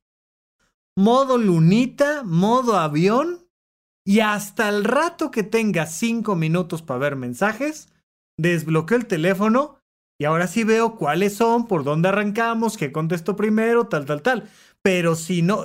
Modo 0.97 1.39
lunita, 1.39 2.23
modo 2.23 2.77
avión, 2.77 3.49
y 4.05 4.21
hasta 4.21 4.69
el 4.69 4.85
rato 4.85 5.31
que 5.31 5.43
tenga 5.43 5.87
cinco 5.87 6.35
minutos 6.35 6.83
para 6.83 6.99
ver 6.99 7.17
mensajes, 7.17 7.89
desbloqueo 8.39 8.99
el 8.99 9.07
teléfono 9.07 9.79
y 10.19 10.25
ahora 10.25 10.47
sí 10.47 10.65
veo 10.65 10.97
cuáles 10.97 11.35
son, 11.35 11.67
por 11.67 11.85
dónde 11.85 12.09
arrancamos, 12.09 12.77
qué 12.77 12.93
contesto 12.93 13.37
primero, 13.37 13.89
tal, 13.89 14.05
tal, 14.05 14.23
tal. 14.23 14.49
Pero 14.83 15.15
si 15.15 15.43
no, 15.43 15.65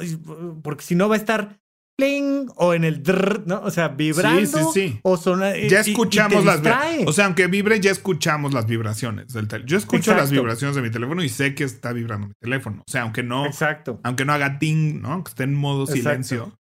porque 0.64 0.84
si 0.84 0.96
no 0.96 1.10
va 1.10 1.16
a 1.16 1.20
estar 1.20 1.60
pling 1.98 2.50
o 2.56 2.74
en 2.74 2.84
el 2.84 3.02
drr, 3.02 3.48
¿no? 3.48 3.62
O 3.62 3.72
sea, 3.72 3.90
vibrando 3.90 4.72
sí, 4.72 4.90
sí. 4.90 5.00
o 5.02 5.18
sonar. 5.18 5.58
Ya 5.68 5.80
escuchamos 5.80 6.46
las 6.46 6.62
vibraciones. 6.62 7.08
O 7.08 7.14
sea, 7.14 7.26
aunque 7.26 7.48
vibre, 7.48 7.80
ya 7.80 7.92
escuchamos 7.92 8.54
las 8.54 8.68
vibraciones 8.68 9.34
del 9.34 9.48
teléfono. 9.48 9.68
Yo 9.68 9.78
escucho 9.78 10.16
las 10.16 10.32
vibraciones 10.32 10.76
de 10.76 10.82
mi 10.84 10.92
teléfono 10.92 11.24
y 11.24 11.30
sé 11.30 11.56
que 11.56 11.64
está 11.64 11.94
vibrando 11.94 12.28
mi 12.28 12.34
teléfono. 12.40 12.84
O 12.88 12.92
sea, 12.92 13.02
aunque 13.02 13.24
no, 13.24 13.46
Exacto. 13.46 14.00
aunque 14.04 14.26
no 14.26 14.34
haga 14.34 14.60
ting, 14.60 15.02
¿no? 15.02 15.24
Que 15.24 15.30
esté 15.30 15.44
en 15.44 15.56
modo 15.56 15.84
Exacto. 15.84 16.02
silencio. 16.02 16.60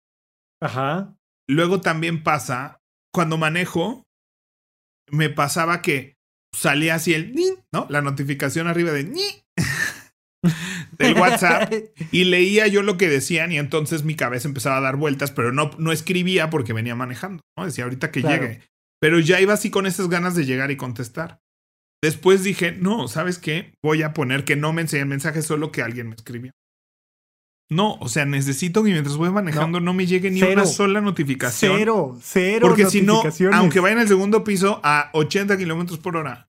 Ajá. 0.61 1.15
Luego 1.49 1.81
también 1.81 2.23
pasa, 2.23 2.81
cuando 3.13 3.37
manejo, 3.37 4.05
me 5.11 5.29
pasaba 5.29 5.83
que 5.83 6.17
salía 6.53 6.95
así 6.95 7.13
el 7.13 7.35
ni, 7.35 7.47
¿no? 7.73 7.87
La 7.91 8.01
notificación 8.01 8.67
arriba 8.67 8.93
de 8.93 9.05
ni 9.05 9.45
del 10.99 11.15
WhatsApp 11.19 11.73
y 12.13 12.25
leía 12.25 12.67
yo 12.67 12.83
lo 12.83 12.97
que 12.97 13.09
decían 13.09 13.53
y 13.53 13.59
entonces 13.59 14.05
mi 14.05 14.15
cabeza 14.15 14.49
empezaba 14.49 14.79
a 14.79 14.81
dar 14.81 14.97
vueltas, 14.97 15.31
pero 15.31 15.53
no, 15.53 15.71
no 15.79 15.93
escribía 15.93 16.51
porque 16.51 16.73
venía 16.73 16.95
manejando, 16.95 17.43
¿no? 17.57 17.65
Decía 17.67 17.85
ahorita 17.85 18.11
que 18.11 18.21
Claro. 18.21 18.43
llegue. 18.43 18.61
Pero 19.01 19.19
ya 19.21 19.41
iba 19.41 19.53
así 19.55 19.71
con 19.71 19.87
esas 19.87 20.09
ganas 20.09 20.35
de 20.35 20.45
llegar 20.47 20.71
y 20.71 20.77
contestar. 20.77 21.41
Después 22.03 22.43
dije, 22.45 22.73
no, 22.73 23.09
¿sabes 23.09 23.39
qué? 23.39 23.73
Voy 23.83 24.03
a 24.03 24.13
poner 24.13 24.45
que 24.45 24.57
no 24.57 24.73
me 24.73 24.83
enseñen 24.83 25.09
mensajes, 25.09 25.45
solo 25.47 25.73
que 25.73 25.83
alguien 25.83 26.09
me 26.09 26.15
escribió. 26.15 26.53
No, 27.69 27.95
o 27.95 28.09
sea, 28.09 28.25
necesito 28.27 28.85
que 28.85 28.91
mientras 28.91 29.17
voy 29.17 29.31
manejando 29.31 29.81
no, 29.81 29.93
me 29.93 30.07
llegue 30.07 30.31
ni 30.31 30.39
Cero. 30.39 30.53
una 30.53 30.67
sola 30.67 31.01
notificación. 31.01 31.75
Cero, 31.77 32.17
cero. 32.23 32.61
Porque 32.69 32.87
si 32.87 33.03
no, 33.03 33.23
aunque 33.53 33.81
vaya 33.81 33.95
en 33.95 34.01
el 34.03 34.09
segundo 34.09 34.45
piso 34.45 34.81
a 34.85 35.11
80 35.15 35.59
kilómetros 35.59 35.99
por 35.99 36.17
hora, 36.17 36.49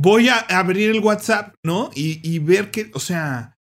voy 0.00 0.28
a 0.28 0.38
abrir 0.38 0.90
el 0.90 1.00
WhatsApp, 1.00 1.54
¿no? 1.62 1.90
Y, 1.94 2.20
y 2.28 2.38
ver 2.38 2.70
que, 2.70 2.90
o 2.94 3.00
sea, 3.00 3.56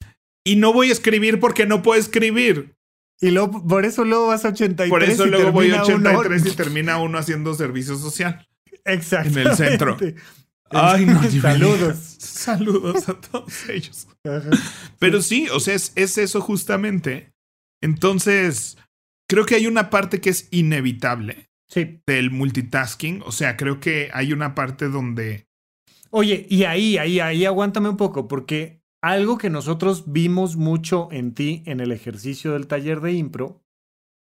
y 0.46 0.56
no 0.56 0.72
voy 0.72 0.90
a 0.90 0.94
escribir 0.94 1.40
porque 1.40 1.66
no 1.66 1.82
puedo 1.82 2.00
escribir. 2.00 2.76
Y 3.20 3.32
luego, 3.32 3.66
por 3.68 3.84
eso 3.86 4.06
luego 4.06 4.28
vas 4.28 4.46
a 4.46 4.50
83. 4.50 4.90
Por 4.90 5.04
eso 5.04 5.26
y 5.26 5.32
luego 5.32 5.52
voy 5.52 5.72
a 5.72 5.82
termina 5.82 6.12
uno- 6.12 6.20
83 6.20 6.54
y 6.54 6.56
termina 6.56 6.98
uno 7.00 7.18
haciendo 7.18 7.54
servicio 7.56 7.98
social. 7.98 8.48
Exacto. 8.86 9.40
en 9.40 9.48
el 9.48 9.56
centro. 9.56 9.98
Ay, 10.70 11.06
no. 11.08 11.24
Saludos. 11.42 11.98
Saludos 12.20 13.10
a 13.10 13.14
todos 13.20 13.70
ellos. 13.70 14.08
Ajá. 14.24 14.50
Pero 15.00 15.22
sí, 15.22 15.48
o 15.52 15.60
sea, 15.60 15.74
es, 15.74 15.92
es 15.96 16.18
eso 16.20 16.42
justamente. 16.42 17.32
Entonces, 17.82 18.78
creo 19.28 19.46
que 19.46 19.56
hay 19.56 19.66
una 19.66 19.90
parte 19.90 20.22
que 20.22 20.30
es 20.30 20.48
inevitable 20.52 21.50
Sí. 21.70 22.02
del 22.06 22.30
multitasking. 22.32 23.24
O 23.26 23.32
sea, 23.32 23.58
creo 23.58 23.80
que 23.80 24.10
hay 24.14 24.32
una 24.34 24.54
parte 24.56 24.88
donde 24.90 25.47
Oye, 26.12 26.46
y 26.50 26.64
ahí, 26.64 26.98
ahí, 26.98 27.20
ahí 27.20 27.46
aguántame 27.46 27.90
un 27.90 27.98
poco, 27.98 28.28
porque 28.28 28.82
algo 29.04 29.38
que 29.38 29.50
nosotros 29.50 30.12
vimos 30.12 30.58
mucho 30.58 31.10
en 31.12 31.34
ti 31.34 31.64
en 31.66 31.80
el 31.80 31.92
ejercicio 31.92 32.54
del 32.54 32.68
taller 32.68 33.02
de 33.02 33.14
impro 33.14 33.62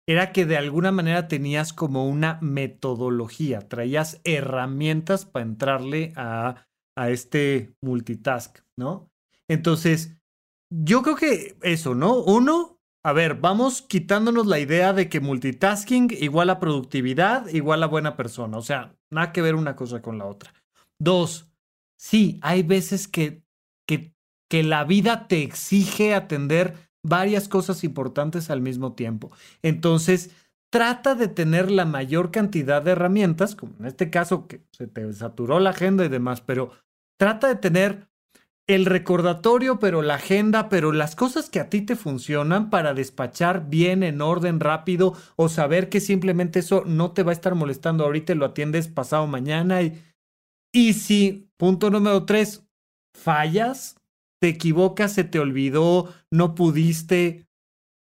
era 0.08 0.32
que 0.34 0.46
de 0.46 0.58
alguna 0.58 0.92
manera 0.92 1.28
tenías 1.28 1.72
como 1.72 2.08
una 2.08 2.38
metodología, 2.42 3.68
traías 3.70 4.20
herramientas 4.26 5.26
para 5.26 5.46
entrarle 5.46 6.12
a, 6.16 6.66
a 6.98 7.10
este 7.10 7.74
multitask, 7.82 8.60
¿no? 8.78 9.10
Entonces, 9.48 10.18
yo 10.70 11.04
creo 11.04 11.16
que 11.16 11.58
eso, 11.62 11.96
¿no? 11.96 12.22
Uno, 12.22 12.80
a 13.06 13.14
ver, 13.14 13.36
vamos 13.36 13.82
quitándonos 13.82 14.48
la 14.48 14.60
idea 14.60 14.92
de 14.92 15.08
que 15.08 15.20
multitasking 15.20 16.10
igual 16.20 16.50
a 16.50 16.60
productividad, 16.60 17.48
igual 17.48 17.84
a 17.84 17.88
buena 17.88 18.18
persona, 18.18 18.58
o 18.58 18.62
sea, 18.62 18.96
nada 19.12 19.32
que 19.32 19.42
ver 19.42 19.56
una 19.56 19.76
cosa 19.76 20.02
con 20.02 20.18
la 20.18 20.26
otra. 20.26 20.54
Dos, 21.00 21.53
sí, 21.98 22.40
hay 22.42 22.64
veces 22.64 23.08
que, 23.08 23.44
que, 23.88 24.14
la 24.64 24.84
vida 24.84 25.28
te 25.28 25.42
exige 25.42 26.14
atender 26.14 26.76
varias 27.04 27.48
cosas 27.48 27.84
importantes 27.84 28.52
al 28.52 28.62
mismo 28.62 28.94
tiempo. 28.94 29.32
Entonces, 29.64 30.30
trata 30.72 31.16
de 31.16 31.28
tener 31.28 31.72
la 31.72 31.86
mayor 31.86 32.30
cantidad 32.30 32.84
de 32.84 32.92
herramientas, 32.92 33.56
como 33.56 33.74
en 33.80 33.88
este 33.88 34.12
caso 34.12 34.48
que 34.48 34.64
se 34.72 34.86
te 34.86 35.12
saturó 35.14 35.60
la 35.60 35.72
agenda 35.72 36.06
y 36.06 36.10
demás, 36.10 36.42
pero 36.42 36.70
trata 37.18 37.48
de 37.48 37.56
tener 37.56 38.08
el 38.68 38.86
recordatorio, 38.86 39.80
pero 39.80 40.02
la 40.02 40.16
agenda, 40.16 40.70
pero 40.70 40.92
las 40.92 41.16
cosas 41.16 41.50
que 41.50 41.60
a 41.60 41.70
ti 41.70 41.82
te 41.82 41.96
funcionan 41.96 42.70
para 42.70 42.94
despachar 42.94 43.70
bien, 43.70 44.04
en 44.04 44.22
orden, 44.22 44.60
rápido, 44.60 45.14
o 45.36 45.50
saber 45.50 45.90
que 45.90 46.00
simplemente 46.00 46.60
eso 46.60 46.84
no 46.86 47.12
te 47.12 47.24
va 47.24 47.32
a 47.32 47.34
estar 47.34 47.56
molestando 47.56 48.06
ahorita 48.06 48.36
lo 48.36 48.46
atiendes 48.46 48.88
pasado 48.88 49.28
mañana. 49.28 49.82
Y, 49.82 50.02
y 50.74 50.94
si, 50.94 51.48
punto 51.58 51.90
número 51.90 52.26
tres, 52.26 52.66
fallas, 53.16 53.96
te 54.42 54.50
equivocas, 54.50 55.14
se 55.14 55.24
te 55.24 55.40
olvidó, 55.40 56.14
no 56.32 56.56
pudiste, 56.56 57.46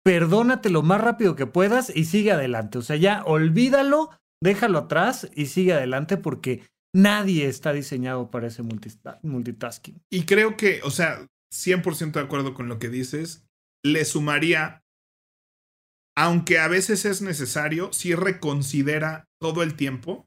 perdónate 0.04 0.70
lo 0.70 0.82
más 0.82 1.00
rápido 1.00 1.36
que 1.36 1.46
puedas 1.46 1.94
y 1.94 2.04
sigue 2.04 2.32
adelante. 2.32 2.78
O 2.78 2.82
sea, 2.82 2.96
ya 2.96 3.22
olvídalo, 3.24 4.10
déjalo 4.42 4.78
atrás 4.78 5.28
y 5.34 5.46
sigue 5.46 5.72
adelante 5.72 6.16
porque 6.16 6.62
nadie 6.94 7.46
está 7.46 7.72
diseñado 7.72 8.30
para 8.30 8.46
ese 8.46 8.62
multita- 8.62 9.18
multitasking. 9.22 10.00
Y 10.10 10.24
creo 10.24 10.56
que, 10.56 10.80
o 10.84 10.90
sea, 10.90 11.26
100% 11.52 12.12
de 12.12 12.24
acuerdo 12.24 12.54
con 12.54 12.68
lo 12.68 12.78
que 12.78 12.88
dices. 12.88 13.44
Le 13.84 14.04
sumaría, 14.04 14.82
aunque 16.16 16.58
a 16.58 16.68
veces 16.68 17.04
es 17.04 17.20
necesario, 17.20 17.92
si 17.92 18.14
reconsidera 18.14 19.28
todo 19.40 19.62
el 19.62 19.74
tiempo. 19.74 20.26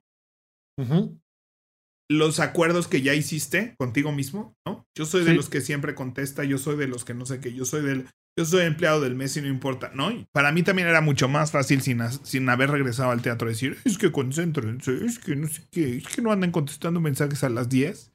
Los 2.09 2.39
acuerdos 2.39 2.87
que 2.87 3.01
ya 3.01 3.13
hiciste 3.15 3.75
contigo 3.77 4.11
mismo, 4.11 4.55
¿no? 4.65 4.85
Yo 4.95 5.05
soy 5.05 5.23
de 5.23 5.31
Sí. 5.31 5.35
los 5.37 5.49
que 5.49 5.61
siempre 5.61 5.95
contesta, 5.95 6.43
yo 6.43 6.57
soy 6.57 6.75
de 6.77 6.87
los 6.87 7.03
que 7.05 7.13
no 7.13 7.25
sé 7.25 7.39
qué, 7.39 7.51
yo 7.53 7.65
soy 7.65 7.81
del, 7.83 8.05
yo 8.37 8.45
soy 8.45 8.65
empleado 8.65 9.01
del 9.01 9.15
mes 9.15 9.35
y 9.37 9.41
no 9.41 9.47
importa, 9.47 9.91
¿no? 9.95 10.11
Y 10.11 10.27
para 10.31 10.51
mí 10.51 10.61
también 10.61 10.87
era 10.87 11.01
mucho 11.01 11.27
más 11.27 11.51
fácil 11.51 11.81
sin, 11.81 12.01
sin 12.23 12.47
haber 12.49 12.69
regresado 12.69 13.09
al 13.11 13.21
teatro 13.23 13.47
decir, 13.47 13.77
es 13.85 13.97
que 13.97 14.11
concéntrense, 14.11 15.03
es 15.05 15.17
que 15.19 15.35
no 15.35 15.47
sé 15.47 15.63
qué, 15.71 15.97
es 15.97 16.07
que 16.07 16.21
no 16.21 16.31
anden 16.31 16.51
contestando 16.51 16.99
mensajes 17.01 17.43
a 17.43 17.49
las 17.49 17.69
10. 17.69 18.11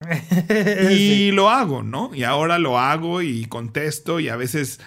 Y 0.90 0.96
Sí. 0.96 1.30
lo 1.32 1.50
hago, 1.50 1.82
¿no? 1.82 2.14
Y 2.14 2.22
ahora 2.24 2.58
lo 2.58 2.78
hago 2.78 3.22
y 3.22 3.46
contesto 3.46 4.20
y 4.20 4.28
a 4.28 4.36
veces, 4.36 4.80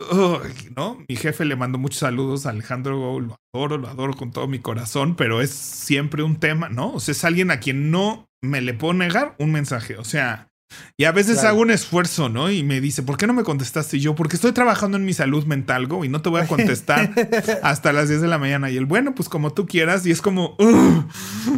ugh, 0.00 0.42
¿no? 0.76 0.98
Mi 1.08 1.16
jefe 1.16 1.44
le 1.44 1.56
mandó 1.56 1.78
muchos 1.78 2.00
saludos 2.00 2.46
a 2.46 2.50
Alejandro, 2.50 3.20
lo 3.20 3.36
adoro, 3.54 3.78
lo 3.78 3.88
adoro 3.88 4.14
con 4.14 4.30
todo 4.32 4.48
mi 4.48 4.58
corazón, 4.58 5.14
pero 5.16 5.40
es 5.40 5.50
siempre 5.50 6.22
un 6.22 6.36
tema, 6.36 6.68
¿no? 6.68 6.92
O 6.92 7.00
sea, 7.00 7.12
es 7.12 7.24
alguien 7.24 7.50
a 7.50 7.60
quien 7.60 7.90
no 7.90 8.26
me 8.42 8.60
le 8.60 8.74
puedo 8.74 8.94
negar 8.94 9.34
un 9.38 9.52
mensaje, 9.52 9.96
o 9.96 10.04
sea, 10.04 10.48
y 10.96 11.04
a 11.04 11.12
veces 11.12 11.34
Claro. 11.34 11.48
hago 11.50 11.60
un 11.60 11.70
esfuerzo, 11.70 12.30
¿no? 12.30 12.50
Y 12.50 12.62
me 12.62 12.80
dice, 12.80 13.02
¿por 13.02 13.18
qué 13.18 13.26
no 13.26 13.34
me 13.34 13.42
contestaste? 13.44 13.98
Y 13.98 14.00
yo, 14.00 14.14
porque 14.14 14.36
estoy 14.36 14.52
trabajando 14.52 14.96
en 14.96 15.04
mi 15.04 15.12
salud 15.12 15.44
mental, 15.44 15.86
Go, 15.86 16.02
y 16.02 16.08
no 16.08 16.22
te 16.22 16.30
voy 16.30 16.40
a 16.40 16.46
contestar 16.46 17.12
hasta 17.62 17.92
las 17.92 18.08
10 18.08 18.22
de 18.22 18.28
la 18.28 18.38
mañana. 18.38 18.70
Y 18.70 18.78
él, 18.78 18.86
bueno, 18.86 19.14
pues 19.14 19.28
como 19.28 19.52
tú 19.52 19.66
quieras. 19.66 20.06
Y 20.06 20.10
es 20.12 20.22
como, 20.22 20.56
"Ugh, 20.58 21.04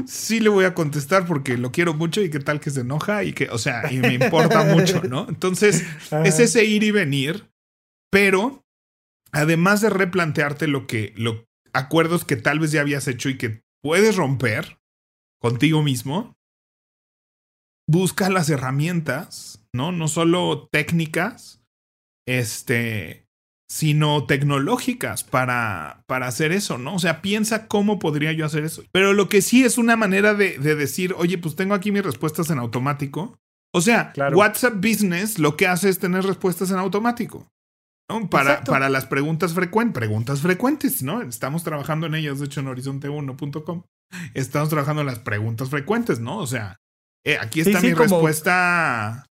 sí 0.07 0.41
le 0.41 0.49
voy 0.49 0.65
a 0.65 0.75
contestar 0.75 1.27
porque 1.27 1.57
lo 1.57 1.71
quiero 1.71 1.95
mucho 1.95 2.23
y 2.23 2.29
qué 2.31 2.41
tal 2.41 2.59
que 2.59 2.71
se 2.71 2.81
enoja 2.81 3.23
y 3.23 3.33
que, 3.35 3.49
o 3.51 3.59
sea, 3.59 3.85
y 3.93 3.99
me 3.99 4.15
importa 4.15 4.65
mucho, 4.65 5.01
¿no? 5.09 5.27
Entonces, 5.29 5.85
es 6.25 6.41
ese 6.41 6.65
ir 6.65 6.83
y 6.83 6.91
venir, 6.91 7.49
pero 8.15 8.65
además 9.33 9.81
de 9.81 9.91
replantearte 9.91 10.69
lo 10.69 10.87
que, 10.87 11.13
los 11.17 11.43
acuerdos 11.73 12.25
que 12.25 12.37
tal 12.37 12.61
vez 12.61 12.71
ya 12.71 12.81
habías 12.81 13.09
hecho 13.09 13.29
y 13.29 13.37
que 13.37 13.65
puedes 13.83 14.15
romper 14.15 14.79
contigo 15.41 15.83
mismo, 15.83 16.37
busca 17.89 18.31
las 18.31 18.49
herramientas, 18.51 19.67
¿no? 19.75 19.91
No 19.91 20.07
solo 20.07 20.69
técnicas, 20.71 21.61
este, 22.25 23.27
sino 23.69 24.27
tecnológicas 24.27 25.25
para, 25.25 26.05
para 26.07 26.29
hacer 26.29 26.53
eso, 26.53 26.79
¿no? 26.79 26.95
O 26.95 26.99
sea, 27.01 27.21
piensa 27.21 27.67
cómo 27.67 27.99
podría 27.99 28.31
yo 28.31 28.47
hacer 28.47 28.63
eso. 28.63 28.85
Pero 28.93 29.13
lo 29.13 29.29
que 29.29 29.43
sí 29.43 29.65
es 29.65 29.77
una 29.77 29.97
manera 29.97 30.35
de, 30.35 30.57
de 30.59 30.77
decir, 30.77 31.17
oye, 31.19 31.37
pues 31.37 31.57
tengo 31.57 31.75
aquí 31.75 31.91
mis 31.91 32.05
respuestas 32.05 32.49
en 32.51 32.61
automático. 32.61 33.37
O 33.75 33.81
sea, 33.81 34.13
Claro. 34.13 34.39
WhatsApp 34.39 34.77
Business 34.77 35.41
lo 35.41 35.57
que 35.57 35.67
hace 35.67 35.89
es 35.89 35.99
tener 35.99 36.23
respuestas 36.23 36.71
en 36.71 36.79
automático. 36.79 37.51
Para, 38.31 38.63
para 38.65 38.91
las 38.91 39.07
preguntas 39.07 39.55
frecuentes, 39.55 39.95
preguntas 39.95 40.41
frecuentes, 40.41 41.03
¿no? 41.03 41.23
Estamos 41.23 41.65
trabajando 41.65 42.07
en 42.07 42.15
ellas, 42.15 42.39
de 42.39 42.47
hecho, 42.47 42.61
en 42.61 42.67
horizonte1.com. 42.67 43.83
Estamos 44.35 44.69
trabajando 44.69 45.01
en 45.01 45.07
las 45.07 45.21
preguntas 45.21 45.71
frecuentes, 45.71 46.21
¿no? 46.21 46.39
O 46.39 46.47
sea, 46.47 46.77
eh, 47.25 47.39
aquí 47.41 47.61
está 47.61 47.81
mi 47.81 47.95
respuesta. 47.95 49.27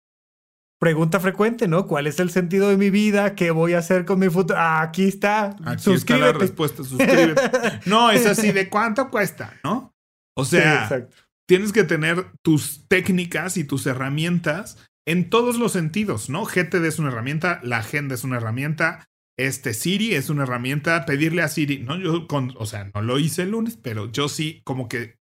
Pregunta 0.79 1.19
frecuente, 1.19 1.67
¿no? 1.67 1.87
¿Cuál 1.87 2.07
es 2.07 2.19
el 2.19 2.29
sentido 2.29 2.67
de 2.69 2.75
mi 2.75 2.89
vida? 2.89 3.35
¿Qué 3.35 3.51
voy 3.51 3.73
a 3.73 3.77
hacer 3.77 4.05
con 4.05 4.19
mi 4.19 4.29
futuro? 4.29 4.59
Ah, 4.59 4.81
aquí 4.81 5.05
está. 5.07 5.55
Aquí 5.65 5.93
está 5.93 6.17
la 6.17 6.33
respuesta, 6.33 6.83
suscríbete. 6.83 7.41
no, 7.85 8.11
es 8.11 8.25
así 8.25 8.51
de 8.51 8.69
cuánto 8.69 9.09
cuesta, 9.09 9.53
¿no? 9.63 9.93
O 10.35 10.43
sea, 10.43 11.07
tienes 11.47 11.71
que 11.71 11.83
tener 11.83 12.25
tus 12.41 12.87
técnicas 12.87 13.55
y 13.55 13.63
tus 13.63 13.85
herramientas 13.85 14.77
en 15.05 15.29
todos 15.29 15.57
los 15.57 15.71
sentidos, 15.71 16.29
¿no? 16.29 16.45
GTD 16.45 16.85
es 16.85 16.99
una 16.99 17.09
herramienta, 17.09 17.59
la 17.63 17.79
agenda 17.79 18.15
es 18.15 18.23
una 18.23 18.37
herramienta, 18.37 19.05
este 19.37 19.73
Siri 19.73 20.13
es 20.13 20.29
una 20.29 20.43
herramienta, 20.43 21.05
pedirle 21.05 21.41
a 21.41 21.47
Siri, 21.47 21.79
¿no? 21.79 21.97
Yo, 21.97 22.27
con, 22.27 22.53
o 22.57 22.65
sea, 22.65 22.91
no 22.93 23.01
lo 23.01 23.19
hice 23.19 23.43
el 23.43 23.51
lunes, 23.51 23.77
pero 23.77 24.11
yo 24.11 24.29
sí 24.29 24.61
como 24.63 24.87
que 24.87 25.17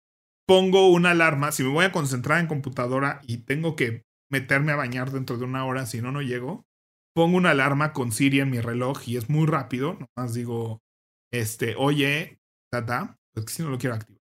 pongo 0.47 0.91
una 0.91 1.13
alarma, 1.13 1.53
si 1.53 1.63
me 1.63 1.71
voy 1.71 1.85
a 1.85 1.93
concentrar 1.93 2.41
en 2.41 2.49
computadora 2.49 3.21
y 3.27 3.39
tengo 3.39 3.77
que 3.77 4.05
meterme 4.31 4.73
a 4.73 4.77
bañar 4.77 5.13
dentro 5.13 5.39
de 5.39 5.45
una 5.45 5.65
hora, 5.65 5.87
si 5.87 6.03
no, 6.03 6.13
no 6.13 6.23
llego, 6.23 6.67
pongo 7.15 7.37
una 7.37 7.51
alarma 7.51 7.93
con 7.93 8.13
Siri 8.13 8.41
en 8.41 8.51
mi 8.51 8.61
reloj 8.61 9.01
y 9.07 9.17
es 9.17 9.29
muy 9.29 9.47
rápido, 9.47 9.99
nomás 10.17 10.35
digo, 10.35 10.83
este, 11.33 11.75
oye, 11.77 12.41
tata, 12.71 13.17
pues 13.33 13.47
que 13.47 13.53
si 13.53 13.63
no 13.63 13.71
lo 13.71 13.79
quiero 13.79 13.97
activar. 13.97 14.21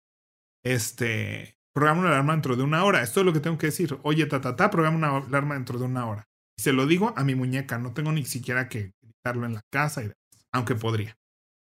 Este, 0.64 1.55
programa 1.76 2.00
una 2.00 2.08
alarma 2.08 2.32
dentro 2.32 2.56
de 2.56 2.62
una 2.62 2.82
hora. 2.84 3.02
Esto 3.02 3.20
es 3.20 3.26
lo 3.26 3.34
que 3.34 3.40
tengo 3.40 3.58
que 3.58 3.66
decir. 3.66 3.98
Oye, 4.02 4.24
ta, 4.24 4.40
ta, 4.40 4.56
ta, 4.56 4.70
programa 4.70 4.96
una 4.96 5.26
alarma 5.26 5.56
dentro 5.56 5.78
de 5.78 5.84
una 5.84 6.06
hora. 6.06 6.26
Y 6.58 6.62
se 6.62 6.72
lo 6.72 6.86
digo 6.86 7.12
a 7.18 7.22
mi 7.22 7.34
muñeca. 7.34 7.76
No 7.76 7.92
tengo 7.92 8.12
ni 8.12 8.24
siquiera 8.24 8.70
que 8.70 8.94
gritarlo 9.02 9.44
en 9.44 9.52
la 9.52 9.60
casa, 9.70 10.02
y 10.02 10.10
aunque 10.52 10.74
podría. 10.74 11.18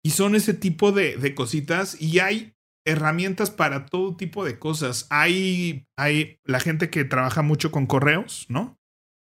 Y 0.05 0.11
son 0.11 0.35
ese 0.35 0.53
tipo 0.53 0.93
de, 0.93 1.17
de, 1.17 1.35
cositas 1.35 1.99
y 1.99 2.19
hay 2.19 2.53
herramientas 2.87 3.51
para 3.51 3.87
todo 3.87 4.15
tipo 4.15 4.45
de 4.45 4.59
cosas. 4.59 5.07
Hay, 5.09 5.87
hay 5.97 6.37
la 6.45 6.61
gente 6.61 6.91
que 6.91 7.07
trabaja 7.07 7.41
mucho 7.41 7.71
con 7.71 7.87
correos, 7.87 8.45
¿no? 8.51 8.79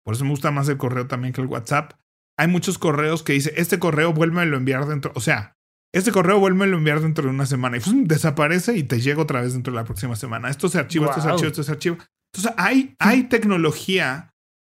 Por 0.04 0.14
eso 0.14 0.22
me 0.22 0.30
gusta 0.30 0.52
más 0.52 0.68
el 0.68 0.78
correo 0.78 1.08
también 1.08 1.34
que 1.34 1.40
el 1.40 1.48
WhatsApp. 1.48 1.94
Hay 2.38 2.46
muchos 2.46 2.78
correos 2.78 3.24
que 3.24 3.32
dice, 3.32 3.52
este 3.56 3.80
correo 3.80 4.12
vuelve 4.12 4.40
a 4.40 4.44
enviar 4.44 4.86
dentro. 4.86 5.10
O 5.16 5.20
sea, 5.20 5.57
este 5.92 6.12
correo 6.12 6.38
vuelve 6.38 6.64
a 6.64 6.68
enviar 6.68 7.00
dentro 7.00 7.24
de 7.24 7.30
una 7.30 7.46
semana 7.46 7.78
y 7.78 7.80
desaparece 8.04 8.76
y 8.76 8.82
te 8.82 9.00
llega 9.00 9.22
otra 9.22 9.40
vez 9.40 9.54
dentro 9.54 9.72
de 9.72 9.78
la 9.78 9.84
próxima 9.84 10.16
semana. 10.16 10.50
Esto 10.50 10.68
se 10.68 10.78
archiva, 10.78 11.06
esto 11.06 11.22
se 11.22 11.28
archiva, 11.28 11.48
esto 11.48 11.62
se 11.62 11.72
archiva. 11.72 11.98
Entonces 12.32 12.54
hay, 12.58 12.94
hay 12.98 13.24
tecnología, 13.24 14.34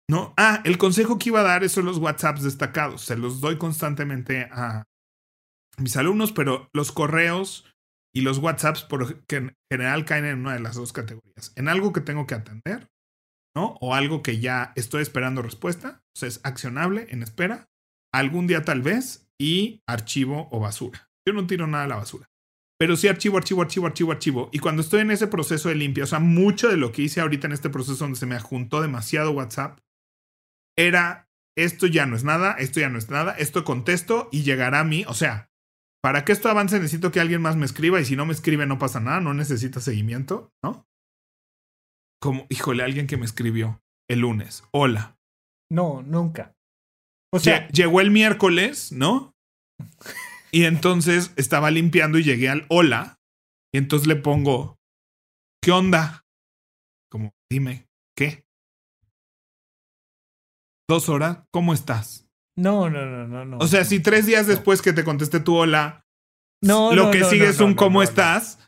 ¿no? 0.09 0.35
Ah, 0.37 0.61
el 0.65 0.77
consejo 0.77 1.19
que 1.19 1.31
iba 1.31 1.41
a 1.41 1.45
dar 1.45 1.65
es 1.65 1.73
son 1.73 1.87
los 1.87 1.99
WhatsApps 1.99 2.43
destacados. 2.43 3.03
Se 3.03 3.17
los 3.17 3.41
doy 3.41 3.57
constantemente 3.57 4.49
a 4.53 4.85
mis 5.79 5.97
alumnos, 5.97 6.33
pero 6.33 6.69
los 6.75 6.93
correos 6.93 7.65
y 8.15 8.21
los 8.21 8.39
WhatsApps 8.39 8.85
por 8.85 9.23
en 9.29 9.57
general 9.71 10.05
caen 10.05 10.25
en 10.27 10.41
una 10.41 10.55
de 10.55 10.61
las 10.61 10.77
dos 10.77 10.93
categorías. 10.93 11.53
En 11.57 11.69
algo 11.69 11.93
que 11.93 12.01
tengo 12.01 12.27
que 12.27 12.35
atender, 12.35 12.91
¿no? 13.55 13.77
O 13.81 13.95
algo 13.95 14.23
que 14.23 14.41
ya 14.41 14.73
estoy 14.77 15.03
esperando 15.03 15.41
respuesta. 15.41 16.03
O 16.15 16.19
sea, 16.19 16.29
es 16.29 16.41
accionable 16.45 17.07
en 17.11 17.23
espera. 17.23 17.71
Algún 18.13 18.47
día 18.47 18.63
tal 18.63 18.83
vez 18.83 19.28
y 19.41 19.83
archivo 19.87 20.49
o 20.51 20.61
basura. 20.61 21.11
Yo 21.27 21.33
no 21.33 21.47
tiro 21.47 21.67
nada 21.67 21.85
a 21.85 21.89
la 21.89 21.97
basura. 21.97 22.29
Pero 22.79 22.97
sí 22.97 23.09
archivo, 23.09 23.37
archivo, 23.37 23.63
archivo, 23.63 23.87
archivo, 23.87 24.13
archivo. 24.13 24.51
Y 24.53 24.61
cuando 24.61 24.83
estoy 24.83 25.01
en 25.01 25.11
ese 25.11 25.27
proceso 25.27 25.69
de 25.69 25.75
limpia, 25.75 26.05
o 26.05 26.07
sea, 26.07 26.21
mucho 26.21 26.69
de 26.69 26.77
lo 26.77 26.93
que 26.93 27.03
hice 27.03 27.21
ahorita 27.21 27.49
en 27.49 27.53
este 27.53 27.71
proceso 27.71 28.05
donde 28.05 28.19
se 28.19 28.27
me 28.27 28.37
adjuntó 28.37 28.81
demasiado 28.81 29.33
WhatsApp, 29.33 29.81
era, 30.77 31.29
esto 31.57 31.89
ya 31.89 32.07
no 32.07 32.15
es 32.15 32.23
nada, 32.23 32.53
esto 32.53 32.79
ya 32.79 32.89
no 32.89 32.99
es 32.99 33.11
nada, 33.11 33.33
esto 33.33 33.65
contesto 33.65 34.29
y 34.31 34.45
llegará 34.45 34.81
a 34.81 34.85
mí. 34.85 35.05
O 35.09 35.15
sea, 35.15 35.51
para 36.01 36.25
que 36.25 36.31
esto 36.31 36.49
avance 36.49 36.79
necesito 36.79 37.11
que 37.11 37.19
alguien 37.21 37.43
más 37.43 37.57
me 37.57 37.67
escriba 37.67 38.01
y 38.01 38.05
si 38.05 38.15
no 38.15 38.27
me 38.27 38.33
escribe 38.33 38.65
no 38.67 38.79
pasa 38.79 39.01
nada, 39.01 39.21
no 39.21 39.35
necesita 39.35 39.81
seguimiento, 39.81 40.53
¿no? 40.63 40.87
Como, 42.21 42.47
híjole, 42.49 42.85
alguien 42.85 43.09
que 43.09 43.17
me 43.17 43.27
escribió 43.27 43.83
el 44.09 44.21
lunes. 44.21 44.63
Hola. 44.73 45.19
No, 45.71 46.03
nunca. 46.03 46.58
O 47.33 47.39
sea, 47.39 47.69
llegó 47.69 48.01
el 48.01 48.11
miércoles, 48.11 48.93
¿no? 48.93 49.35
Y 50.51 50.65
entonces 50.65 51.33
estaba 51.37 51.71
limpiando 51.71 52.19
y 52.19 52.25
llegué 52.25 52.49
al 52.49 52.65
hola. 52.69 53.19
Y 53.73 53.79
entonces 53.79 54.09
le 54.09 54.17
pongo, 54.17 54.79
¿qué 55.63 55.73
onda? 55.73 56.25
Como, 57.11 57.33
dime, 57.51 57.87
¿qué? 58.17 58.45
Dos 60.89 61.11
horas, 61.11 61.41
¿cómo 61.53 61.75
estás? 61.75 62.27
No, 62.57 62.89
no, 62.89 63.05
no, 63.05 63.29
no, 63.29 63.45
no. 63.45 63.59
O 63.59 63.67
sea, 63.67 63.85
si 63.85 64.01
tres 64.01 64.27
días 64.27 64.47
después 64.47 64.81
que 64.81 64.95
te 64.95 65.05
contesté 65.05 65.39
tu 65.41 65.55
hola, 65.55 66.03
no, 66.63 66.95
lo 66.95 67.11
que 67.11 67.25
sigue 67.25 67.47
es 67.47 67.61
un 67.61 67.75
¿cómo 67.75 68.03
estás? 68.03 68.59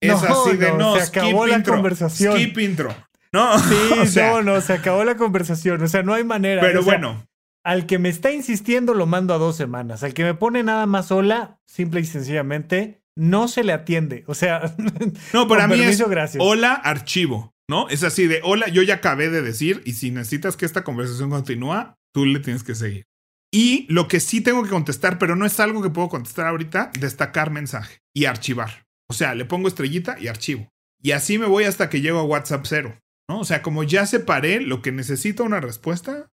Es 0.00 0.22
así 0.22 0.56
de 0.56 0.72
no, 0.72 0.96
se 0.96 1.02
acabó 1.02 1.46
la 1.46 1.62
conversación. 1.62 2.34
Skip 2.34 2.58
intro. 2.58 2.94
No, 3.32 3.58
sí, 4.06 4.18
no, 4.20 4.42
no, 4.42 4.60
se 4.60 4.74
acabó 4.74 5.04
la 5.04 5.16
conversación. 5.16 5.82
O 5.82 5.88
sea, 5.88 6.02
no 6.02 6.14
hay 6.14 6.24
manera. 6.24 6.60
Pero 6.60 6.82
bueno, 6.82 7.26
al 7.64 7.86
que 7.86 7.98
me 7.98 8.08
está 8.08 8.32
insistiendo 8.32 8.94
lo 8.94 9.06
mando 9.06 9.34
a 9.34 9.38
dos 9.38 9.56
semanas. 9.56 10.02
Al 10.02 10.14
que 10.14 10.24
me 10.24 10.34
pone 10.34 10.62
nada 10.62 10.86
más 10.86 11.08
sola, 11.08 11.60
simple 11.66 12.00
y 12.00 12.04
sencillamente, 12.04 13.02
no 13.16 13.48
se 13.48 13.64
le 13.64 13.72
atiende. 13.72 14.24
O 14.26 14.34
sea, 14.34 14.74
no, 15.32 15.48
para 15.48 15.66
mí 15.66 15.80
es 15.80 16.02
hola 16.38 16.74
archivo, 16.74 17.52
¿no? 17.68 17.88
Es 17.88 18.02
así 18.02 18.26
de 18.26 18.40
hola, 18.42 18.68
yo 18.68 18.82
ya 18.82 18.94
acabé 18.94 19.30
de 19.30 19.42
decir 19.42 19.82
y 19.84 19.92
si 19.92 20.10
necesitas 20.10 20.56
que 20.56 20.66
esta 20.66 20.84
conversación 20.84 21.30
continúe, 21.30 21.94
tú 22.12 22.26
le 22.26 22.40
tienes 22.40 22.64
que 22.64 22.74
seguir. 22.74 23.04
Y 23.52 23.86
lo 23.92 24.06
que 24.06 24.20
sí 24.20 24.40
tengo 24.40 24.62
que 24.62 24.70
contestar, 24.70 25.18
pero 25.18 25.34
no 25.34 25.44
es 25.44 25.58
algo 25.58 25.82
que 25.82 25.90
puedo 25.90 26.08
contestar 26.08 26.46
ahorita, 26.46 26.92
destacar 26.98 27.50
mensaje 27.50 27.98
y 28.14 28.26
archivar. 28.26 28.86
O 29.08 29.12
sea, 29.12 29.34
le 29.34 29.44
pongo 29.44 29.66
estrellita 29.66 30.16
y 30.20 30.28
archivo. 30.28 30.68
Y 31.02 31.12
así 31.12 31.38
me 31.38 31.46
voy 31.46 31.64
hasta 31.64 31.88
que 31.90 32.00
llego 32.00 32.20
a 32.20 32.24
WhatsApp 32.24 32.64
cero, 32.64 33.00
¿no? 33.28 33.40
O 33.40 33.44
sea, 33.44 33.60
como 33.62 33.82
ya 33.82 34.06
separé 34.06 34.60
lo 34.60 34.82
que 34.82 34.92
necesita 34.92 35.42
una 35.42 35.60
respuesta, 35.60 36.30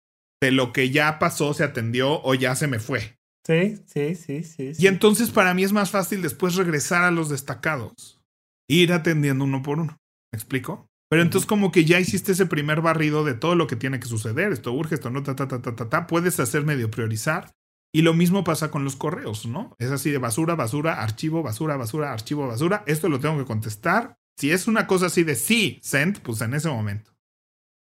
de 0.42 0.50
lo 0.50 0.72
que 0.72 0.90
ya 0.90 1.20
pasó, 1.20 1.54
se 1.54 1.62
atendió 1.62 2.20
o 2.24 2.34
ya 2.34 2.56
se 2.56 2.66
me 2.66 2.80
fue. 2.80 3.16
Sí, 3.46 3.76
sí, 3.86 4.16
sí, 4.16 4.42
sí. 4.42 4.72
Y 4.76 4.88
entonces 4.88 5.30
para 5.30 5.54
mí 5.54 5.62
es 5.62 5.72
más 5.72 5.92
fácil 5.92 6.20
después 6.20 6.56
regresar 6.56 7.04
a 7.04 7.12
los 7.12 7.28
destacados. 7.28 8.20
Ir 8.68 8.92
atendiendo 8.92 9.44
uno 9.44 9.62
por 9.62 9.78
uno. 9.78 9.98
¿Me 10.32 10.36
explico? 10.36 10.88
Pero 11.08 11.22
entonces 11.22 11.46
como 11.46 11.70
que 11.70 11.84
ya 11.84 12.00
hiciste 12.00 12.32
ese 12.32 12.46
primer 12.46 12.80
barrido 12.80 13.22
de 13.22 13.34
todo 13.34 13.54
lo 13.54 13.68
que 13.68 13.76
tiene 13.76 14.00
que 14.00 14.08
suceder. 14.08 14.50
Esto 14.52 14.72
urge, 14.72 14.96
esto 14.96 15.10
no, 15.10 15.22
ta, 15.22 15.36
ta, 15.36 15.46
ta, 15.46 15.62
ta, 15.62 15.76
ta, 15.76 15.88
ta. 15.88 16.06
Puedes 16.08 16.40
hacer 16.40 16.64
medio 16.64 16.90
priorizar. 16.90 17.52
Y 17.94 18.02
lo 18.02 18.12
mismo 18.12 18.42
pasa 18.42 18.72
con 18.72 18.82
los 18.82 18.96
correos, 18.96 19.46
¿no? 19.46 19.76
Es 19.78 19.92
así 19.92 20.10
de 20.10 20.18
basura, 20.18 20.56
basura, 20.56 21.02
archivo, 21.02 21.44
basura, 21.44 21.76
basura, 21.76 22.12
archivo, 22.12 22.48
basura. 22.48 22.82
Esto 22.86 23.08
lo 23.08 23.20
tengo 23.20 23.38
que 23.38 23.44
contestar. 23.44 24.16
Si 24.36 24.50
es 24.50 24.66
una 24.66 24.88
cosa 24.88 25.06
así 25.06 25.22
de 25.22 25.36
sí, 25.36 25.78
send, 25.82 26.20
pues 26.20 26.40
en 26.40 26.54
ese 26.54 26.68
momento. 26.68 27.12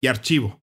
Y 0.01 0.07
archivo. 0.07 0.61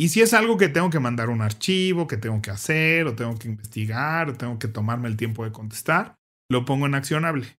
Y 0.00 0.08
si 0.08 0.22
es 0.22 0.32
algo 0.32 0.56
que 0.56 0.70
tengo 0.70 0.88
que 0.88 0.98
mandar 0.98 1.28
un 1.28 1.42
archivo, 1.42 2.06
que 2.06 2.16
tengo 2.16 2.40
que 2.40 2.50
hacer, 2.50 3.06
o 3.06 3.14
tengo 3.14 3.38
que 3.38 3.48
investigar, 3.48 4.30
o 4.30 4.34
tengo 4.34 4.58
que 4.58 4.66
tomarme 4.66 5.08
el 5.08 5.18
tiempo 5.18 5.44
de 5.44 5.52
contestar, 5.52 6.14
lo 6.50 6.64
pongo 6.64 6.86
en 6.86 6.94
accionable. 6.94 7.58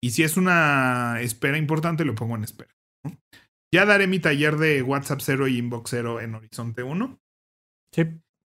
Y 0.00 0.12
si 0.12 0.22
es 0.22 0.36
una 0.36 1.20
espera 1.20 1.58
importante, 1.58 2.04
lo 2.04 2.14
pongo 2.14 2.36
en 2.36 2.44
espera. 2.44 2.70
Ya 3.74 3.86
daré 3.86 4.06
mi 4.06 4.20
taller 4.20 4.56
de 4.56 4.82
WhatsApp 4.82 5.18
0 5.20 5.48
y 5.48 5.58
Inbox 5.58 5.90
0 5.90 6.20
en 6.20 6.36
Horizonte 6.36 6.84
1. 6.84 7.18
Sí. 7.92 8.02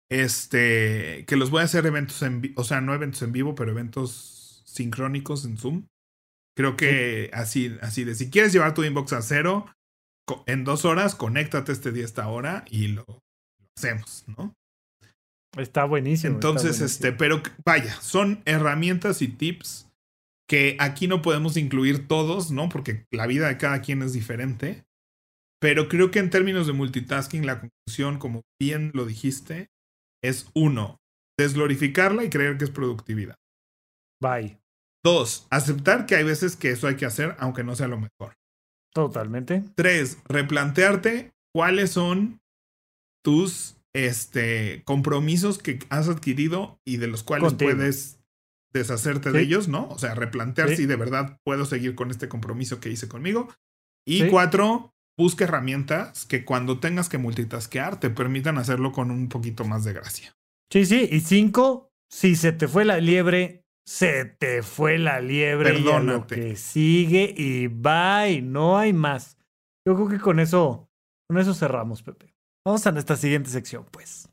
Este, 0.09 1.24
que 1.26 1.34
los 1.34 1.51
voy 1.51 1.62
a 1.62 1.64
hacer 1.64 1.84
eventos 1.84 2.22
en 2.22 2.53
o 2.55 2.62
sea, 2.62 2.80
no 2.80 2.95
eventos 2.95 3.22
en 3.22 3.32
vivo, 3.32 3.57
pero 3.57 3.72
eventos 3.72 4.62
sincrónicos 4.66 5.45
en 5.47 5.59
Zoom. 5.59 5.88
Creo 6.57 6.76
que 6.76 7.28
así, 7.32 7.76
así 7.82 8.05
de 8.05 8.14
si 8.14 8.30
quieres 8.30 8.53
llevar 8.53 8.72
tu 8.72 8.84
inbox 8.84 9.12
a 9.14 9.22
cero, 9.22 9.66
en 10.47 10.62
dos 10.62 10.84
horas, 10.84 11.16
conéctate 11.16 11.72
este 11.72 11.90
día 11.90 12.05
esta 12.05 12.28
hora 12.28 12.64
y 12.70 12.86
lo, 12.86 13.22
hacemos, 13.77 14.25
¿no? 14.27 14.55
Está 15.57 15.85
buenísimo. 15.85 16.35
Entonces, 16.35 16.81
este, 16.81 17.12
pero 17.12 17.43
vaya, 17.64 18.01
son 18.01 18.43
herramientas 18.47 19.20
y 19.20 19.29
tips 19.29 19.89
que 20.49 20.77
aquí 20.81 21.09
no 21.09 21.23
podemos 21.23 21.57
incluir 21.57 22.09
todos, 22.09 22.51
¿no? 22.51 22.68
Porque 22.68 23.07
la 23.11 23.27
vida 23.27 23.49
de 23.49 23.59
cada 23.59 23.81
quien 23.81 24.03
es 24.03 24.12
diferente. 24.12 24.85
Pero 25.61 25.89
creo 25.89 26.11
que 26.11 26.18
en 26.18 26.31
términos 26.31 26.66
de 26.66 26.73
multitasking, 26.73 27.47
la 27.47 27.61
conclusión, 27.61 28.18
como 28.18 28.43
bien 28.61 28.91
lo 28.95 29.07
dijiste, 29.07 29.70
es 30.23 30.51
uno, 30.55 30.99
desglorificarla 31.39 32.25
y 32.25 32.31
creer 32.31 32.59
que 32.59 32.64
es 32.64 32.70
productividad. 32.70 33.37
Bye. 34.20 34.59
Dos, 35.05 35.47
aceptar 35.51 36.07
que 36.07 36.16
hay 36.16 36.25
veces 36.25 36.57
que 36.57 36.70
eso 36.70 36.87
hay 36.87 36.97
que 36.97 37.07
hacer, 37.07 37.37
aunque 37.39 37.64
no 37.64 37.75
sea 37.75 37.89
lo 37.89 37.99
mejor. 37.99 38.35
Totalmente. 38.93 39.64
Tres, 39.75 40.18
replantearte 40.27 41.33
cuáles 41.55 41.93
son 41.93 42.41
tus 43.23 43.77
este, 43.95 44.83
compromisos 44.85 45.59
que 45.59 45.79
has 45.91 46.09
adquirido 46.09 46.81
y 46.85 46.97
de 46.97 47.09
los 47.09 47.23
cuales 47.23 47.55
puedes 47.55 48.18
deshacerte 48.73 49.33
de 49.33 49.43
ellos, 49.43 49.68
¿no? 49.68 49.89
O 49.89 49.99
sea, 49.99 50.14
replantear 50.14 50.75
si 50.75 50.87
de 50.87 50.97
verdad 50.97 51.39
puedo 51.45 51.66
seguir 51.66 51.95
con 51.95 52.11
este 52.11 52.29
compromiso 52.29 52.81
que 52.81 52.91
hice 52.91 53.09
conmigo. 53.09 53.49
Y 54.07 54.29
cuatro, 54.29 54.95
busca 55.16 55.45
herramientas 55.45 56.25
que 56.25 56.45
cuando 56.45 56.81
tengas 56.81 57.09
que 57.09 57.18
multitaskear 57.18 58.01
te 58.01 58.11
permitan 58.11 58.59
hacerlo 58.59 58.93
con 58.93 59.11
un 59.11 59.29
poquito 59.29 59.64
más 59.64 59.85
de 59.85 59.93
gracia. 59.93 60.35
Sí, 60.70 60.87
sí. 60.87 61.09
Y 61.11 61.20
cinco, 61.20 61.93
si 62.11 62.35
se 62.35 62.53
te 62.53 62.66
fue 62.66 62.85
la 62.85 62.99
liebre, 62.99 63.64
se 63.87 64.25
te 64.25 64.62
fue 64.62 64.99
la 64.99 65.20
liebre. 65.20 65.75
Perdónate. 65.75 66.37
lo 66.37 66.43
que 66.43 66.57
sigue 66.57 67.35
y 67.37 67.66
bye. 67.68 68.41
No 68.43 68.79
hay 68.79 68.93
más. 68.93 69.37
Yo 69.87 69.95
creo 69.95 70.09
que 70.09 70.18
con 70.18 70.41
eso, 70.41 70.89
con 71.29 71.39
eso 71.39 71.53
cerramos, 71.53 72.03
Pepe. 72.03 72.32
Vamos 72.65 72.87
a 72.87 72.93
nuestra 72.93 73.17
siguiente 73.17 73.51
sección, 73.51 73.85
pues. 73.91 74.29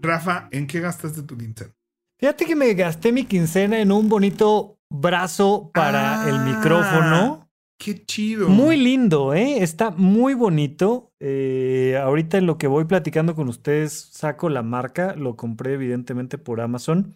Rafa, 0.00 0.48
¿en 0.52 0.66
qué 0.66 0.80
gastaste 0.80 1.22
tu 1.22 1.36
quincena? 1.36 1.72
Fíjate 2.18 2.46
que 2.46 2.56
me 2.56 2.72
gasté 2.72 3.12
mi 3.12 3.24
quincena 3.24 3.78
en 3.78 3.92
un 3.92 4.08
bonito 4.08 4.78
brazo 4.88 5.70
para 5.74 6.26
el 6.28 6.40
micrófono. 6.40 7.40
Ah, 7.42 7.48
¡Qué 7.78 8.06
chido! 8.06 8.48
Muy 8.48 8.78
lindo, 8.78 9.34
¿eh? 9.34 9.62
Está 9.62 9.90
muy 9.90 10.32
bonito. 10.32 11.12
Eh, 11.20 12.00
ahorita 12.02 12.38
en 12.38 12.46
lo 12.46 12.56
que 12.56 12.68
voy 12.68 12.84
platicando 12.86 13.34
con 13.34 13.48
ustedes, 13.48 13.92
saco 14.12 14.48
la 14.48 14.62
marca. 14.62 15.14
Lo 15.16 15.36
compré 15.36 15.74
evidentemente 15.74 16.38
por 16.38 16.62
Amazon. 16.62 17.14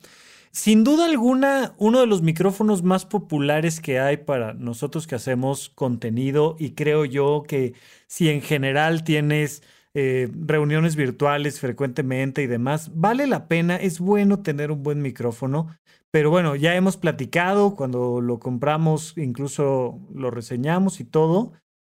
Sin 0.60 0.82
duda 0.82 1.04
alguna, 1.04 1.76
uno 1.78 2.00
de 2.00 2.08
los 2.08 2.20
micrófonos 2.20 2.82
más 2.82 3.06
populares 3.06 3.80
que 3.80 4.00
hay 4.00 4.16
para 4.16 4.54
nosotros 4.54 5.06
que 5.06 5.14
hacemos 5.14 5.68
contenido 5.68 6.56
y 6.58 6.72
creo 6.72 7.04
yo 7.04 7.44
que 7.46 7.74
si 8.08 8.28
en 8.28 8.42
general 8.42 9.04
tienes 9.04 9.62
eh, 9.94 10.28
reuniones 10.34 10.96
virtuales 10.96 11.60
frecuentemente 11.60 12.42
y 12.42 12.48
demás, 12.48 12.90
vale 12.92 13.28
la 13.28 13.46
pena, 13.46 13.76
es 13.76 14.00
bueno 14.00 14.42
tener 14.42 14.72
un 14.72 14.82
buen 14.82 15.00
micrófono. 15.00 15.68
Pero 16.10 16.30
bueno, 16.30 16.56
ya 16.56 16.74
hemos 16.74 16.96
platicado, 16.96 17.76
cuando 17.76 18.20
lo 18.20 18.40
compramos 18.40 19.16
incluso 19.16 20.00
lo 20.12 20.32
reseñamos 20.32 20.98
y 20.98 21.04
todo. 21.04 21.52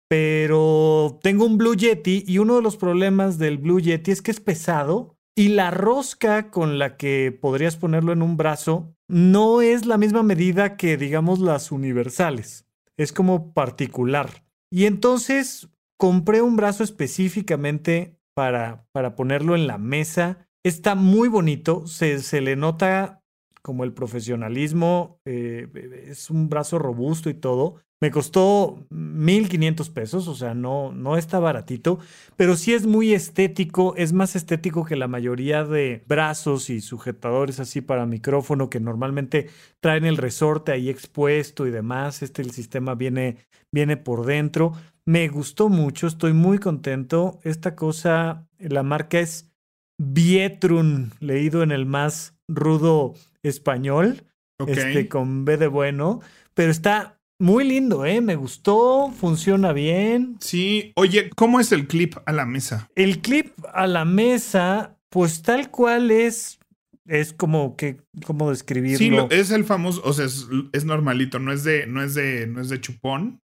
Pero 0.06 1.18
tengo 1.22 1.46
un 1.46 1.56
Blue 1.56 1.76
Yeti 1.76 2.24
y 2.26 2.36
uno 2.36 2.56
de 2.56 2.62
los 2.62 2.76
problemas 2.76 3.38
del 3.38 3.56
Blue 3.56 3.80
Yeti 3.80 4.10
es 4.10 4.20
que 4.20 4.32
es 4.32 4.40
pesado 4.40 5.16
y 5.36 5.48
la 5.48 5.70
rosca 5.70 6.50
con 6.50 6.78
la 6.78 6.96
que 6.96 7.36
podrías 7.38 7.76
ponerlo 7.76 8.12
en 8.12 8.22
un 8.22 8.36
brazo 8.36 8.94
no 9.08 9.60
es 9.62 9.86
la 9.86 9.98
misma 9.98 10.22
medida 10.22 10.76
que 10.76 10.96
digamos 10.96 11.40
las 11.40 11.72
universales. 11.72 12.66
Es 12.96 13.12
como 13.12 13.52
particular. 13.52 14.44
Y 14.70 14.84
entonces 14.86 15.68
compré 15.96 16.42
un 16.42 16.56
brazo 16.56 16.84
específicamente 16.84 18.18
para, 18.34 18.86
para 18.92 19.16
ponerlo 19.16 19.54
en 19.54 19.66
la 19.66 19.78
mesa. 19.78 20.48
Está 20.62 20.94
muy 20.94 21.28
bonito, 21.28 21.86
se, 21.86 22.20
se 22.20 22.40
le 22.40 22.56
nota 22.56 23.22
como 23.62 23.84
el 23.84 23.92
profesionalismo, 23.92 25.20
eh, 25.24 25.68
es 26.06 26.30
un 26.30 26.48
brazo 26.48 26.78
robusto 26.78 27.28
y 27.30 27.34
todo. 27.34 27.76
Me 28.02 28.10
costó 28.10 28.86
1.500 28.90 29.92
pesos, 29.92 30.26
o 30.26 30.34
sea, 30.34 30.54
no, 30.54 30.90
no 30.90 31.18
está 31.18 31.38
baratito, 31.38 31.98
pero 32.36 32.56
sí 32.56 32.72
es 32.72 32.86
muy 32.86 33.12
estético, 33.12 33.94
es 33.94 34.14
más 34.14 34.36
estético 34.36 34.86
que 34.86 34.96
la 34.96 35.06
mayoría 35.06 35.64
de 35.64 36.02
brazos 36.08 36.70
y 36.70 36.80
sujetadores 36.80 37.60
así 37.60 37.82
para 37.82 38.06
micrófono 38.06 38.70
que 38.70 38.80
normalmente 38.80 39.50
traen 39.80 40.06
el 40.06 40.16
resorte 40.16 40.72
ahí 40.72 40.88
expuesto 40.88 41.66
y 41.66 41.70
demás. 41.70 42.22
Este 42.22 42.40
el 42.40 42.52
sistema 42.52 42.94
viene, 42.94 43.36
viene 43.70 43.98
por 43.98 44.24
dentro. 44.24 44.72
Me 45.04 45.28
gustó 45.28 45.68
mucho, 45.68 46.06
estoy 46.06 46.32
muy 46.32 46.58
contento. 46.58 47.38
Esta 47.42 47.76
cosa, 47.76 48.48
la 48.58 48.82
marca 48.82 49.20
es 49.20 49.50
Vietrun, 49.98 51.12
leído 51.20 51.62
en 51.62 51.70
el 51.70 51.84
más 51.84 52.34
rudo 52.48 53.12
español, 53.42 54.24
este, 54.66 55.08
con 55.08 55.44
B 55.44 55.58
de 55.58 55.66
bueno, 55.66 56.20
pero 56.54 56.70
está 56.70 57.19
muy 57.40 57.64
lindo, 57.64 58.04
¿eh? 58.04 58.20
Me 58.20 58.36
gustó, 58.36 59.10
funciona 59.10 59.72
bien. 59.72 60.36
Sí, 60.40 60.92
oye, 60.94 61.30
¿cómo 61.34 61.58
es 61.58 61.72
el 61.72 61.86
clip 61.86 62.16
a 62.26 62.32
la 62.32 62.44
mesa? 62.44 62.88
El 62.94 63.20
clip 63.20 63.52
a 63.72 63.86
la 63.86 64.04
mesa, 64.04 64.96
pues 65.08 65.42
tal 65.42 65.70
cual 65.70 66.10
es, 66.10 66.60
es 67.06 67.32
como 67.32 67.76
que, 67.76 68.02
¿cómo 68.26 68.50
describirlo? 68.50 69.28
Sí, 69.30 69.36
es 69.36 69.50
el 69.50 69.64
famoso, 69.64 70.02
o 70.04 70.12
sea, 70.12 70.26
es, 70.26 70.84
normalito, 70.84 71.38
no 71.38 71.52
es 71.52 71.64
de, 71.64 71.86
no 71.86 72.02
es 72.02 72.14
de, 72.14 72.46
no 72.46 72.60
es 72.60 72.68
de 72.68 72.80
chupón. 72.80 73.40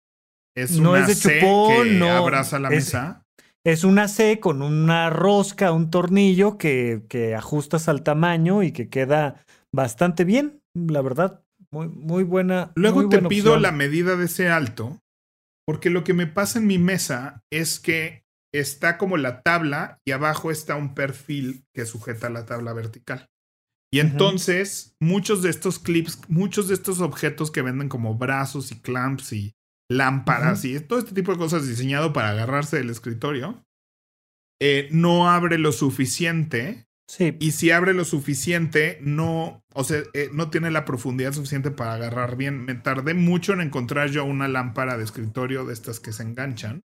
Es 0.54 0.78
no 0.78 0.96
es 0.96 1.06
de 1.06 1.16
chupón, 1.16 1.84
que 1.84 1.94
no. 1.94 2.10
abraza 2.10 2.58
la 2.58 2.70
mesa. 2.70 3.24
Es 3.64 3.84
una 3.84 4.08
C 4.08 4.40
con 4.40 4.60
una 4.60 5.08
rosca, 5.08 5.70
un 5.70 5.90
tornillo 5.90 6.58
que, 6.58 7.02
que 7.08 7.34
ajustas 7.34 7.88
al 7.88 8.02
tamaño 8.02 8.62
y 8.62 8.72
que 8.72 8.88
queda 8.88 9.44
bastante 9.72 10.24
bien, 10.24 10.60
la 10.74 11.00
verdad. 11.00 11.42
Muy, 11.72 11.88
muy 11.88 12.22
buena. 12.22 12.72
Luego 12.74 13.08
te 13.08 13.22
pido 13.22 13.58
la 13.58 13.72
medida 13.72 14.16
de 14.16 14.26
ese 14.26 14.48
alto, 14.48 15.00
porque 15.66 15.90
lo 15.90 16.04
que 16.04 16.14
me 16.14 16.26
pasa 16.26 16.58
en 16.58 16.66
mi 16.66 16.78
mesa 16.78 17.42
es 17.50 17.80
que 17.80 18.24
está 18.54 18.98
como 18.98 19.16
la 19.16 19.42
tabla 19.42 19.98
y 20.06 20.12
abajo 20.12 20.50
está 20.50 20.76
un 20.76 20.94
perfil 20.94 21.64
que 21.74 21.86
sujeta 21.86 22.28
la 22.28 22.44
tabla 22.44 22.72
vertical. 22.74 23.30
Y 23.94 24.00
entonces, 24.00 24.96
muchos 25.00 25.42
de 25.42 25.50
estos 25.50 25.78
clips, 25.78 26.20
muchos 26.28 26.68
de 26.68 26.74
estos 26.74 27.00
objetos 27.00 27.50
que 27.50 27.60
venden 27.60 27.88
como 27.88 28.16
brazos 28.16 28.72
y 28.72 28.80
clamps 28.80 29.32
y 29.32 29.54
lámparas 29.90 30.64
y 30.64 30.78
todo 30.80 30.98
este 30.98 31.14
tipo 31.14 31.32
de 31.32 31.38
cosas 31.38 31.68
diseñado 31.68 32.12
para 32.14 32.30
agarrarse 32.30 32.78
del 32.78 32.88
escritorio, 32.88 33.62
eh, 34.60 34.88
no 34.92 35.28
abre 35.28 35.58
lo 35.58 35.72
suficiente 35.72 36.86
y 37.18 37.50
si 37.52 37.70
abre 37.70 37.94
lo 37.94 38.04
suficiente, 38.04 38.98
no, 39.02 39.62
o 39.74 39.84
sea, 39.84 40.02
eh, 40.14 40.30
no 40.32 40.50
tiene 40.50 40.70
la 40.70 40.84
profundidad 40.84 41.32
suficiente 41.32 41.70
para 41.70 41.94
agarrar 41.94 42.36
bien. 42.36 42.64
Me 42.64 42.74
tardé 42.74 43.14
mucho 43.14 43.52
en 43.52 43.60
encontrar 43.60 44.10
yo 44.10 44.24
una 44.24 44.48
lámpara 44.48 44.96
de 44.96 45.04
escritorio 45.04 45.64
de 45.64 45.74
estas 45.74 46.00
que 46.00 46.12
se 46.12 46.22
enganchan. 46.22 46.82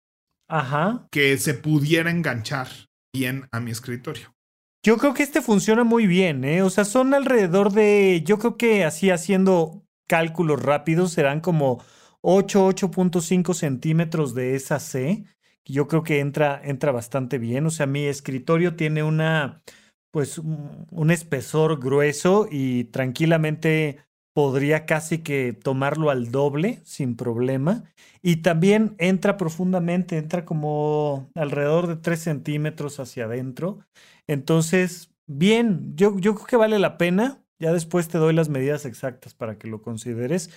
Ajá. 0.48 1.06
Que 1.10 1.36
se 1.38 1.54
pudiera 1.54 2.10
enganchar 2.10 2.68
bien 3.12 3.48
a 3.52 3.60
mi 3.60 3.70
escritorio. 3.70 4.34
Yo 4.82 4.98
creo 4.98 5.14
que 5.14 5.22
este 5.22 5.42
funciona 5.42 5.84
muy 5.84 6.06
bien, 6.06 6.44
¿eh? 6.44 6.62
O 6.62 6.70
sea, 6.70 6.84
son 6.84 7.14
alrededor 7.14 7.72
de, 7.72 8.22
yo 8.24 8.38
creo 8.38 8.56
que 8.56 8.84
así 8.84 9.10
haciendo 9.10 9.84
cálculos 10.06 10.62
rápidos, 10.62 11.12
serán 11.12 11.40
como 11.40 11.82
8, 12.20 12.68
8.5 12.68 13.54
centímetros 13.54 14.34
de 14.34 14.54
esa 14.54 14.78
C. 14.78 15.24
Yo 15.64 15.88
creo 15.88 16.04
que 16.04 16.20
entra, 16.20 16.60
entra 16.62 16.92
bastante 16.92 17.38
bien. 17.38 17.66
O 17.66 17.70
sea, 17.70 17.86
mi 17.86 18.06
escritorio 18.06 18.76
tiene 18.76 19.02
una 19.02 19.62
pues 20.10 20.38
un 20.38 21.10
espesor 21.10 21.80
grueso 21.80 22.48
y 22.50 22.84
tranquilamente 22.84 23.98
podría 24.36 24.84
casi 24.84 25.20
que 25.22 25.54
tomarlo 25.54 26.10
al 26.10 26.30
doble 26.30 26.80
sin 26.84 27.16
problema. 27.16 27.84
Y 28.20 28.42
también 28.42 28.94
entra 28.98 29.38
profundamente, 29.38 30.18
entra 30.18 30.44
como 30.44 31.30
alrededor 31.34 31.86
de 31.86 31.96
3 31.96 32.20
centímetros 32.20 33.00
hacia 33.00 33.24
adentro. 33.24 33.78
Entonces, 34.26 35.10
bien, 35.26 35.96
yo, 35.96 36.18
yo 36.18 36.34
creo 36.34 36.46
que 36.46 36.56
vale 36.56 36.78
la 36.78 36.98
pena. 36.98 37.42
Ya 37.58 37.72
después 37.72 38.08
te 38.08 38.18
doy 38.18 38.34
las 38.34 38.50
medidas 38.50 38.84
exactas 38.84 39.32
para 39.32 39.56
que 39.56 39.68
lo 39.68 39.80
consideres. 39.80 40.50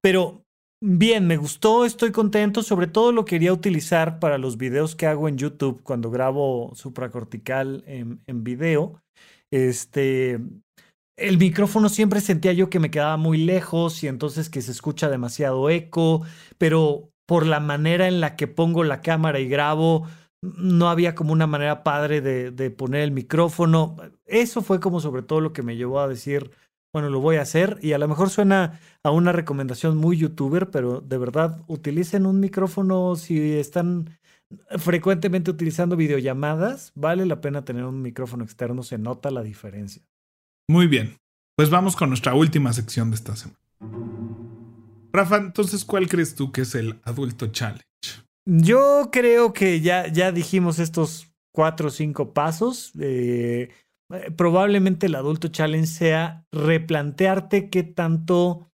Pero 0.00 0.45
bien, 0.80 1.26
me 1.26 1.36
gustó, 1.36 1.84
estoy 1.84 2.12
contento. 2.12 2.62
Sobre 2.62 2.86
todo 2.86 3.12
lo 3.12 3.24
quería 3.24 3.52
utilizar 3.52 4.18
para 4.18 4.38
los 4.38 4.56
videos 4.56 4.94
que 4.94 5.06
hago 5.06 5.28
en 5.28 5.38
YouTube 5.38 5.82
cuando 5.82 6.10
grabo 6.10 6.72
supracortical 6.74 7.84
en, 7.86 8.20
en 8.26 8.44
video. 8.44 9.02
Este, 9.50 10.40
el 11.16 11.38
micrófono 11.38 11.88
siempre 11.88 12.20
sentía 12.20 12.52
yo 12.52 12.68
que 12.68 12.78
me 12.78 12.90
quedaba 12.90 13.16
muy 13.16 13.38
lejos 13.38 14.02
y 14.04 14.08
entonces 14.08 14.50
que 14.50 14.62
se 14.62 14.72
escucha 14.72 15.08
demasiado 15.08 15.70
eco, 15.70 16.22
pero 16.58 17.10
por 17.26 17.46
la 17.46 17.60
manera 17.60 18.06
en 18.06 18.20
la 18.20 18.36
que 18.36 18.46
pongo 18.46 18.84
la 18.84 19.00
cámara 19.00 19.40
y 19.40 19.48
grabo, 19.48 20.06
no 20.42 20.88
había 20.90 21.14
como 21.14 21.32
una 21.32 21.46
manera 21.46 21.82
padre 21.82 22.20
de, 22.20 22.50
de, 22.50 22.70
poner 22.70 23.00
el 23.02 23.12
micrófono. 23.12 23.96
Eso 24.26 24.62
fue 24.62 24.80
como 24.80 25.00
sobre 25.00 25.22
todo 25.22 25.40
lo 25.40 25.52
que 25.52 25.62
me 25.62 25.76
llevó 25.76 26.00
a 26.00 26.08
decir, 26.08 26.50
bueno, 26.96 27.10
lo 27.10 27.20
voy 27.20 27.36
a 27.36 27.42
hacer 27.42 27.78
y 27.82 27.92
a 27.92 27.98
lo 27.98 28.08
mejor 28.08 28.30
suena 28.30 28.80
a 29.02 29.10
una 29.10 29.30
recomendación 29.30 29.98
muy 29.98 30.16
youtuber, 30.16 30.70
pero 30.70 31.02
de 31.02 31.18
verdad 31.18 31.62
utilicen 31.66 32.24
un 32.24 32.40
micrófono 32.40 33.16
si 33.16 33.52
están 33.52 34.18
frecuentemente 34.78 35.50
utilizando 35.50 35.94
videollamadas, 35.94 36.92
vale 36.94 37.26
la 37.26 37.42
pena 37.42 37.66
tener 37.66 37.84
un 37.84 38.00
micrófono 38.00 38.44
externo, 38.44 38.82
se 38.82 38.96
nota 38.96 39.30
la 39.30 39.42
diferencia. 39.42 40.00
Muy 40.70 40.86
bien, 40.86 41.18
pues 41.54 41.68
vamos 41.68 41.96
con 41.96 42.08
nuestra 42.08 42.32
última 42.32 42.72
sección 42.72 43.10
de 43.10 43.16
esta 43.16 43.36
semana. 43.36 43.60
Rafa, 45.12 45.36
entonces, 45.36 45.84
¿cuál 45.84 46.08
crees 46.08 46.34
tú 46.34 46.50
que 46.50 46.62
es 46.62 46.74
el 46.74 46.98
adulto 47.04 47.48
challenge? 47.48 47.84
Yo 48.46 49.10
creo 49.12 49.52
que 49.52 49.82
ya, 49.82 50.10
ya 50.10 50.32
dijimos 50.32 50.78
estos 50.78 51.30
cuatro 51.52 51.88
o 51.88 51.90
cinco 51.90 52.32
pasos. 52.32 52.92
Eh, 52.98 53.68
probablemente 54.36 55.06
el 55.06 55.14
adulto 55.14 55.48
challenge 55.48 55.86
sea 55.86 56.44
replantearte 56.52 57.70
qué 57.70 57.82
tanto 57.82 58.70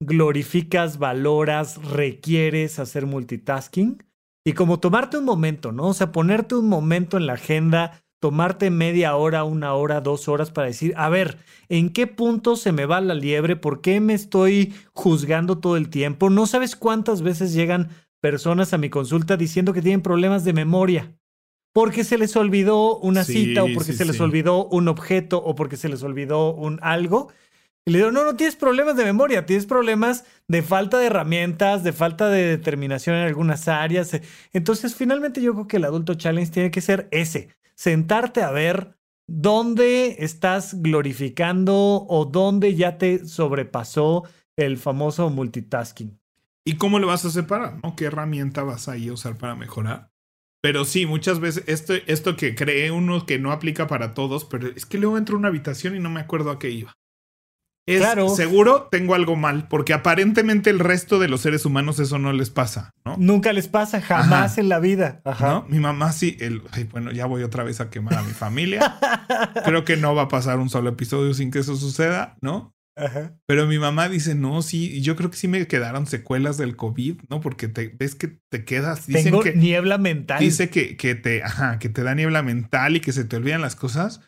glorificas, 0.00 0.98
valoras, 0.98 1.82
requieres 1.82 2.78
hacer 2.78 3.06
multitasking 3.06 4.02
y 4.44 4.52
como 4.52 4.80
tomarte 4.80 5.18
un 5.18 5.24
momento, 5.24 5.72
¿no? 5.72 5.88
O 5.88 5.94
sea, 5.94 6.12
ponerte 6.12 6.54
un 6.54 6.68
momento 6.68 7.16
en 7.16 7.26
la 7.26 7.34
agenda, 7.34 8.02
tomarte 8.20 8.70
media 8.70 9.16
hora, 9.16 9.44
una 9.44 9.74
hora, 9.74 10.00
dos 10.00 10.28
horas 10.28 10.50
para 10.50 10.68
decir, 10.68 10.94
a 10.96 11.08
ver, 11.08 11.38
¿en 11.68 11.90
qué 11.90 12.06
punto 12.06 12.56
se 12.56 12.72
me 12.72 12.86
va 12.86 13.00
la 13.00 13.14
liebre? 13.14 13.56
¿Por 13.56 13.80
qué 13.80 14.00
me 14.00 14.14
estoy 14.14 14.74
juzgando 14.94 15.58
todo 15.58 15.76
el 15.76 15.90
tiempo? 15.90 16.30
No 16.30 16.46
sabes 16.46 16.76
cuántas 16.76 17.22
veces 17.22 17.52
llegan 17.52 17.90
personas 18.20 18.72
a 18.72 18.78
mi 18.78 18.90
consulta 18.90 19.36
diciendo 19.36 19.72
que 19.72 19.82
tienen 19.82 20.02
problemas 20.02 20.44
de 20.44 20.52
memoria. 20.52 21.14
Porque 21.78 22.02
se 22.02 22.18
les 22.18 22.34
olvidó 22.34 22.98
una 22.98 23.22
cita 23.22 23.62
o 23.62 23.68
porque 23.72 23.92
se 23.92 24.04
les 24.04 24.18
olvidó 24.18 24.66
un 24.66 24.88
objeto 24.88 25.38
o 25.38 25.54
porque 25.54 25.76
se 25.76 25.88
les 25.88 26.02
olvidó 26.02 26.52
un 26.52 26.80
algo. 26.82 27.32
Y 27.86 27.92
le 27.92 27.98
digo, 27.98 28.10
no, 28.10 28.24
no 28.24 28.34
tienes 28.34 28.56
problemas 28.56 28.96
de 28.96 29.04
memoria, 29.04 29.46
tienes 29.46 29.64
problemas 29.64 30.24
de 30.48 30.62
falta 30.62 30.98
de 30.98 31.06
herramientas, 31.06 31.84
de 31.84 31.92
falta 31.92 32.30
de 32.30 32.42
determinación 32.42 33.14
en 33.14 33.28
algunas 33.28 33.68
áreas. 33.68 34.20
Entonces, 34.52 34.96
finalmente 34.96 35.40
yo 35.40 35.52
creo 35.52 35.68
que 35.68 35.76
el 35.76 35.84
adulto 35.84 36.14
challenge 36.14 36.50
tiene 36.50 36.72
que 36.72 36.80
ser 36.80 37.06
ese, 37.12 37.50
sentarte 37.76 38.42
a 38.42 38.50
ver 38.50 38.96
dónde 39.28 40.16
estás 40.18 40.82
glorificando 40.82 42.04
o 42.08 42.24
dónde 42.24 42.74
ya 42.74 42.98
te 42.98 43.24
sobrepasó 43.24 44.24
el 44.56 44.78
famoso 44.78 45.30
multitasking. 45.30 46.18
¿Y 46.64 46.74
cómo 46.74 46.98
le 46.98 47.06
vas 47.06 47.24
a 47.24 47.30
separar? 47.30 47.78
¿no? 47.84 47.94
¿Qué 47.94 48.06
herramienta 48.06 48.64
vas 48.64 48.88
a 48.88 48.96
ir 48.96 49.10
a 49.10 49.12
usar 49.12 49.38
para 49.38 49.54
mejorar? 49.54 50.07
Pero 50.60 50.84
sí, 50.84 51.06
muchas 51.06 51.40
veces 51.40 51.64
esto, 51.66 51.94
esto 52.06 52.36
que 52.36 52.54
cree 52.54 52.90
uno 52.90 53.26
que 53.26 53.38
no 53.38 53.52
aplica 53.52 53.86
para 53.86 54.14
todos, 54.14 54.44
pero 54.44 54.68
es 54.68 54.86
que 54.86 54.98
luego 54.98 55.16
entro 55.16 55.36
a 55.36 55.38
una 55.38 55.48
habitación 55.48 55.94
y 55.94 56.00
no 56.00 56.10
me 56.10 56.20
acuerdo 56.20 56.50
a 56.50 56.58
qué 56.58 56.70
iba. 56.70 56.94
Es 57.86 58.00
claro. 58.00 58.28
seguro 58.28 58.88
tengo 58.90 59.14
algo 59.14 59.34
mal, 59.34 59.66
porque 59.66 59.94
aparentemente 59.94 60.68
el 60.68 60.78
resto 60.78 61.18
de 61.18 61.28
los 61.28 61.40
seres 61.40 61.64
humanos 61.64 61.98
eso 62.00 62.18
no 62.18 62.34
les 62.34 62.50
pasa, 62.50 62.90
¿no? 63.06 63.16
Nunca 63.16 63.54
les 63.54 63.66
pasa, 63.66 64.02
jamás 64.02 64.58
en 64.58 64.68
la 64.68 64.78
vida. 64.78 65.22
Ajá. 65.24 65.64
Mi 65.68 65.80
mamá 65.80 66.12
sí, 66.12 66.36
el, 66.40 66.60
bueno, 66.90 67.12
ya 67.12 67.24
voy 67.24 67.44
otra 67.44 67.64
vez 67.64 67.80
a 67.80 67.88
quemar 67.88 68.18
a 68.18 68.22
mi 68.22 68.32
familia. 68.32 68.98
Creo 69.64 69.86
que 69.86 69.96
no 69.96 70.14
va 70.14 70.24
a 70.24 70.28
pasar 70.28 70.58
un 70.58 70.68
solo 70.68 70.90
episodio 70.90 71.32
sin 71.32 71.50
que 71.50 71.60
eso 71.60 71.76
suceda, 71.76 72.36
¿no? 72.42 72.74
Pero 73.46 73.66
mi 73.66 73.78
mamá 73.78 74.08
dice, 74.08 74.34
no, 74.34 74.62
sí, 74.62 75.00
yo 75.00 75.16
creo 75.16 75.30
que 75.30 75.36
sí 75.36 75.48
me 75.48 75.66
quedaron 75.66 76.06
secuelas 76.06 76.56
del 76.56 76.76
COVID, 76.76 77.20
¿no? 77.28 77.40
Porque 77.40 77.68
te, 77.68 77.88
ves 77.88 78.14
que 78.14 78.38
te 78.50 78.64
quedas. 78.64 79.06
Dicen 79.06 79.24
Tengo 79.24 79.40
que, 79.40 79.54
niebla 79.54 79.98
mental. 79.98 80.40
Dice 80.40 80.70
que, 80.70 80.96
que, 80.96 81.14
te, 81.14 81.42
ajá, 81.42 81.78
que 81.78 81.88
te 81.88 82.02
da 82.02 82.14
niebla 82.14 82.42
mental 82.42 82.96
y 82.96 83.00
que 83.00 83.12
se 83.12 83.24
te 83.24 83.36
olvidan 83.36 83.60
las 83.60 83.76
cosas. 83.76 84.20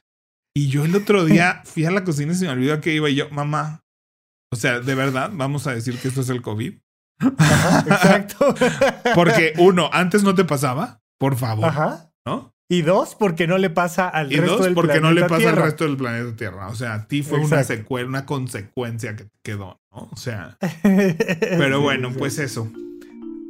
Y 0.54 0.68
yo 0.68 0.84
el 0.84 0.94
otro 0.94 1.24
día 1.24 1.62
fui 1.64 1.84
a 1.84 1.90
la 1.90 2.04
cocina 2.04 2.32
y 2.32 2.36
se 2.36 2.46
me 2.46 2.52
olvidó 2.52 2.80
que 2.80 2.94
iba 2.94 3.08
y 3.10 3.16
yo, 3.16 3.30
mamá. 3.30 3.84
O 4.52 4.56
sea, 4.56 4.80
de 4.80 4.94
verdad, 4.94 5.30
vamos 5.32 5.66
a 5.66 5.74
decir 5.74 5.96
que 5.98 6.08
esto 6.08 6.22
es 6.22 6.28
el 6.28 6.42
COVID. 6.42 6.74
exacto. 7.20 8.54
Porque 9.14 9.52
uno, 9.58 9.90
antes 9.92 10.22
no 10.22 10.34
te 10.34 10.44
pasaba, 10.44 11.00
por 11.18 11.36
favor. 11.36 11.66
Ajá. 11.66 12.12
¿No? 12.26 12.54
Y 12.72 12.82
dos, 12.82 13.16
porque 13.16 13.48
no 13.48 13.58
le 13.58 13.68
pasa 13.68 14.08
al 14.08 14.32
y 14.32 14.36
resto 14.36 14.58
dos, 14.58 14.68
porque 14.74 15.00
no 15.00 15.10
le 15.10 15.24
pasa 15.24 15.50
al 15.50 15.56
resto 15.56 15.82
del 15.82 15.96
planeta 15.96 16.36
Tierra. 16.36 16.68
O 16.68 16.76
sea, 16.76 16.94
a 16.94 17.08
ti 17.08 17.24
fue 17.24 17.40
una 17.40 17.64
secuela, 17.64 18.08
una 18.08 18.26
consecuencia 18.26 19.16
que 19.16 19.26
quedó, 19.42 19.80
¿no? 19.90 20.08
O 20.12 20.16
sea. 20.16 20.56
pero 20.82 21.80
bueno, 21.80 22.12
pues 22.16 22.38
eso. 22.38 22.70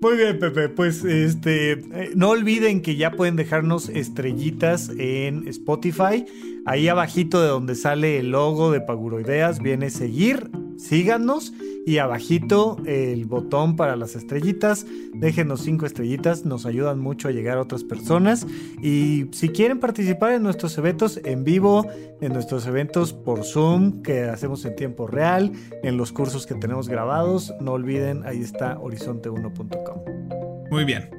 Muy 0.00 0.16
bien, 0.16 0.38
Pepe. 0.38 0.70
Pues 0.70 1.04
este, 1.04 1.72
eh, 1.72 2.12
no 2.14 2.30
olviden 2.30 2.80
que 2.80 2.96
ya 2.96 3.10
pueden 3.10 3.36
dejarnos 3.36 3.90
estrellitas 3.90 4.90
en 4.96 5.46
Spotify. 5.48 6.24
Ahí 6.66 6.88
abajito 6.88 7.40
de 7.40 7.48
donde 7.48 7.74
sale 7.74 8.18
el 8.18 8.30
logo 8.30 8.70
de 8.70 8.80
Paguroideas 8.80 9.60
viene 9.60 9.90
seguir. 9.90 10.50
Síganos 10.76 11.52
y 11.84 11.98
abajito 11.98 12.78
el 12.86 13.26
botón 13.26 13.76
para 13.76 13.96
las 13.96 14.16
estrellitas. 14.16 14.86
Déjenos 15.12 15.60
cinco 15.62 15.84
estrellitas, 15.84 16.44
nos 16.46 16.64
ayudan 16.64 16.98
mucho 16.98 17.28
a 17.28 17.32
llegar 17.32 17.58
a 17.58 17.62
otras 17.62 17.84
personas. 17.84 18.46
Y 18.82 19.26
si 19.32 19.50
quieren 19.50 19.78
participar 19.78 20.32
en 20.32 20.42
nuestros 20.42 20.76
eventos 20.78 21.20
en 21.24 21.44
vivo, 21.44 21.86
en 22.20 22.32
nuestros 22.32 22.66
eventos 22.66 23.12
por 23.12 23.44
Zoom 23.44 24.02
que 24.02 24.22
hacemos 24.24 24.64
en 24.64 24.74
tiempo 24.74 25.06
real, 25.06 25.52
en 25.82 25.96
los 25.96 26.12
cursos 26.12 26.46
que 26.46 26.54
tenemos 26.54 26.88
grabados, 26.88 27.52
no 27.60 27.72
olviden, 27.72 28.24
ahí 28.24 28.40
está 28.40 28.78
horizonte1.com. 28.78 30.70
Muy 30.70 30.84
bien. 30.84 31.10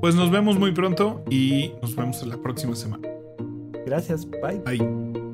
Pues 0.00 0.14
nos 0.14 0.30
vemos 0.30 0.58
muy 0.58 0.70
pronto 0.72 1.24
y 1.28 1.72
nos 1.82 1.96
vemos 1.96 2.24
la 2.24 2.40
próxima 2.40 2.76
semana. 2.76 3.17
Gracias. 3.88 4.26
Bye. 4.26 5.27